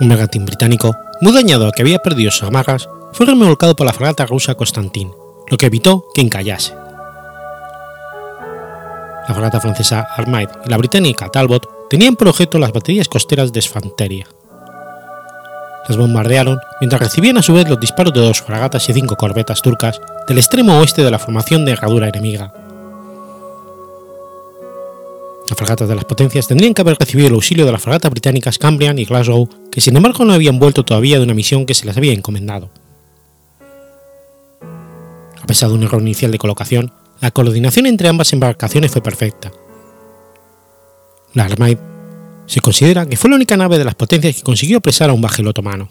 Un 0.00 0.08
mercantil 0.08 0.44
británico, 0.44 0.94
muy 1.22 1.32
dañado 1.32 1.72
que 1.72 1.80
había 1.80 2.00
perdido 2.00 2.30
sus 2.30 2.42
amarras, 2.42 2.90
fue 3.14 3.24
remolcado 3.24 3.74
por 3.74 3.86
la 3.86 3.94
fragata 3.94 4.26
rusa 4.26 4.54
Constantin, 4.54 5.10
lo 5.48 5.56
que 5.56 5.64
evitó 5.64 6.04
que 6.12 6.20
encallase. 6.20 6.74
La 9.30 9.34
fragata 9.34 9.60
francesa 9.60 10.08
Armide 10.16 10.50
y 10.66 10.70
la 10.70 10.76
británica 10.76 11.28
Talbot 11.28 11.88
tenían 11.88 12.16
por 12.16 12.26
objeto 12.26 12.58
las 12.58 12.72
baterías 12.72 13.06
costeras 13.06 13.52
de 13.52 13.60
Esfanteria. 13.60 14.26
Las 15.86 15.96
bombardearon 15.96 16.58
mientras 16.80 17.00
recibían 17.00 17.38
a 17.38 17.42
su 17.42 17.54
vez 17.54 17.68
los 17.68 17.78
disparos 17.78 18.12
de 18.12 18.22
dos 18.22 18.42
fragatas 18.42 18.88
y 18.88 18.92
cinco 18.92 19.14
corbetas 19.14 19.62
turcas 19.62 20.00
del 20.26 20.38
extremo 20.38 20.80
oeste 20.80 21.04
de 21.04 21.12
la 21.12 21.20
formación 21.20 21.64
de 21.64 21.70
herradura 21.70 22.08
enemiga. 22.08 22.52
Las 25.48 25.56
fragatas 25.56 25.88
de 25.88 25.94
las 25.94 26.06
potencias 26.06 26.48
tendrían 26.48 26.74
que 26.74 26.82
haber 26.82 26.96
recibido 26.98 27.28
el 27.28 27.34
auxilio 27.34 27.64
de 27.64 27.70
las 27.70 27.82
fragatas 27.82 28.10
británicas 28.10 28.58
Cambrian 28.58 28.98
y 28.98 29.04
Glasgow, 29.04 29.48
que 29.70 29.80
sin 29.80 29.96
embargo 29.96 30.24
no 30.24 30.32
habían 30.32 30.58
vuelto 30.58 30.84
todavía 30.84 31.18
de 31.18 31.24
una 31.24 31.34
misión 31.34 31.66
que 31.66 31.74
se 31.74 31.86
les 31.86 31.96
había 31.96 32.14
encomendado. 32.14 32.68
A 35.40 35.46
pesar 35.46 35.68
de 35.68 35.76
un 35.76 35.84
error 35.84 36.02
inicial 36.02 36.32
de 36.32 36.38
colocación, 36.38 36.92
la 37.20 37.30
coordinación 37.30 37.86
entre 37.86 38.08
ambas 38.08 38.32
embarcaciones 38.32 38.90
fue 38.90 39.02
perfecta. 39.02 39.52
La 41.34 41.44
Armide 41.44 41.78
se 42.46 42.60
considera 42.60 43.06
que 43.06 43.16
fue 43.16 43.30
la 43.30 43.36
única 43.36 43.56
nave 43.56 43.78
de 43.78 43.84
las 43.84 43.94
potencias 43.94 44.36
que 44.36 44.42
consiguió 44.42 44.78
apresar 44.78 45.10
a 45.10 45.12
un 45.12 45.20
bajel 45.20 45.46
otomano, 45.46 45.90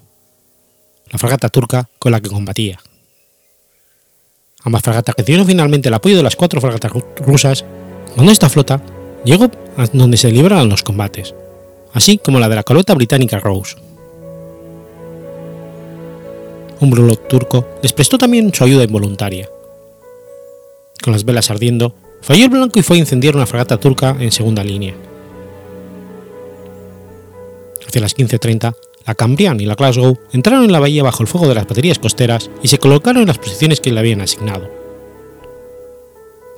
la 1.10 1.20
fragata 1.20 1.50
turca 1.50 1.88
con 2.00 2.12
la 2.12 2.20
que 2.20 2.30
combatía. 2.30 2.80
Ambas 4.64 4.82
fragatas 4.82 5.16
recibieron 5.16 5.48
finalmente 5.48 5.88
el 5.88 5.94
apoyo 5.94 6.18
de 6.18 6.24
las 6.24 6.36
cuatro 6.36 6.60
fragatas 6.60 6.92
rusas 7.26 7.64
cuando 8.14 8.32
esta 8.32 8.50
flota 8.50 8.82
llegó 9.24 9.50
a 9.78 9.88
donde 9.94 10.18
se 10.18 10.32
libraron 10.32 10.68
los 10.68 10.84
combates, 10.84 11.34
así 11.94 12.18
como 12.18 12.40
la 12.40 12.50
de 12.50 12.56
la 12.56 12.64
corbeta 12.64 12.94
británica 12.94 13.40
Rose. 13.40 13.78
Un 16.82 16.90
brulot 16.90 17.28
turco 17.28 17.68
les 17.82 17.94
prestó 17.94 18.18
también 18.18 18.54
su 18.54 18.64
ayuda 18.64 18.84
involuntaria. 18.84 19.50
Con 21.02 21.14
las 21.14 21.26
velas 21.26 21.50
ardiendo, 21.50 21.96
falló 22.22 22.46
el 22.46 22.50
blanco 22.50 22.80
y 22.80 22.84
fue 22.84 22.98
a 22.98 23.00
incendiar 23.00 23.36
una 23.36 23.46
fragata 23.46 23.80
turca 23.80 24.16
en 24.20 24.32
segunda 24.32 24.64
línea. 24.64 24.96
Hacia 27.88 28.02
las 28.02 28.16
15.30, 28.16 28.76
la 29.08 29.16
Cambrian 29.16 29.60
y 29.60 29.66
la 29.66 29.76
Glasgow 29.76 30.20
entraron 30.34 30.66
en 30.66 30.72
la 30.72 30.80
bahía 30.80 31.02
bajo 31.02 31.24
el 31.24 31.28
fuego 31.28 31.48
de 31.48 31.56
las 31.56 31.68
baterías 31.68 31.98
costeras 31.98 32.52
y 32.62 32.68
se 32.68 32.78
colocaron 32.78 33.22
en 33.24 33.28
las 33.28 33.40
posiciones 33.40 33.80
que 33.80 33.92
le 33.92 34.00
habían 34.00 34.22
asignado. 34.22 34.70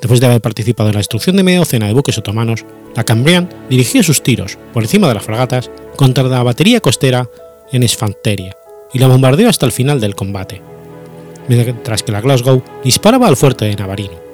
Después 0.01 0.19
de 0.19 0.25
haber 0.25 0.41
participado 0.41 0.89
en 0.89 0.95
la 0.95 0.99
destrucción 0.99 1.37
de 1.37 1.43
media 1.43 1.59
docena 1.59 1.87
de 1.87 1.93
buques 1.93 2.17
otomanos, 2.17 2.65
la 2.95 3.03
Cambrian 3.03 3.49
dirigió 3.69 4.01
sus 4.03 4.23
tiros, 4.23 4.57
por 4.73 4.83
encima 4.83 5.07
de 5.07 5.13
las 5.13 5.23
fragatas, 5.23 5.69
contra 5.95 6.23
la 6.23 6.43
batería 6.43 6.81
costera 6.81 7.29
en 7.71 7.83
Esfanteria 7.83 8.57
y 8.91 8.99
la 8.99 9.07
bombardeó 9.07 9.47
hasta 9.47 9.65
el 9.65 9.71
final 9.71 10.01
del 10.01 10.15
combate, 10.15 10.61
mientras 11.47 12.03
que 12.03 12.11
la 12.11 12.19
Glasgow 12.19 12.63
disparaba 12.83 13.27
al 13.27 13.37
fuerte 13.37 13.65
de 13.65 13.75
Navarino. 13.75 14.30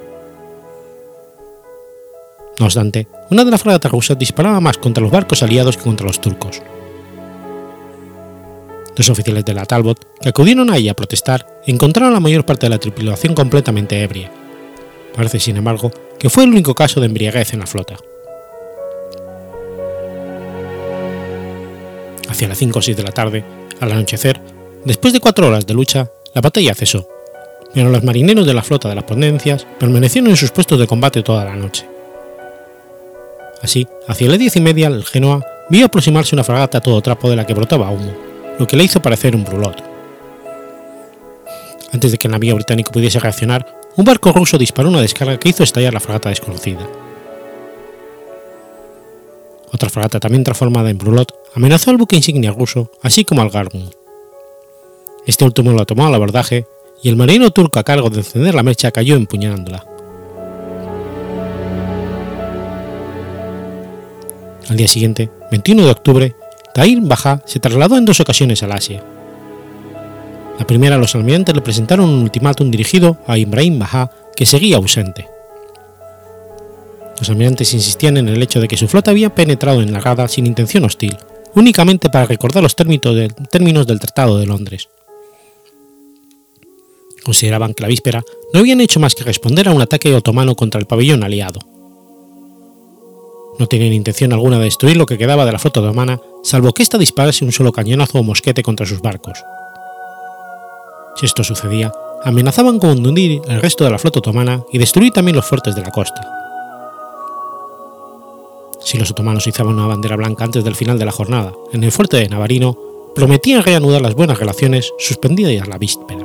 No 2.58 2.66
obstante, 2.66 3.06
una 3.30 3.44
de 3.44 3.50
las 3.50 3.62
fragatas 3.62 3.92
rusas 3.92 4.18
disparaba 4.18 4.60
más 4.60 4.78
contra 4.78 5.02
los 5.02 5.12
barcos 5.12 5.42
aliados 5.42 5.76
que 5.76 5.84
contra 5.84 6.06
los 6.06 6.20
turcos. 6.20 6.60
Dos 8.96 9.10
oficiales 9.10 9.44
de 9.44 9.54
la 9.54 9.64
Talbot, 9.64 10.04
que 10.20 10.28
acudieron 10.28 10.70
a 10.70 10.76
ella 10.76 10.90
a 10.90 10.96
protestar, 10.96 11.46
encontraron 11.66 12.10
a 12.10 12.14
la 12.14 12.20
mayor 12.20 12.44
parte 12.44 12.66
de 12.66 12.70
la 12.70 12.78
tripulación 12.78 13.34
completamente 13.34 14.02
ebria. 14.02 14.30
Parece, 15.14 15.38
sin 15.38 15.56
embargo, 15.56 15.92
que 16.18 16.30
fue 16.30 16.44
el 16.44 16.50
único 16.50 16.74
caso 16.74 16.98
de 16.98 17.06
embriaguez 17.06 17.52
en 17.52 17.60
la 17.60 17.66
flota. 17.66 17.96
Hacia 22.28 22.48
las 22.48 22.58
5 22.58 22.78
o 22.78 22.82
6 22.82 22.96
de 22.96 23.02
la 23.04 23.12
tarde, 23.12 23.44
al 23.80 23.92
anochecer, 23.92 24.40
después 24.84 25.12
de 25.12 25.20
cuatro 25.20 25.46
horas 25.46 25.64
de 25.64 25.74
lucha, 25.74 26.10
la 26.34 26.40
batalla 26.40 26.74
cesó, 26.74 27.08
pero 27.72 27.88
los 27.88 28.02
marineros 28.02 28.46
de 28.46 28.54
la 28.54 28.64
flota 28.64 28.88
de 28.88 28.96
las 28.96 29.04
potencias 29.04 29.64
permanecieron 29.78 30.30
en 30.30 30.36
sus 30.36 30.50
puestos 30.50 30.78
de 30.78 30.88
combate 30.88 31.22
toda 31.22 31.44
la 31.44 31.54
noche. 31.54 31.86
Así, 33.62 33.86
hacia 34.06 34.28
las 34.28 34.38
diez 34.38 34.56
y 34.56 34.60
media, 34.60 34.88
el 34.88 35.04
Genoa 35.04 35.44
vio 35.68 35.86
aproximarse 35.86 36.34
una 36.34 36.44
fragata 36.44 36.78
a 36.78 36.80
todo 36.80 37.00
trapo 37.02 37.28
de 37.28 37.36
la 37.36 37.46
que 37.46 37.54
brotaba 37.54 37.90
humo, 37.90 38.12
lo 38.58 38.66
que 38.66 38.76
le 38.76 38.84
hizo 38.84 39.02
parecer 39.02 39.34
un 39.34 39.44
brulot. 39.44 39.82
Antes 41.92 42.12
de 42.12 42.18
que 42.18 42.28
el 42.28 42.32
navío 42.32 42.54
británico 42.54 42.92
pudiese 42.92 43.18
reaccionar, 43.18 43.80
un 43.96 44.04
barco 44.04 44.32
ruso 44.32 44.58
disparó 44.58 44.88
una 44.88 45.00
descarga 45.00 45.38
que 45.38 45.48
hizo 45.48 45.64
estallar 45.64 45.92
la 45.92 46.00
fragata 46.00 46.28
desconocida. 46.28 46.86
Otra 49.72 49.90
fragata 49.90 50.20
también 50.20 50.44
transformada 50.44 50.90
en 50.90 50.98
brulot 50.98 51.34
amenazó 51.54 51.90
al 51.90 51.96
buque 51.96 52.16
insignia 52.16 52.52
ruso, 52.52 52.90
así 53.02 53.24
como 53.24 53.42
al 53.42 53.50
Gargun. 53.50 53.90
Este 55.26 55.44
último 55.44 55.72
lo 55.72 55.84
tomó 55.84 56.06
al 56.06 56.14
abordaje 56.14 56.66
y 57.02 57.08
el 57.08 57.16
marino 57.16 57.50
turco 57.50 57.78
a 57.78 57.84
cargo 57.84 58.08
de 58.08 58.18
encender 58.18 58.54
la 58.54 58.62
mecha 58.62 58.90
cayó 58.90 59.14
empuñándola. 59.16 59.84
Al 64.68 64.76
día 64.76 64.88
siguiente, 64.88 65.30
21 65.50 65.84
de 65.84 65.90
octubre, 65.90 66.36
Tahir 66.74 67.00
Bajá 67.00 67.42
se 67.46 67.58
trasladó 67.58 67.96
en 67.96 68.04
dos 68.04 68.20
ocasiones 68.20 68.62
al 68.62 68.72
Asia. 68.72 69.02
La 70.58 70.66
primera, 70.66 70.98
los 70.98 71.14
almirantes 71.14 71.54
le 71.54 71.62
presentaron 71.62 72.08
un 72.08 72.22
ultimátum 72.22 72.70
dirigido 72.70 73.18
a 73.26 73.38
Ibrahim 73.38 73.78
Bajá, 73.78 74.10
que 74.36 74.44
seguía 74.44 74.76
ausente. 74.76 75.26
Los 77.18 77.30
almirantes 77.30 77.72
insistían 77.72 78.18
en 78.18 78.28
el 78.28 78.42
hecho 78.42 78.60
de 78.60 78.68
que 78.68 78.76
su 78.76 78.88
flota 78.88 79.10
había 79.10 79.34
penetrado 79.34 79.80
en 79.80 79.92
la 79.92 80.00
Gada 80.00 80.28
sin 80.28 80.46
intención 80.46 80.84
hostil, 80.84 81.16
únicamente 81.54 82.10
para 82.10 82.26
recordar 82.26 82.62
los 82.62 82.76
términos 82.76 83.86
del 83.86 84.00
Tratado 84.00 84.38
de 84.38 84.46
Londres. 84.46 84.88
Consideraban 87.24 87.74
que 87.74 87.82
la 87.82 87.88
víspera 87.88 88.22
no 88.52 88.60
habían 88.60 88.80
hecho 88.80 89.00
más 89.00 89.14
que 89.14 89.24
responder 89.24 89.68
a 89.68 89.72
un 89.72 89.82
ataque 89.82 90.14
otomano 90.14 90.54
contra 90.54 90.80
el 90.80 90.86
pabellón 90.86 91.24
aliado. 91.24 91.77
No 93.58 93.66
tenían 93.66 93.92
intención 93.92 94.32
alguna 94.32 94.58
de 94.58 94.64
destruir 94.64 94.96
lo 94.96 95.06
que 95.06 95.18
quedaba 95.18 95.44
de 95.44 95.52
la 95.52 95.58
flota 95.58 95.80
otomana, 95.80 96.20
salvo 96.42 96.72
que 96.72 96.82
ésta 96.82 96.96
disparase 96.96 97.44
un 97.44 97.52
solo 97.52 97.72
cañonazo 97.72 98.18
o 98.18 98.22
mosquete 98.22 98.62
contra 98.62 98.86
sus 98.86 99.02
barcos. 99.02 99.42
Si 101.16 101.26
esto 101.26 101.42
sucedía, 101.42 101.92
amenazaban 102.22 102.78
con 102.78 103.04
hundir 103.04 103.42
el 103.48 103.60
resto 103.60 103.84
de 103.84 103.90
la 103.90 103.98
flota 103.98 104.20
otomana 104.20 104.62
y 104.72 104.78
destruir 104.78 105.12
también 105.12 105.36
los 105.36 105.46
fuertes 105.46 105.74
de 105.74 105.82
la 105.82 105.90
costa. 105.90 106.20
Si 108.80 108.96
los 108.96 109.10
otomanos 109.10 109.46
izaban 109.46 109.74
una 109.74 109.88
bandera 109.88 110.16
blanca 110.16 110.44
antes 110.44 110.62
del 110.62 110.76
final 110.76 110.98
de 110.98 111.04
la 111.04 111.12
jornada 111.12 111.52
en 111.72 111.82
el 111.82 111.92
fuerte 111.92 112.16
de 112.16 112.28
Navarino, 112.28 112.78
prometían 113.14 113.64
reanudar 113.64 114.00
las 114.00 114.14
buenas 114.14 114.38
relaciones 114.38 114.92
suspendidas 114.98 115.66
la 115.66 115.78
víspera. 115.78 116.22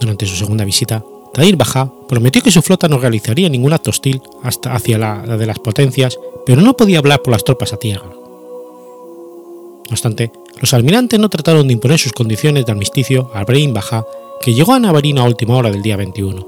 Durante 0.00 0.26
su 0.26 0.36
segunda 0.36 0.64
visita, 0.64 1.04
Tahir 1.32 1.56
Bajá 1.56 1.90
prometió 2.08 2.42
que 2.42 2.50
su 2.50 2.60
flota 2.60 2.88
no 2.88 2.98
realizaría 2.98 3.48
ningún 3.48 3.72
acto 3.72 3.90
hostil 3.90 4.20
hasta 4.42 4.74
hacia 4.74 4.98
la, 4.98 5.22
de 5.22 5.46
las 5.46 5.58
potencias, 5.58 6.18
pero 6.44 6.60
no 6.60 6.74
podía 6.74 6.98
hablar 6.98 7.22
por 7.22 7.32
las 7.32 7.44
tropas 7.44 7.72
a 7.72 7.78
tierra. 7.78 8.04
No 8.04 9.90
obstante, 9.90 10.30
los 10.60 10.74
almirantes 10.74 11.18
no 11.18 11.30
trataron 11.30 11.66
de 11.66 11.72
imponer 11.72 11.98
sus 11.98 12.12
condiciones 12.12 12.66
de 12.66 12.72
armisticio 12.72 13.30
a 13.34 13.44
Brahim 13.44 13.72
Bajá, 13.72 14.04
que 14.42 14.52
llegó 14.52 14.74
a 14.74 14.78
Navarino 14.78 15.22
a 15.22 15.26
última 15.26 15.56
hora 15.56 15.70
del 15.70 15.80
día 15.80 15.96
21. 15.96 16.46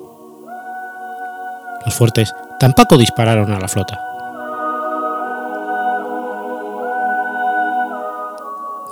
Los 1.87 1.95
fuertes 1.95 2.33
tampoco 2.61 2.99
dispararon 2.99 3.53
a 3.53 3.61
la 3.61 3.69
flota. 3.69 3.99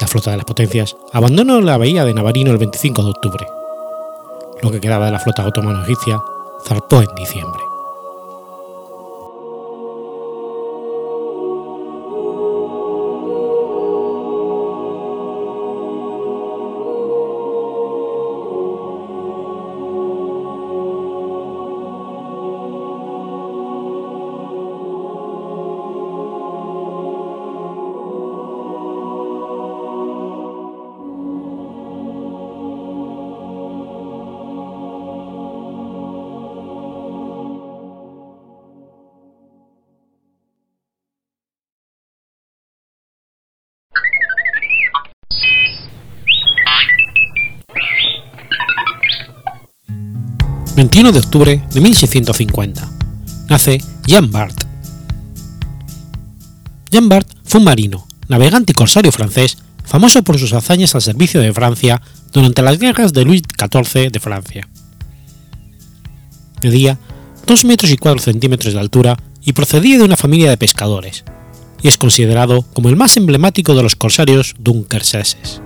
La 0.01 0.07
flota 0.07 0.30
de 0.30 0.38
las 0.38 0.47
potencias 0.47 0.97
abandonó 1.12 1.61
la 1.61 1.76
bahía 1.76 2.05
de 2.05 2.14
Navarino 2.14 2.51
el 2.51 2.59
25 2.59 3.05
de 3.05 3.11
octubre 3.11 3.47
lo 4.62 4.70
que 4.70 4.80
quedaba 4.80 5.06
de 5.06 5.12
la 5.12 5.18
flota 5.18 5.44
otomano 5.44 5.82
egipcia 5.82 6.22
zarpó 6.64 7.02
en 7.02 7.14
diciembre. 7.14 7.61
21 50.93 51.12
de 51.12 51.20
octubre 51.20 51.64
de 51.72 51.80
1650. 51.80 52.86
Nace 53.49 53.80
Jean 54.05 54.30
Bart. 54.30 54.55
Jean 56.90 57.09
Bart 57.09 57.26
fue 57.45 57.61
un 57.61 57.64
marino, 57.64 58.07
navegante 58.28 58.72
y 58.72 58.74
corsario 58.74 59.11
francés, 59.11 59.57
famoso 59.86 60.22
por 60.22 60.38
sus 60.38 60.53
hazañas 60.53 60.95
al 60.95 61.01
servicio 61.01 61.40
de 61.40 61.55
Francia 61.55 62.03
durante 62.30 62.61
las 62.61 62.78
guerras 62.78 63.14
de 63.14 63.24
Luis 63.24 63.40
XIV 63.59 64.12
de 64.12 64.20
Francia. 64.20 64.68
Medía 66.62 66.99
2 67.47 67.64
metros 67.64 67.90
y 67.90 67.97
4 67.97 68.22
centímetros 68.22 68.74
de 68.74 68.80
altura 68.80 69.16
y 69.40 69.55
procedía 69.55 69.97
de 69.97 70.05
una 70.05 70.18
familia 70.18 70.51
de 70.51 70.59
pescadores, 70.59 71.24
y 71.82 71.88
es 71.88 71.97
considerado 71.97 72.66
como 72.74 72.90
el 72.90 72.97
más 72.97 73.16
emblemático 73.16 73.74
de 73.74 73.82
los 73.82 73.97
corsarios 73.97 74.57
dunkerseses. 74.59 75.62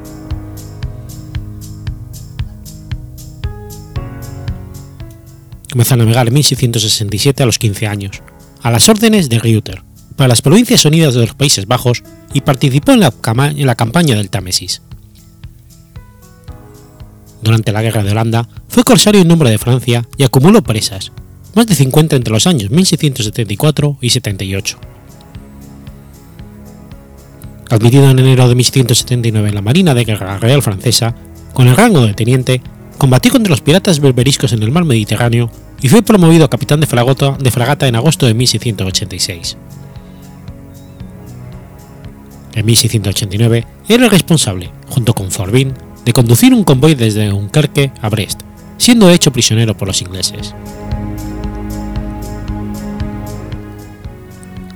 Comenzó 5.76 5.92
a 5.92 5.98
navegar 5.98 6.26
en 6.26 6.32
1667 6.32 7.42
a 7.42 7.44
los 7.44 7.58
15 7.58 7.86
años, 7.86 8.22
a 8.62 8.70
las 8.70 8.88
órdenes 8.88 9.28
de 9.28 9.38
Reuter, 9.38 9.82
para 10.16 10.28
las 10.28 10.40
Provincias 10.40 10.86
Unidas 10.86 11.12
de 11.12 11.20
los 11.20 11.34
Países 11.34 11.66
Bajos 11.66 12.02
y 12.32 12.40
participó 12.40 12.92
en 12.92 13.00
la, 13.00 13.12
en 13.54 13.66
la 13.66 13.74
campaña 13.74 14.16
del 14.16 14.30
Támesis. 14.30 14.80
Durante 17.42 17.72
la 17.72 17.82
Guerra 17.82 18.02
de 18.02 18.12
Holanda 18.12 18.48
fue 18.68 18.84
corsario 18.84 19.20
en 19.20 19.28
nombre 19.28 19.50
de 19.50 19.58
Francia 19.58 20.08
y 20.16 20.22
acumuló 20.22 20.62
presas, 20.62 21.12
más 21.54 21.66
de 21.66 21.74
50 21.74 22.16
entre 22.16 22.32
los 22.32 22.46
años 22.46 22.70
1674 22.70 23.98
y 24.00 24.08
78. 24.08 24.78
Admitido 27.68 28.08
en 28.08 28.18
enero 28.18 28.48
de 28.48 28.54
1679 28.54 29.50
en 29.50 29.54
la 29.54 29.60
Marina 29.60 29.92
de 29.92 30.06
Guerra 30.06 30.38
Real 30.38 30.62
Francesa, 30.62 31.14
con 31.52 31.68
el 31.68 31.76
rango 31.76 32.00
de 32.06 32.14
teniente, 32.14 32.62
combatió 32.96 33.30
contra 33.30 33.50
los 33.50 33.60
piratas 33.60 34.00
berberiscos 34.00 34.54
en 34.54 34.62
el 34.62 34.70
mar 34.70 34.86
Mediterráneo 34.86 35.50
y 35.82 35.88
fue 35.88 36.02
promovido 36.02 36.44
a 36.44 36.50
capitán 36.50 36.80
de 36.80 36.86
fragata, 36.86 37.88
en 37.88 37.96
agosto 37.96 38.26
de 38.26 38.34
1686. 38.34 39.56
En 42.54 42.64
1689 42.64 43.66
era 43.88 44.04
el 44.04 44.10
responsable, 44.10 44.70
junto 44.88 45.12
con 45.14 45.30
Forbin, 45.30 45.74
de 46.04 46.12
conducir 46.12 46.54
un 46.54 46.64
convoy 46.64 46.94
desde 46.94 47.28
Dunkerque 47.28 47.92
a 48.00 48.08
Brest, 48.08 48.40
siendo 48.78 49.10
hecho 49.10 49.32
prisionero 49.32 49.76
por 49.76 49.88
los 49.88 50.00
ingleses. 50.00 50.54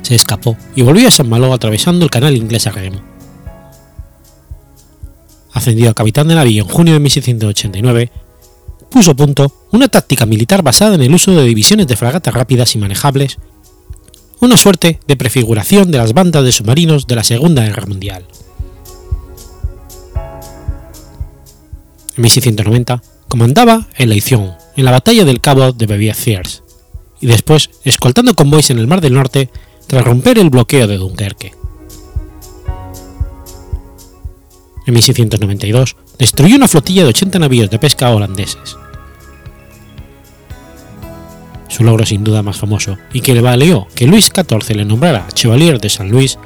Se 0.03 0.15
escapó 0.15 0.57
y 0.75 0.83
volvió 0.83 1.09
a 1.09 1.13
San 1.13 1.29
Malo 1.29 1.53
atravesando 1.55 2.05
el 2.05 2.11
canal 2.11 2.37
inglés 2.37 2.67
a 2.67 2.73
remo. 2.73 3.01
Ascendido 5.53 5.91
a 5.91 5.95
capitán 5.95 6.29
de 6.29 6.35
navío 6.35 6.65
en 6.65 6.69
junio 6.69 6.95
de 6.95 7.01
1689, 7.01 8.11
puso 8.91 9.13
a 9.13 9.15
punto 9.15 9.53
una 9.71 9.89
táctica 9.89 10.27
militar 10.27 10.63
basada 10.63 10.97
en 10.97 11.03
el 11.03 11.15
uso 11.15 11.33
de 11.33 11.45
divisiones 11.45 11.87
de 11.87 11.97
fragatas 11.97 12.35
rápidas 12.35 12.75
y 12.75 12.79
manejables, 12.79 13.39
una 14.41 14.57
suerte 14.57 15.01
de 15.07 15.17
prefiguración 15.17 15.91
de 15.91 15.99
las 15.99 16.13
bandas 16.13 16.45
de 16.45 16.53
submarinos 16.53 17.07
de 17.07 17.17
la 17.17 17.25
Segunda 17.25 17.63
Guerra 17.63 17.87
Mundial. 17.87 18.27
En 22.17 22.23
1690 22.23 23.03
comandaba 23.29 23.87
en 23.97 24.09
la 24.09 24.15
Edición, 24.15 24.53
en 24.77 24.85
la 24.85 24.91
batalla 24.91 25.25
del 25.25 25.41
Cabo 25.41 25.73
de 25.73 25.87
Bevier-Thiers, 25.87 26.63
y 27.21 27.27
después 27.27 27.71
escoltando 27.85 28.35
convoys 28.35 28.71
en 28.71 28.79
el 28.79 28.87
Mar 28.87 29.01
del 29.01 29.15
Norte 29.15 29.51
tras 29.87 30.05
romper 30.05 30.39
el 30.39 30.51
bloqueo 30.51 30.87
de 30.87 30.97
Dunkerque. 30.97 31.53
En 34.87 34.95
1692 34.95 35.97
destruyó 36.21 36.57
una 36.57 36.69
flotilla 36.69 37.03
de 37.03 37.09
80 37.09 37.39
navíos 37.39 37.71
de 37.71 37.79
pesca 37.79 38.11
holandeses. 38.11 38.77
Su 41.67 41.83
logro 41.83 42.05
sin 42.05 42.23
duda 42.23 42.43
más 42.43 42.59
famoso, 42.59 42.99
y 43.15 43.23
que 43.23 43.33
le 43.33 43.41
valió 43.41 43.89
que 43.95 44.07
Luis 44.07 44.27
XIV 44.27 44.77
le 44.77 44.85
nombrara 44.85 45.27
Chevalier 45.33 45.81
de 45.81 45.89
San 45.89 46.11
Luis, 46.11 46.39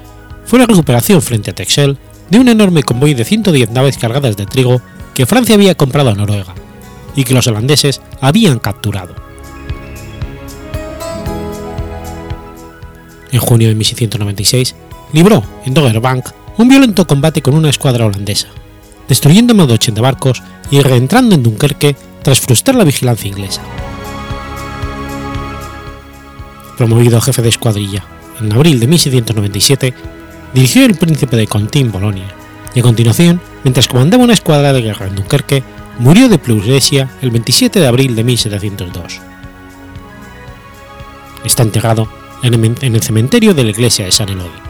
fue 0.47 0.61
la 0.61 0.67
recuperación 0.67 1.21
frente 1.21 1.51
a 1.51 1.55
Texel 1.55 1.99
de 2.31 2.39
un 2.39 2.49
enorme 2.49 2.85
convoy 2.85 3.15
de 3.15 3.25
110 3.25 3.71
naves 3.71 3.99
cargadas 3.99 4.37
de 4.37 4.47
trigo 4.47 4.81
que 5.13 5.27
Francia 5.27 5.57
había 5.57 5.75
comprado 5.75 6.11
a 6.11 6.15
Noruega, 6.15 6.55
y 7.17 7.25
que 7.25 7.35
los 7.35 7.49
holandeses 7.49 8.01
habían 8.21 8.61
capturado. 8.61 9.17
En 13.33 13.41
junio 13.41 13.67
de 13.67 13.75
1696, 13.75 14.77
libró 15.13 15.43
en 15.67 15.75
Doggerbank 15.75 16.27
un 16.59 16.69
violento 16.69 17.09
combate 17.09 17.43
con 17.43 17.55
una 17.55 17.71
escuadra 17.71 18.07
holandesa, 18.07 18.47
destruyendo 19.09 19.55
más 19.55 19.69
de 19.69 19.75
80 19.75 20.01
barcos 20.01 20.43
y 20.71 20.81
reentrando 20.81 21.35
en 21.35 21.43
Dunkerque 21.43 21.97
tras 22.23 22.41
frustrar 22.41 22.77
la 22.77 22.85
vigilancia 22.85 23.29
inglesa. 23.29 23.63
Promovido 26.77 27.21
jefe 27.21 27.43
de 27.43 27.51
escuadrilla 27.51 28.05
en 28.41 28.53
abril 28.53 28.81
de 28.81 28.87
1697, 28.87 29.95
dirigió 30.55 30.85
el 30.85 30.95
príncipe 30.95 31.37
de 31.37 31.47
Conti 31.47 31.81
en 31.81 31.93
Bolonia 31.93 32.27
y 32.75 32.81
a 32.81 32.83
continuación, 32.83 33.41
mientras 33.63 33.87
comandaba 33.87 34.25
una 34.25 34.33
escuadra 34.33 34.73
de 34.73 34.83
guerra 34.83 35.07
en 35.07 35.15
Dunkerque, 35.15 35.63
murió 35.99 36.29
de 36.29 36.39
pleuresia 36.39 37.11
el 37.23 37.31
27 37.31 37.79
de 37.79 37.87
abril 37.87 38.17
de 38.17 38.25
1702. 38.25 39.21
Está 41.45 41.63
enterrado 41.63 42.09
en 42.43 42.95
el 42.95 43.03
cementerio 43.03 43.55
de 43.55 43.65
la 43.65 43.71
iglesia 43.71 44.05
de 44.07 44.13
San 44.13 44.29
Eloy. 44.29 44.64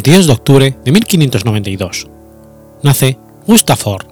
22 0.00 0.26
de 0.26 0.32
octubre 0.32 0.76
de 0.82 0.92
1592. 0.92 2.06
Nace 2.82 3.18
Gustav 3.46 3.78
Horn. 3.84 4.08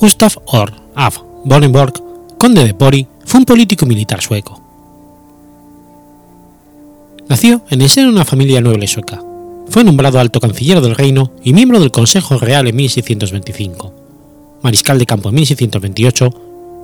Gustav 0.00 0.32
Horn 0.46 0.74
af 0.96 1.20
Bonenborg, 1.44 1.92
conde 2.36 2.64
de 2.64 2.74
Pori, 2.74 3.06
fue 3.24 3.38
un 3.38 3.46
político 3.46 3.86
militar 3.86 4.20
sueco. 4.20 4.60
Nació 7.28 7.62
en 7.70 7.80
el 7.80 7.88
seno 7.88 8.08
de 8.08 8.14
una 8.14 8.24
familia 8.24 8.60
noble 8.60 8.88
sueca. 8.88 9.22
Fue 9.68 9.84
nombrado 9.84 10.18
alto 10.18 10.40
canciller 10.40 10.80
del 10.80 10.96
reino 10.96 11.30
y 11.44 11.52
miembro 11.52 11.78
del 11.78 11.92
Consejo 11.92 12.38
Real 12.38 12.66
en 12.66 12.74
1625, 12.74 13.94
mariscal 14.60 14.98
de 14.98 15.06
campo 15.06 15.28
en 15.28 15.36
1628, 15.36 16.30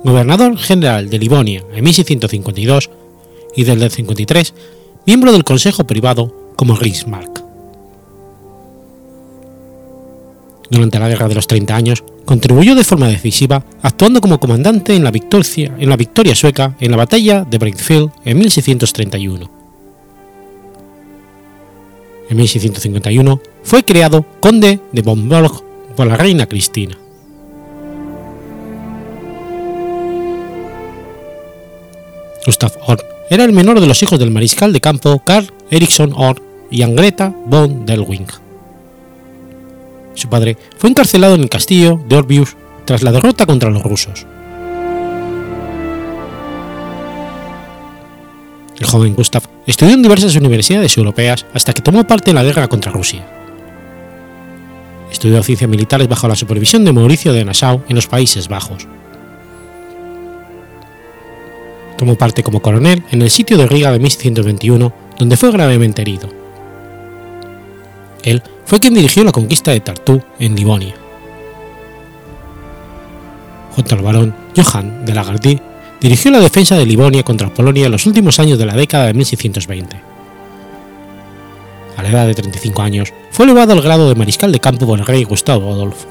gobernador 0.05 0.57
general 0.57 1.09
de 1.09 1.19
Livonia 1.19 1.61
en 1.73 1.83
1652 1.83 2.89
y 3.57 3.65
desde 3.65 3.83
el 3.83 3.91
53 3.91 4.53
miembro 5.05 5.31
del 5.31 5.43
Consejo 5.43 5.85
Privado 5.85 6.53
como 6.55 6.75
Riksmark. 6.75 7.43
Durante 10.69 10.99
la 10.99 11.09
Guerra 11.09 11.27
de 11.27 11.35
los 11.35 11.47
Treinta 11.47 11.75
Años 11.75 12.03
contribuyó 12.25 12.75
de 12.75 12.83
forma 12.83 13.07
decisiva 13.07 13.63
actuando 13.81 14.21
como 14.21 14.39
comandante 14.39 14.95
en 14.95 15.03
la 15.03 15.11
victoria, 15.11 16.35
sueca 16.35 16.75
en 16.79 16.91
la 16.91 16.97
batalla 16.97 17.43
de 17.43 17.57
Breitfeld 17.57 18.11
en 18.23 18.37
1631 18.37 19.61
en 22.31 22.37
1651, 22.37 23.41
fue 23.61 23.83
creado 23.83 24.25
conde 24.39 24.79
de 24.93 25.01
Bomborg 25.01 25.63
por 25.97 26.07
la 26.07 26.15
reina 26.15 26.45
Cristina. 26.45 26.97
Gustav 32.45 32.71
Horn 32.87 33.01
era 33.31 33.45
el 33.45 33.53
menor 33.53 33.79
de 33.79 33.87
los 33.87 34.03
hijos 34.03 34.19
del 34.19 34.29
mariscal 34.29 34.73
de 34.73 34.81
campo 34.81 35.23
Carl 35.25 35.53
Eriksson 35.69 36.11
Horn 36.13 36.43
y 36.69 36.81
Angreta 36.81 37.33
von 37.45 37.85
Delwing. 37.85 38.27
Su 40.15 40.27
padre 40.27 40.57
fue 40.77 40.89
encarcelado 40.89 41.35
en 41.35 41.41
el 41.41 41.49
castillo 41.49 41.97
de 42.09 42.17
Orbius 42.17 42.57
tras 42.83 43.03
la 43.03 43.13
derrota 43.13 43.45
contra 43.45 43.69
los 43.69 43.83
rusos. 43.83 44.25
El 48.77 48.85
joven 48.85 49.15
Gustav 49.15 49.43
estudió 49.65 49.93
en 49.93 50.03
diversas 50.03 50.35
universidades 50.35 50.97
europeas 50.97 51.45
hasta 51.53 51.71
que 51.71 51.81
tomó 51.81 52.05
parte 52.05 52.31
en 52.31 52.35
la 52.35 52.43
guerra 52.43 52.67
contra 52.67 52.91
Rusia. 52.91 53.25
Estudió 55.09 55.41
ciencias 55.41 55.69
militares 55.69 56.09
bajo 56.09 56.27
la 56.27 56.35
supervisión 56.35 56.83
de 56.83 56.91
Mauricio 56.91 57.31
de 57.31 57.45
Nassau 57.45 57.81
en 57.87 57.95
los 57.95 58.07
Países 58.07 58.49
Bajos. 58.49 58.87
Tomó 62.01 62.15
parte 62.15 62.41
como 62.41 62.63
coronel 62.63 63.03
en 63.11 63.21
el 63.21 63.29
sitio 63.29 63.59
de 63.59 63.67
Riga 63.67 63.91
de 63.91 63.99
1621, 63.99 64.91
donde 65.19 65.37
fue 65.37 65.51
gravemente 65.51 66.01
herido. 66.01 66.29
Él 68.23 68.41
fue 68.65 68.79
quien 68.79 68.95
dirigió 68.95 69.23
la 69.23 69.31
conquista 69.31 69.69
de 69.69 69.81
Tartu 69.81 70.19
en 70.39 70.55
Livonia. 70.55 70.95
Junto 73.75 73.93
al 73.93 74.01
barón 74.01 74.35
Johann 74.55 75.05
de 75.05 75.13
Lagardy 75.13 75.59
dirigió 75.99 76.31
la 76.31 76.39
defensa 76.39 76.75
de 76.75 76.87
Livonia 76.87 77.21
contra 77.21 77.53
Polonia 77.53 77.85
en 77.85 77.91
los 77.91 78.07
últimos 78.07 78.39
años 78.39 78.57
de 78.57 78.65
la 78.65 78.73
década 78.73 79.05
de 79.05 79.13
1620. 79.13 80.01
A 81.97 82.01
la 82.01 82.09
edad 82.09 82.25
de 82.25 82.33
35 82.33 82.81
años, 82.81 83.13
fue 83.29 83.45
elevado 83.45 83.73
al 83.73 83.81
grado 83.83 84.09
de 84.09 84.15
mariscal 84.15 84.51
de 84.51 84.59
campo 84.59 84.87
por 84.87 84.97
el 84.97 85.05
rey 85.05 85.23
Gustavo 85.23 85.71
Adolfo. 85.71 86.07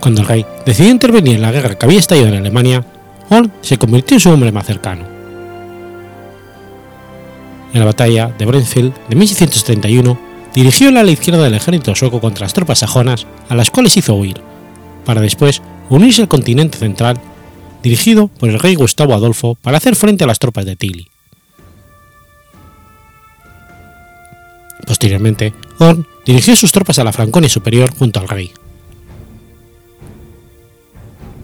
Cuando 0.00 0.22
el 0.22 0.28
rey 0.28 0.46
decidió 0.64 0.90
intervenir 0.90 1.36
en 1.36 1.42
la 1.42 1.52
guerra 1.52 1.76
que 1.76 1.86
había 1.86 1.98
estallado 1.98 2.28
en 2.28 2.36
Alemania, 2.36 2.84
Horn 3.28 3.52
se 3.60 3.78
convirtió 3.78 4.16
en 4.16 4.20
su 4.20 4.30
hombre 4.30 4.50
más 4.50 4.66
cercano. 4.66 5.04
En 7.72 7.80
la 7.80 7.86
batalla 7.86 8.34
de 8.36 8.46
Brenfield 8.46 8.94
de 9.08 9.16
1631, 9.16 10.18
dirigió 10.54 10.88
el 10.88 10.96
ala 10.96 11.10
izquierda 11.10 11.44
del 11.44 11.54
ejército 11.54 11.94
sueco 11.94 12.20
contra 12.20 12.44
las 12.44 12.54
tropas 12.54 12.80
sajonas, 12.80 13.26
a 13.48 13.54
las 13.54 13.70
cuales 13.70 13.96
hizo 13.96 14.14
huir, 14.14 14.40
para 15.04 15.20
después 15.20 15.62
unirse 15.88 16.22
al 16.22 16.28
continente 16.28 16.78
central, 16.78 17.20
dirigido 17.82 18.28
por 18.28 18.48
el 18.48 18.58
rey 18.58 18.74
Gustavo 18.74 19.14
Adolfo 19.14 19.56
para 19.62 19.76
hacer 19.76 19.94
frente 19.96 20.24
a 20.24 20.26
las 20.26 20.38
tropas 20.38 20.64
de 20.64 20.76
Tilly. 20.76 21.08
Posteriormente, 24.86 25.52
Horn 25.78 26.06
dirigió 26.26 26.56
sus 26.56 26.72
tropas 26.72 26.98
a 26.98 27.04
la 27.04 27.12
Franconia 27.12 27.48
superior 27.48 27.94
junto 27.96 28.18
al 28.18 28.28
rey. 28.28 28.52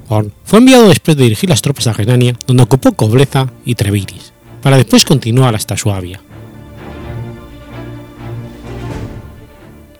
Horn 0.08 0.32
fue 0.44 0.60
enviado 0.60 0.88
después 0.88 1.16
de 1.16 1.24
dirigir 1.24 1.50
las 1.50 1.62
tropas 1.62 1.86
a 1.86 1.92
Renania, 1.92 2.36
donde 2.46 2.62
ocupó 2.62 2.92
Cobleza 2.92 3.52
y 3.64 3.74
Treviris, 3.74 4.32
para 4.62 4.76
después 4.76 5.04
continuar 5.04 5.54
hasta 5.54 5.76
Suabia. 5.76 6.20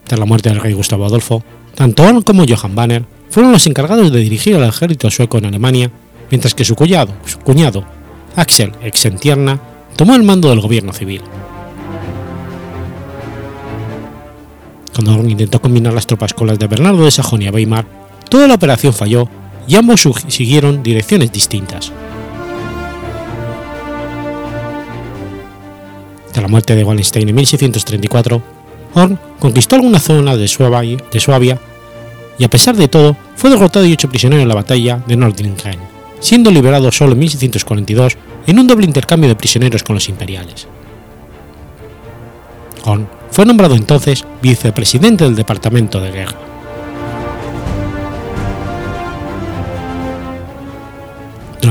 Tras 0.05 0.21
la 0.21 0.27
muerte 0.27 0.49
del 0.49 0.61
rey 0.61 0.73
Gustavo 0.73 1.05
Adolfo, 1.05 1.43
tanto 1.75 2.05
Horn 2.05 2.23
como 2.23 2.45
Johann 2.47 2.75
Banner 2.75 3.05
fueron 3.29 3.53
los 3.53 3.67
encargados 3.67 4.13
de 4.13 4.21
dirigir 4.21 4.55
al 4.55 4.69
ejército 4.69 5.11
sueco 5.11 5.39
en 5.39 5.47
Alemania, 5.47 5.91
mientras 6.31 6.55
que 6.55 6.65
su 6.65 6.77
cuñado, 6.77 7.13
su 7.25 7.39
cuñado 7.41 7.85
Axel 8.37 8.73
Exentierna, 8.83 9.61
tomó 9.97 10.15
el 10.15 10.23
mando 10.23 10.49
del 10.51 10.61
gobierno 10.61 10.93
civil. 10.93 11.23
Cuando 14.95 15.15
Horn 15.15 15.31
intentó 15.31 15.61
combinar 15.61 15.93
las 15.93 16.07
tropas 16.07 16.33
con 16.33 16.47
las 16.47 16.59
de 16.59 16.69
Bernardo 16.69 17.05
de 17.05 17.11
Sajonia-Weimar, 17.11 17.87
toda 18.31 18.47
la 18.47 18.55
operación 18.55 18.95
falló 18.95 19.29
y 19.67 19.77
ambos 19.77 20.09
siguieron 20.29 20.83
direcciones 20.83 21.33
distintas. 21.33 21.93
Tras 26.33 26.43
la 26.43 26.49
muerte 26.49 26.75
de 26.77 26.85
Wallenstein 26.85 27.29
en 27.29 27.35
1634, 27.35 28.43
Horn 28.95 29.19
conquistó 29.39 29.77
alguna 29.77 29.99
zona 29.99 30.37
de 30.37 30.49
Suabia, 30.49 31.59
y 32.39 32.45
a 32.45 32.51
pesar 32.51 32.77
de 32.77 32.89
todo 32.89 33.17
fue 33.37 33.51
derrotado 33.51 33.87
y 33.87 33.93
hecho 33.93 34.09
prisionero 34.09 34.43
en 34.43 34.49
la 34.49 34.55
batalla 34.55 35.03
de 35.07 35.17
Nordlingen, 35.17 35.79
siendo 36.21 36.51
liberado 36.51 36.93
solo 36.93 37.13
en 37.13 37.21
1642 37.21 38.17
en 38.47 38.59
un 38.59 38.67
doble 38.67 38.85
intercambio 38.85 39.29
de 39.29 39.37
prisioneros 39.37 39.83
con 39.83 39.95
los 39.95 40.09
imperiales. 40.09 40.69
Horn 42.85 43.09
fue 43.31 43.45
nombrado 43.45 43.75
entonces 43.75 44.25
vicepresidente 44.43 45.25
del 45.25 45.35
Departamento 45.35 46.01
de 46.01 46.11
Guerra. 46.11 46.46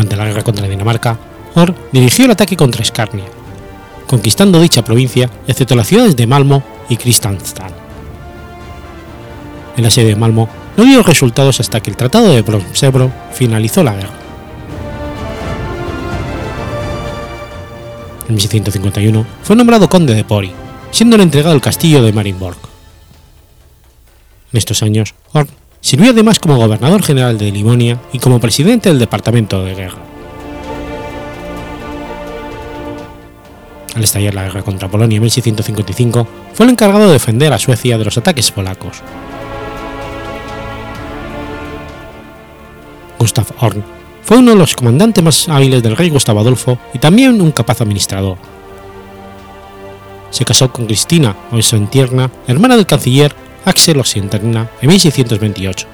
Durante 0.06 0.24
la 0.24 0.26
guerra 0.26 0.44
contra 0.44 0.68
Dinamarca, 0.68 1.18
Horn 1.56 1.76
dirigió 1.92 2.26
el 2.26 2.32
ataque 2.32 2.56
contra 2.56 2.84
Escarnia, 2.84 3.26
conquistando 4.06 4.62
dicha 4.62 4.84
provincia, 4.84 5.32
excepto 5.48 5.74
las 5.74 5.88
ciudades 5.88 6.16
de 6.16 6.28
Malmo 6.28 6.64
y 6.90 6.98
Kristianstad. 6.98 7.72
El 9.76 9.84
asedio 9.84 10.10
de 10.10 10.16
Malmo 10.16 10.48
no 10.78 10.84
dio 10.84 11.02
resultados 11.02 11.60
hasta 11.60 11.80
que 11.80 11.90
el 11.90 11.98
Tratado 11.98 12.32
de 12.32 12.44
Bronsebro 12.44 13.12
finalizó 13.34 13.84
la 13.84 13.96
guerra. 13.96 14.14
En 18.30 18.36
1651 18.36 19.26
fue 19.42 19.56
nombrado 19.56 19.90
conde 19.90 20.14
de 20.14 20.24
Pori, 20.24 20.52
siendo 20.92 21.16
entregado 21.16 21.56
el 21.56 21.62
castillo 21.62 22.04
de 22.04 22.14
Marienborg. 22.14 22.60
En 24.54 24.58
estos 24.60 24.84
años, 24.84 25.16
Horn 25.34 25.50
sirvió 25.86 26.10
además 26.10 26.40
como 26.40 26.58
gobernador 26.58 27.04
general 27.04 27.38
de 27.38 27.52
Livonia 27.52 28.00
y 28.12 28.18
como 28.18 28.40
presidente 28.40 28.90
del 28.90 28.98
Departamento 28.98 29.64
de 29.64 29.76
Guerra. 29.76 30.00
Al 33.94 34.04
estallar 34.04 34.34
la 34.34 34.46
guerra 34.46 34.64
contra 34.64 34.90
Polonia 34.90 35.18
en 35.18 35.22
1655, 35.22 36.28
fue 36.56 36.66
el 36.66 36.72
encargado 36.72 37.06
de 37.06 37.14
defender 37.14 37.54
a 37.54 37.60
Suecia 37.60 38.00
de 38.00 38.04
los 38.04 38.18
ataques 38.18 38.50
polacos. 38.50 39.04
Gustav 43.20 43.46
Horn 43.60 43.84
fue 44.24 44.38
uno 44.38 44.54
de 44.54 44.58
los 44.58 44.74
comandantes 44.74 45.24
más 45.24 45.48
hábiles 45.50 45.84
del 45.84 45.96
rey 45.96 46.10
Gustavo 46.10 46.40
Adolfo 46.40 46.80
y 46.96 46.98
también 46.98 47.40
un 47.40 47.52
capaz 47.52 47.82
administrador. 47.82 48.40
Se 50.32 50.46
casó 50.46 50.74
con 50.74 50.88
Cristina 50.88 51.36
Oxentierna, 51.52 52.32
hermana 52.48 52.76
del 52.76 52.88
canciller 52.88 53.45
Axel 53.66 54.00
Oxentierna, 54.00 54.70
en 54.82 54.90
1628. 54.90 55.88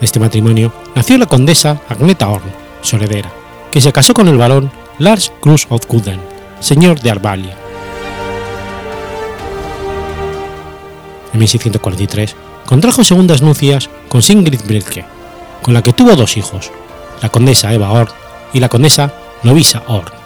De 0.00 0.06
este 0.06 0.18
matrimonio 0.18 0.72
nació 0.94 1.18
la 1.18 1.26
condesa 1.26 1.80
Agneta 1.88 2.28
Horn, 2.28 2.50
su 2.80 2.96
heredera, 2.96 3.30
que 3.70 3.80
se 3.80 3.92
casó 3.92 4.14
con 4.14 4.28
el 4.28 4.38
barón 4.38 4.72
Lars 4.98 5.30
Cruz 5.40 5.66
of 5.68 5.86
Kuden, 5.86 6.20
señor 6.60 7.00
de 7.00 7.10
Arbalia. 7.10 7.56
En 11.32 11.38
1643 11.38 12.34
contrajo 12.64 13.04
segundas 13.04 13.42
nupcias 13.42 13.90
con 14.08 14.22
Sigrid 14.22 14.60
Brilke, 14.66 15.04
con 15.62 15.74
la 15.74 15.82
que 15.82 15.92
tuvo 15.92 16.16
dos 16.16 16.36
hijos, 16.36 16.70
la 17.20 17.28
condesa 17.28 17.72
Eva 17.72 17.90
Horn 17.90 18.12
y 18.52 18.60
la 18.60 18.68
condesa 18.68 19.12
Lovisa 19.42 19.82
Horn. 19.86 20.23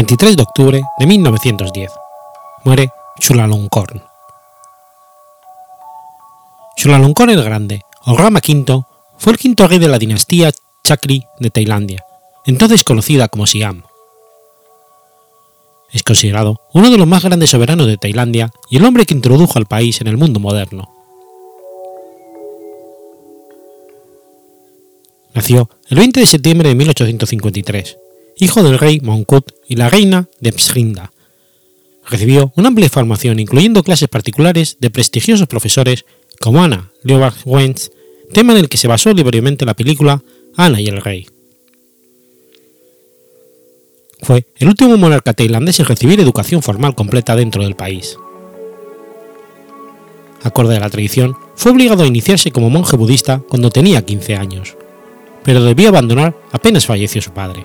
23 0.00 0.34
de 0.34 0.42
octubre 0.42 0.82
de 0.98 1.06
1910. 1.06 1.92
Muere 2.64 2.88
Chulalongkorn. 3.18 4.02
Chulalongkorn 6.74 7.28
el 7.28 7.44
Grande, 7.44 7.82
o 8.06 8.16
Rama 8.16 8.40
V, 8.40 8.82
fue 9.18 9.34
el 9.34 9.38
quinto 9.38 9.68
rey 9.68 9.78
de 9.78 9.88
la 9.88 9.98
dinastía 9.98 10.52
Chakri 10.82 11.26
de 11.38 11.50
Tailandia, 11.50 12.02
entonces 12.46 12.82
conocida 12.82 13.28
como 13.28 13.46
Siam. 13.46 13.82
Es 15.92 16.02
considerado 16.02 16.62
uno 16.72 16.90
de 16.90 16.96
los 16.96 17.06
más 17.06 17.22
grandes 17.22 17.50
soberanos 17.50 17.86
de 17.86 17.98
Tailandia 17.98 18.50
y 18.70 18.78
el 18.78 18.86
hombre 18.86 19.04
que 19.04 19.12
introdujo 19.12 19.58
al 19.58 19.66
país 19.66 20.00
en 20.00 20.06
el 20.06 20.16
mundo 20.16 20.40
moderno. 20.40 20.88
Nació 25.34 25.68
el 25.90 25.98
20 25.98 26.20
de 26.20 26.26
septiembre 26.26 26.70
de 26.70 26.74
1853, 26.74 27.98
hijo 28.40 28.62
del 28.62 28.78
rey 28.78 29.00
Mongkut 29.00 29.52
y 29.68 29.76
la 29.76 29.88
reina 29.88 30.28
de 30.40 30.52
Psrinda. 30.52 31.12
Recibió 32.08 32.52
una 32.56 32.68
amplia 32.68 32.88
formación 32.88 33.38
incluyendo 33.38 33.84
clases 33.84 34.08
particulares 34.08 34.78
de 34.80 34.90
prestigiosos 34.90 35.46
profesores 35.46 36.04
como 36.40 36.62
Anna 36.62 36.90
Leobard 37.04 37.36
Wentz, 37.44 37.90
tema 38.32 38.52
en 38.52 38.60
el 38.60 38.68
que 38.68 38.78
se 38.78 38.88
basó 38.88 39.12
libremente 39.12 39.66
la 39.66 39.74
película 39.74 40.22
Ana 40.56 40.80
y 40.80 40.86
el 40.86 41.00
Rey. 41.00 41.28
Fue 44.22 44.46
el 44.56 44.68
último 44.68 44.96
monarca 44.96 45.32
tailandés 45.32 45.80
en 45.80 45.86
recibir 45.86 46.20
educación 46.20 46.62
formal 46.62 46.94
completa 46.94 47.36
dentro 47.36 47.62
del 47.62 47.76
país. 47.76 48.16
Acorde 50.42 50.76
a 50.76 50.80
la 50.80 50.90
tradición, 50.90 51.36
fue 51.54 51.72
obligado 51.72 52.02
a 52.02 52.06
iniciarse 52.06 52.50
como 52.50 52.70
monje 52.70 52.96
budista 52.96 53.42
cuando 53.48 53.70
tenía 53.70 54.04
15 54.04 54.36
años, 54.36 54.76
pero 55.44 55.62
debió 55.62 55.88
abandonar 55.88 56.34
apenas 56.52 56.86
falleció 56.86 57.20
su 57.20 57.32
padre. 57.32 57.64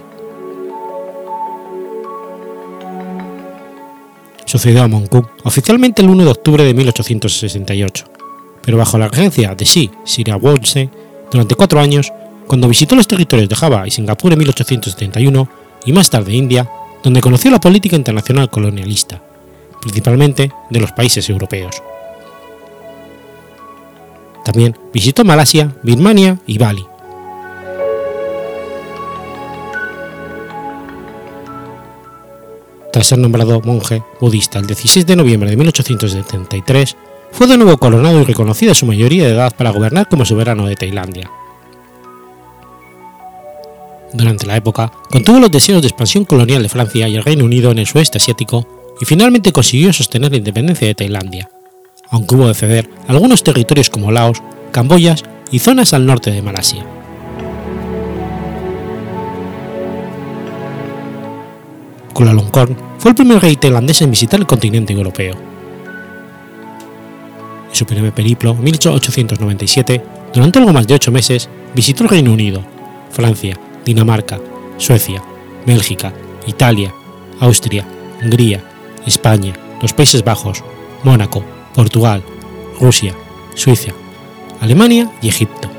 Sucedió 4.56 4.84
a 4.84 4.88
Mongkut 4.88 5.28
oficialmente 5.44 6.02
el 6.02 6.08
1 6.08 6.24
de 6.24 6.32
octubre 6.32 6.64
de 6.64 6.74
1868, 6.74 8.06
pero 8.62 8.78
bajo 8.78 8.98
la 8.98 9.10
regencia 9.10 9.54
de 9.54 9.66
Shi 9.66 9.92
Sirawonse 10.06 10.90
durante 11.30 11.56
cuatro 11.56 11.82
años, 11.82 12.14
cuando 12.48 12.70
visitó 12.70 12.96
los 12.96 13.06
territorios 13.06 13.50
de 13.50 13.56
Java 13.58 13.86
y 13.86 13.92
Singapur 13.92 14.32
en 14.32 14.40
1871 14.40 15.50
y 15.86 15.92
más 15.92 16.10
tarde 16.10 16.32
India, 16.32 16.70
donde 17.04 17.20
conoció 17.20 17.52
la 17.52 17.60
política 17.60 17.98
internacional 17.98 18.50
colonialista, 18.50 19.22
principalmente 19.82 20.50
de 20.70 20.80
los 20.80 20.94
países 20.94 21.30
europeos. 21.30 21.84
También 24.46 24.74
visitó 24.94 25.26
Malasia, 25.26 25.76
Birmania 25.84 26.40
y 26.48 26.58
Bali. 26.58 26.86
Tras 32.96 33.08
ser 33.08 33.20
nombrado 33.20 33.60
monje 33.60 34.04
budista 34.22 34.58
el 34.58 34.68
16 34.68 35.06
de 35.06 35.18
noviembre 35.18 35.50
de 35.50 35.58
1873, 35.58 36.96
fue 37.30 37.46
de 37.46 37.58
nuevo 37.58 37.78
coronado 37.78 38.22
y 38.22 38.24
reconocida 38.24 38.74
su 38.74 38.86
mayoría 38.86 39.26
de 39.26 39.34
edad 39.34 39.54
para 39.54 39.72
gobernar 39.72 40.08
como 40.08 40.24
soberano 40.24 40.66
de 40.66 40.78
Tailandia. 40.78 41.30
Durante 44.14 44.48
la 44.48 44.56
época, 44.56 44.94
contuvo 45.12 45.42
los 45.42 45.52
deseos 45.52 45.82
de 45.82 45.90
expansión 45.90 46.24
colonial 46.24 46.64
de 46.64 46.70
Francia 46.70 47.10
y 47.10 47.18
el 47.18 47.26
Reino 47.26 47.44
Unido 47.44 47.70
en 47.70 47.80
el 47.80 47.86
sudeste 47.86 48.18
asiático 48.18 48.66
y 49.02 49.04
finalmente 49.04 49.52
consiguió 49.52 49.92
sostener 49.92 50.32
la 50.32 50.38
independencia 50.38 50.88
de 50.88 50.96
Tailandia, 50.96 51.50
aunque 52.12 52.36
hubo 52.36 52.48
de 52.48 52.54
ceder 52.54 52.90
algunos 53.10 53.44
territorios 53.44 53.90
como 53.90 54.14
Laos, 54.14 54.42
Camboya 54.72 55.18
y 55.52 55.60
zonas 55.60 55.94
al 55.94 56.06
norte 56.06 56.32
de 56.32 56.42
Malasia. 56.42 56.86
Kuala 62.14 62.32
fue 63.06 63.12
el 63.12 63.16
primer 63.18 63.40
rey 63.40 63.56
tailandés 63.56 64.02
en 64.02 64.10
visitar 64.10 64.40
el 64.40 64.48
continente 64.48 64.92
europeo. 64.92 65.36
En 67.70 67.76
su 67.76 67.86
primer 67.86 68.12
periplo, 68.12 68.50
en 68.50 68.64
1897, 68.64 70.04
durante 70.34 70.58
algo 70.58 70.74
más 70.74 70.88
de 70.88 70.96
ocho 70.96 71.12
meses, 71.12 71.48
visitó 71.76 72.02
el 72.02 72.10
Reino 72.10 72.34
Unido, 72.34 72.64
Francia, 73.12 73.60
Dinamarca, 73.86 74.40
Suecia, 74.78 75.22
Bélgica, 75.68 76.14
Italia, 76.48 76.96
Austria, 77.42 77.86
Hungría, 78.24 78.64
España, 79.06 79.54
los 79.84 79.94
Países 79.94 80.24
Bajos, 80.24 80.64
Mónaco, 81.04 81.44
Portugal, 81.76 82.24
Rusia, 82.82 83.14
Suiza, 83.54 83.92
Alemania 84.62 85.12
y 85.22 85.28
Egipto. 85.28 85.70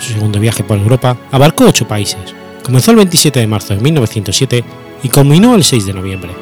Su 0.00 0.14
segundo 0.14 0.40
viaje 0.40 0.64
por 0.64 0.76
Europa 0.76 1.16
abarcó 1.30 1.66
ocho 1.66 1.86
países, 1.86 2.34
Comenzó 2.62 2.92
el 2.92 2.98
27 2.98 3.40
de 3.40 3.46
marzo 3.46 3.74
de 3.74 3.80
1907 3.80 4.64
y 5.02 5.08
culminó 5.08 5.54
el 5.54 5.64
6 5.64 5.86
de 5.86 5.92
noviembre. 5.92 6.32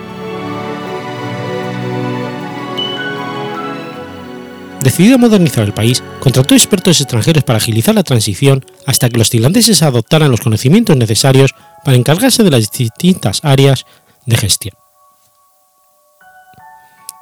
Decidido 4.82 5.16
a 5.16 5.18
modernizar 5.18 5.64
el 5.64 5.74
país, 5.74 6.02
contrató 6.20 6.54
expertos 6.54 7.00
extranjeros 7.00 7.44
para 7.44 7.58
agilizar 7.58 7.94
la 7.94 8.02
transición 8.02 8.64
hasta 8.86 9.10
que 9.10 9.18
los 9.18 9.28
tailandeses 9.28 9.82
adoptaran 9.82 10.30
los 10.30 10.40
conocimientos 10.40 10.96
necesarios 10.96 11.54
para 11.84 11.98
encargarse 11.98 12.42
de 12.42 12.50
las 12.50 12.70
distintas 12.70 13.40
áreas 13.44 13.84
de 14.24 14.36
gestión. 14.36 14.74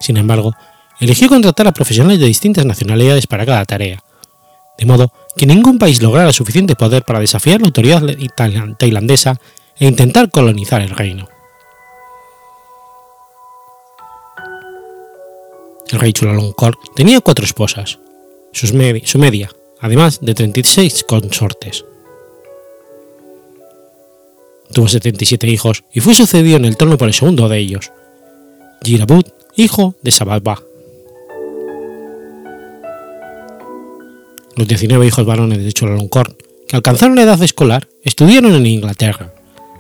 Sin 0.01 0.17
embargo, 0.17 0.55
eligió 1.01 1.29
contratar 1.29 1.67
a 1.67 1.73
profesionales 1.73 2.21
de 2.21 2.27
distintas 2.27 2.65
nacionalidades 2.65 3.27
para 3.27 3.45
cada 3.45 3.65
tarea, 3.65 4.03
de 4.79 4.87
modo 4.87 5.13
que 5.37 5.47
ningún 5.47 5.79
país 5.79 6.01
lograra 6.01 6.33
suficiente 6.33 6.77
poder 6.77 7.05
para 7.05 7.21
desafiar 7.21 7.61
la 7.61 7.67
autoridad 7.67 8.03
tailandesa 8.79 9.41
e 9.79 9.87
intentar 9.87 10.31
colonizar 10.31 10.81
el 10.81 10.91
reino. 10.91 11.29
El 15.91 16.01
rey 16.01 16.13
Chulalongkorn 16.13 16.79
tenía 16.95 17.21
cuatro 17.21 17.45
esposas, 17.45 17.99
su 18.53 18.75
media, 18.75 19.51
además 19.81 20.19
de 20.21 20.35
36 20.35 21.05
consortes. 21.05 21.85
Tuvo 24.73 24.87
77 24.87 25.47
hijos 25.47 25.85
y 25.93 26.01
fue 26.01 26.15
sucedido 26.15 26.59
en 26.59 26.67
el 26.67 26.77
trono 26.77 26.99
por 26.99 27.09
el 27.09 27.15
segundo 27.15 27.49
de 27.49 27.59
ellos, 27.59 27.91
Jirabut, 28.83 29.29
hijo 29.57 29.95
de 30.03 30.11
Sababa. 30.11 30.68
Los 34.59 34.67
19 34.67 35.07
hijos 35.07 35.25
varones 35.25 35.63
de 35.63 35.73
Chulalongkorn, 35.73 36.35
que 36.67 36.75
alcanzaron 36.75 37.15
la 37.15 37.23
edad 37.23 37.41
escolar, 37.41 37.87
estudiaron 38.03 38.57
en 38.57 38.67
Inglaterra, 38.67 39.33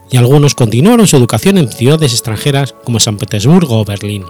y 0.09 0.19
algunos 0.19 0.55
continuaron 0.55 1.09
su 1.09 1.17
educación 1.17 1.59
en 1.59 1.69
ciudades 1.69 2.13
extranjeras 2.13 2.77
como 2.85 3.01
San 3.01 3.19
Petersburgo 3.19 3.81
o 3.81 3.85
Berlín. 3.85 4.25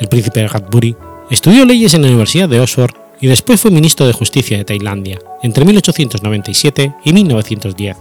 El 0.00 0.08
príncipe 0.08 0.48
Radbury 0.48 0.96
estudió 1.30 1.66
leyes 1.66 1.92
en 1.92 2.00
la 2.00 2.08
Universidad 2.08 2.48
de 2.48 2.60
Oxford 2.60 2.94
y 3.20 3.26
después 3.26 3.60
fue 3.60 3.70
ministro 3.70 4.06
de 4.06 4.14
Justicia 4.14 4.56
de 4.56 4.64
Tailandia 4.64 5.18
entre 5.42 5.66
1897 5.66 6.94
y 7.04 7.12
1910, 7.12 7.98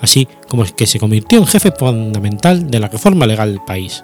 así 0.00 0.26
como 0.48 0.64
que 0.64 0.88
se 0.88 0.98
convirtió 0.98 1.38
en 1.38 1.46
jefe 1.46 1.70
fundamental 1.70 2.68
de 2.68 2.80
la 2.80 2.88
reforma 2.88 3.24
legal 3.24 3.52
del 3.52 3.64
país. 3.64 4.02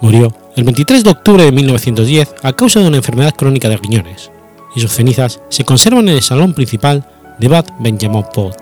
Murió 0.00 0.32
el 0.56 0.64
23 0.64 1.04
de 1.04 1.10
octubre 1.10 1.44
de 1.44 1.52
1910 1.52 2.34
a 2.42 2.52
causa 2.52 2.80
de 2.80 2.88
una 2.88 2.98
enfermedad 2.98 3.34
crónica 3.34 3.68
de 3.68 3.76
riñones, 3.76 4.30
y 4.74 4.80
sus 4.80 4.92
cenizas 4.92 5.40
se 5.48 5.64
conservan 5.64 6.08
en 6.08 6.16
el 6.16 6.22
salón 6.22 6.54
principal 6.54 7.06
de 7.38 7.48
Bad 7.48 7.66
Benjamin-Pod, 7.80 8.54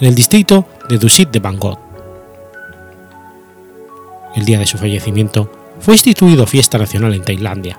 en 0.00 0.08
el 0.08 0.14
distrito 0.14 0.66
de 0.88 0.98
Dusit 0.98 1.30
de 1.30 1.40
Bangkok. 1.40 1.78
El 4.36 4.44
día 4.44 4.58
de 4.58 4.66
su 4.66 4.78
fallecimiento 4.78 5.50
fue 5.80 5.94
instituido 5.94 6.46
fiesta 6.46 6.78
nacional 6.78 7.14
en 7.14 7.22
Tailandia, 7.22 7.78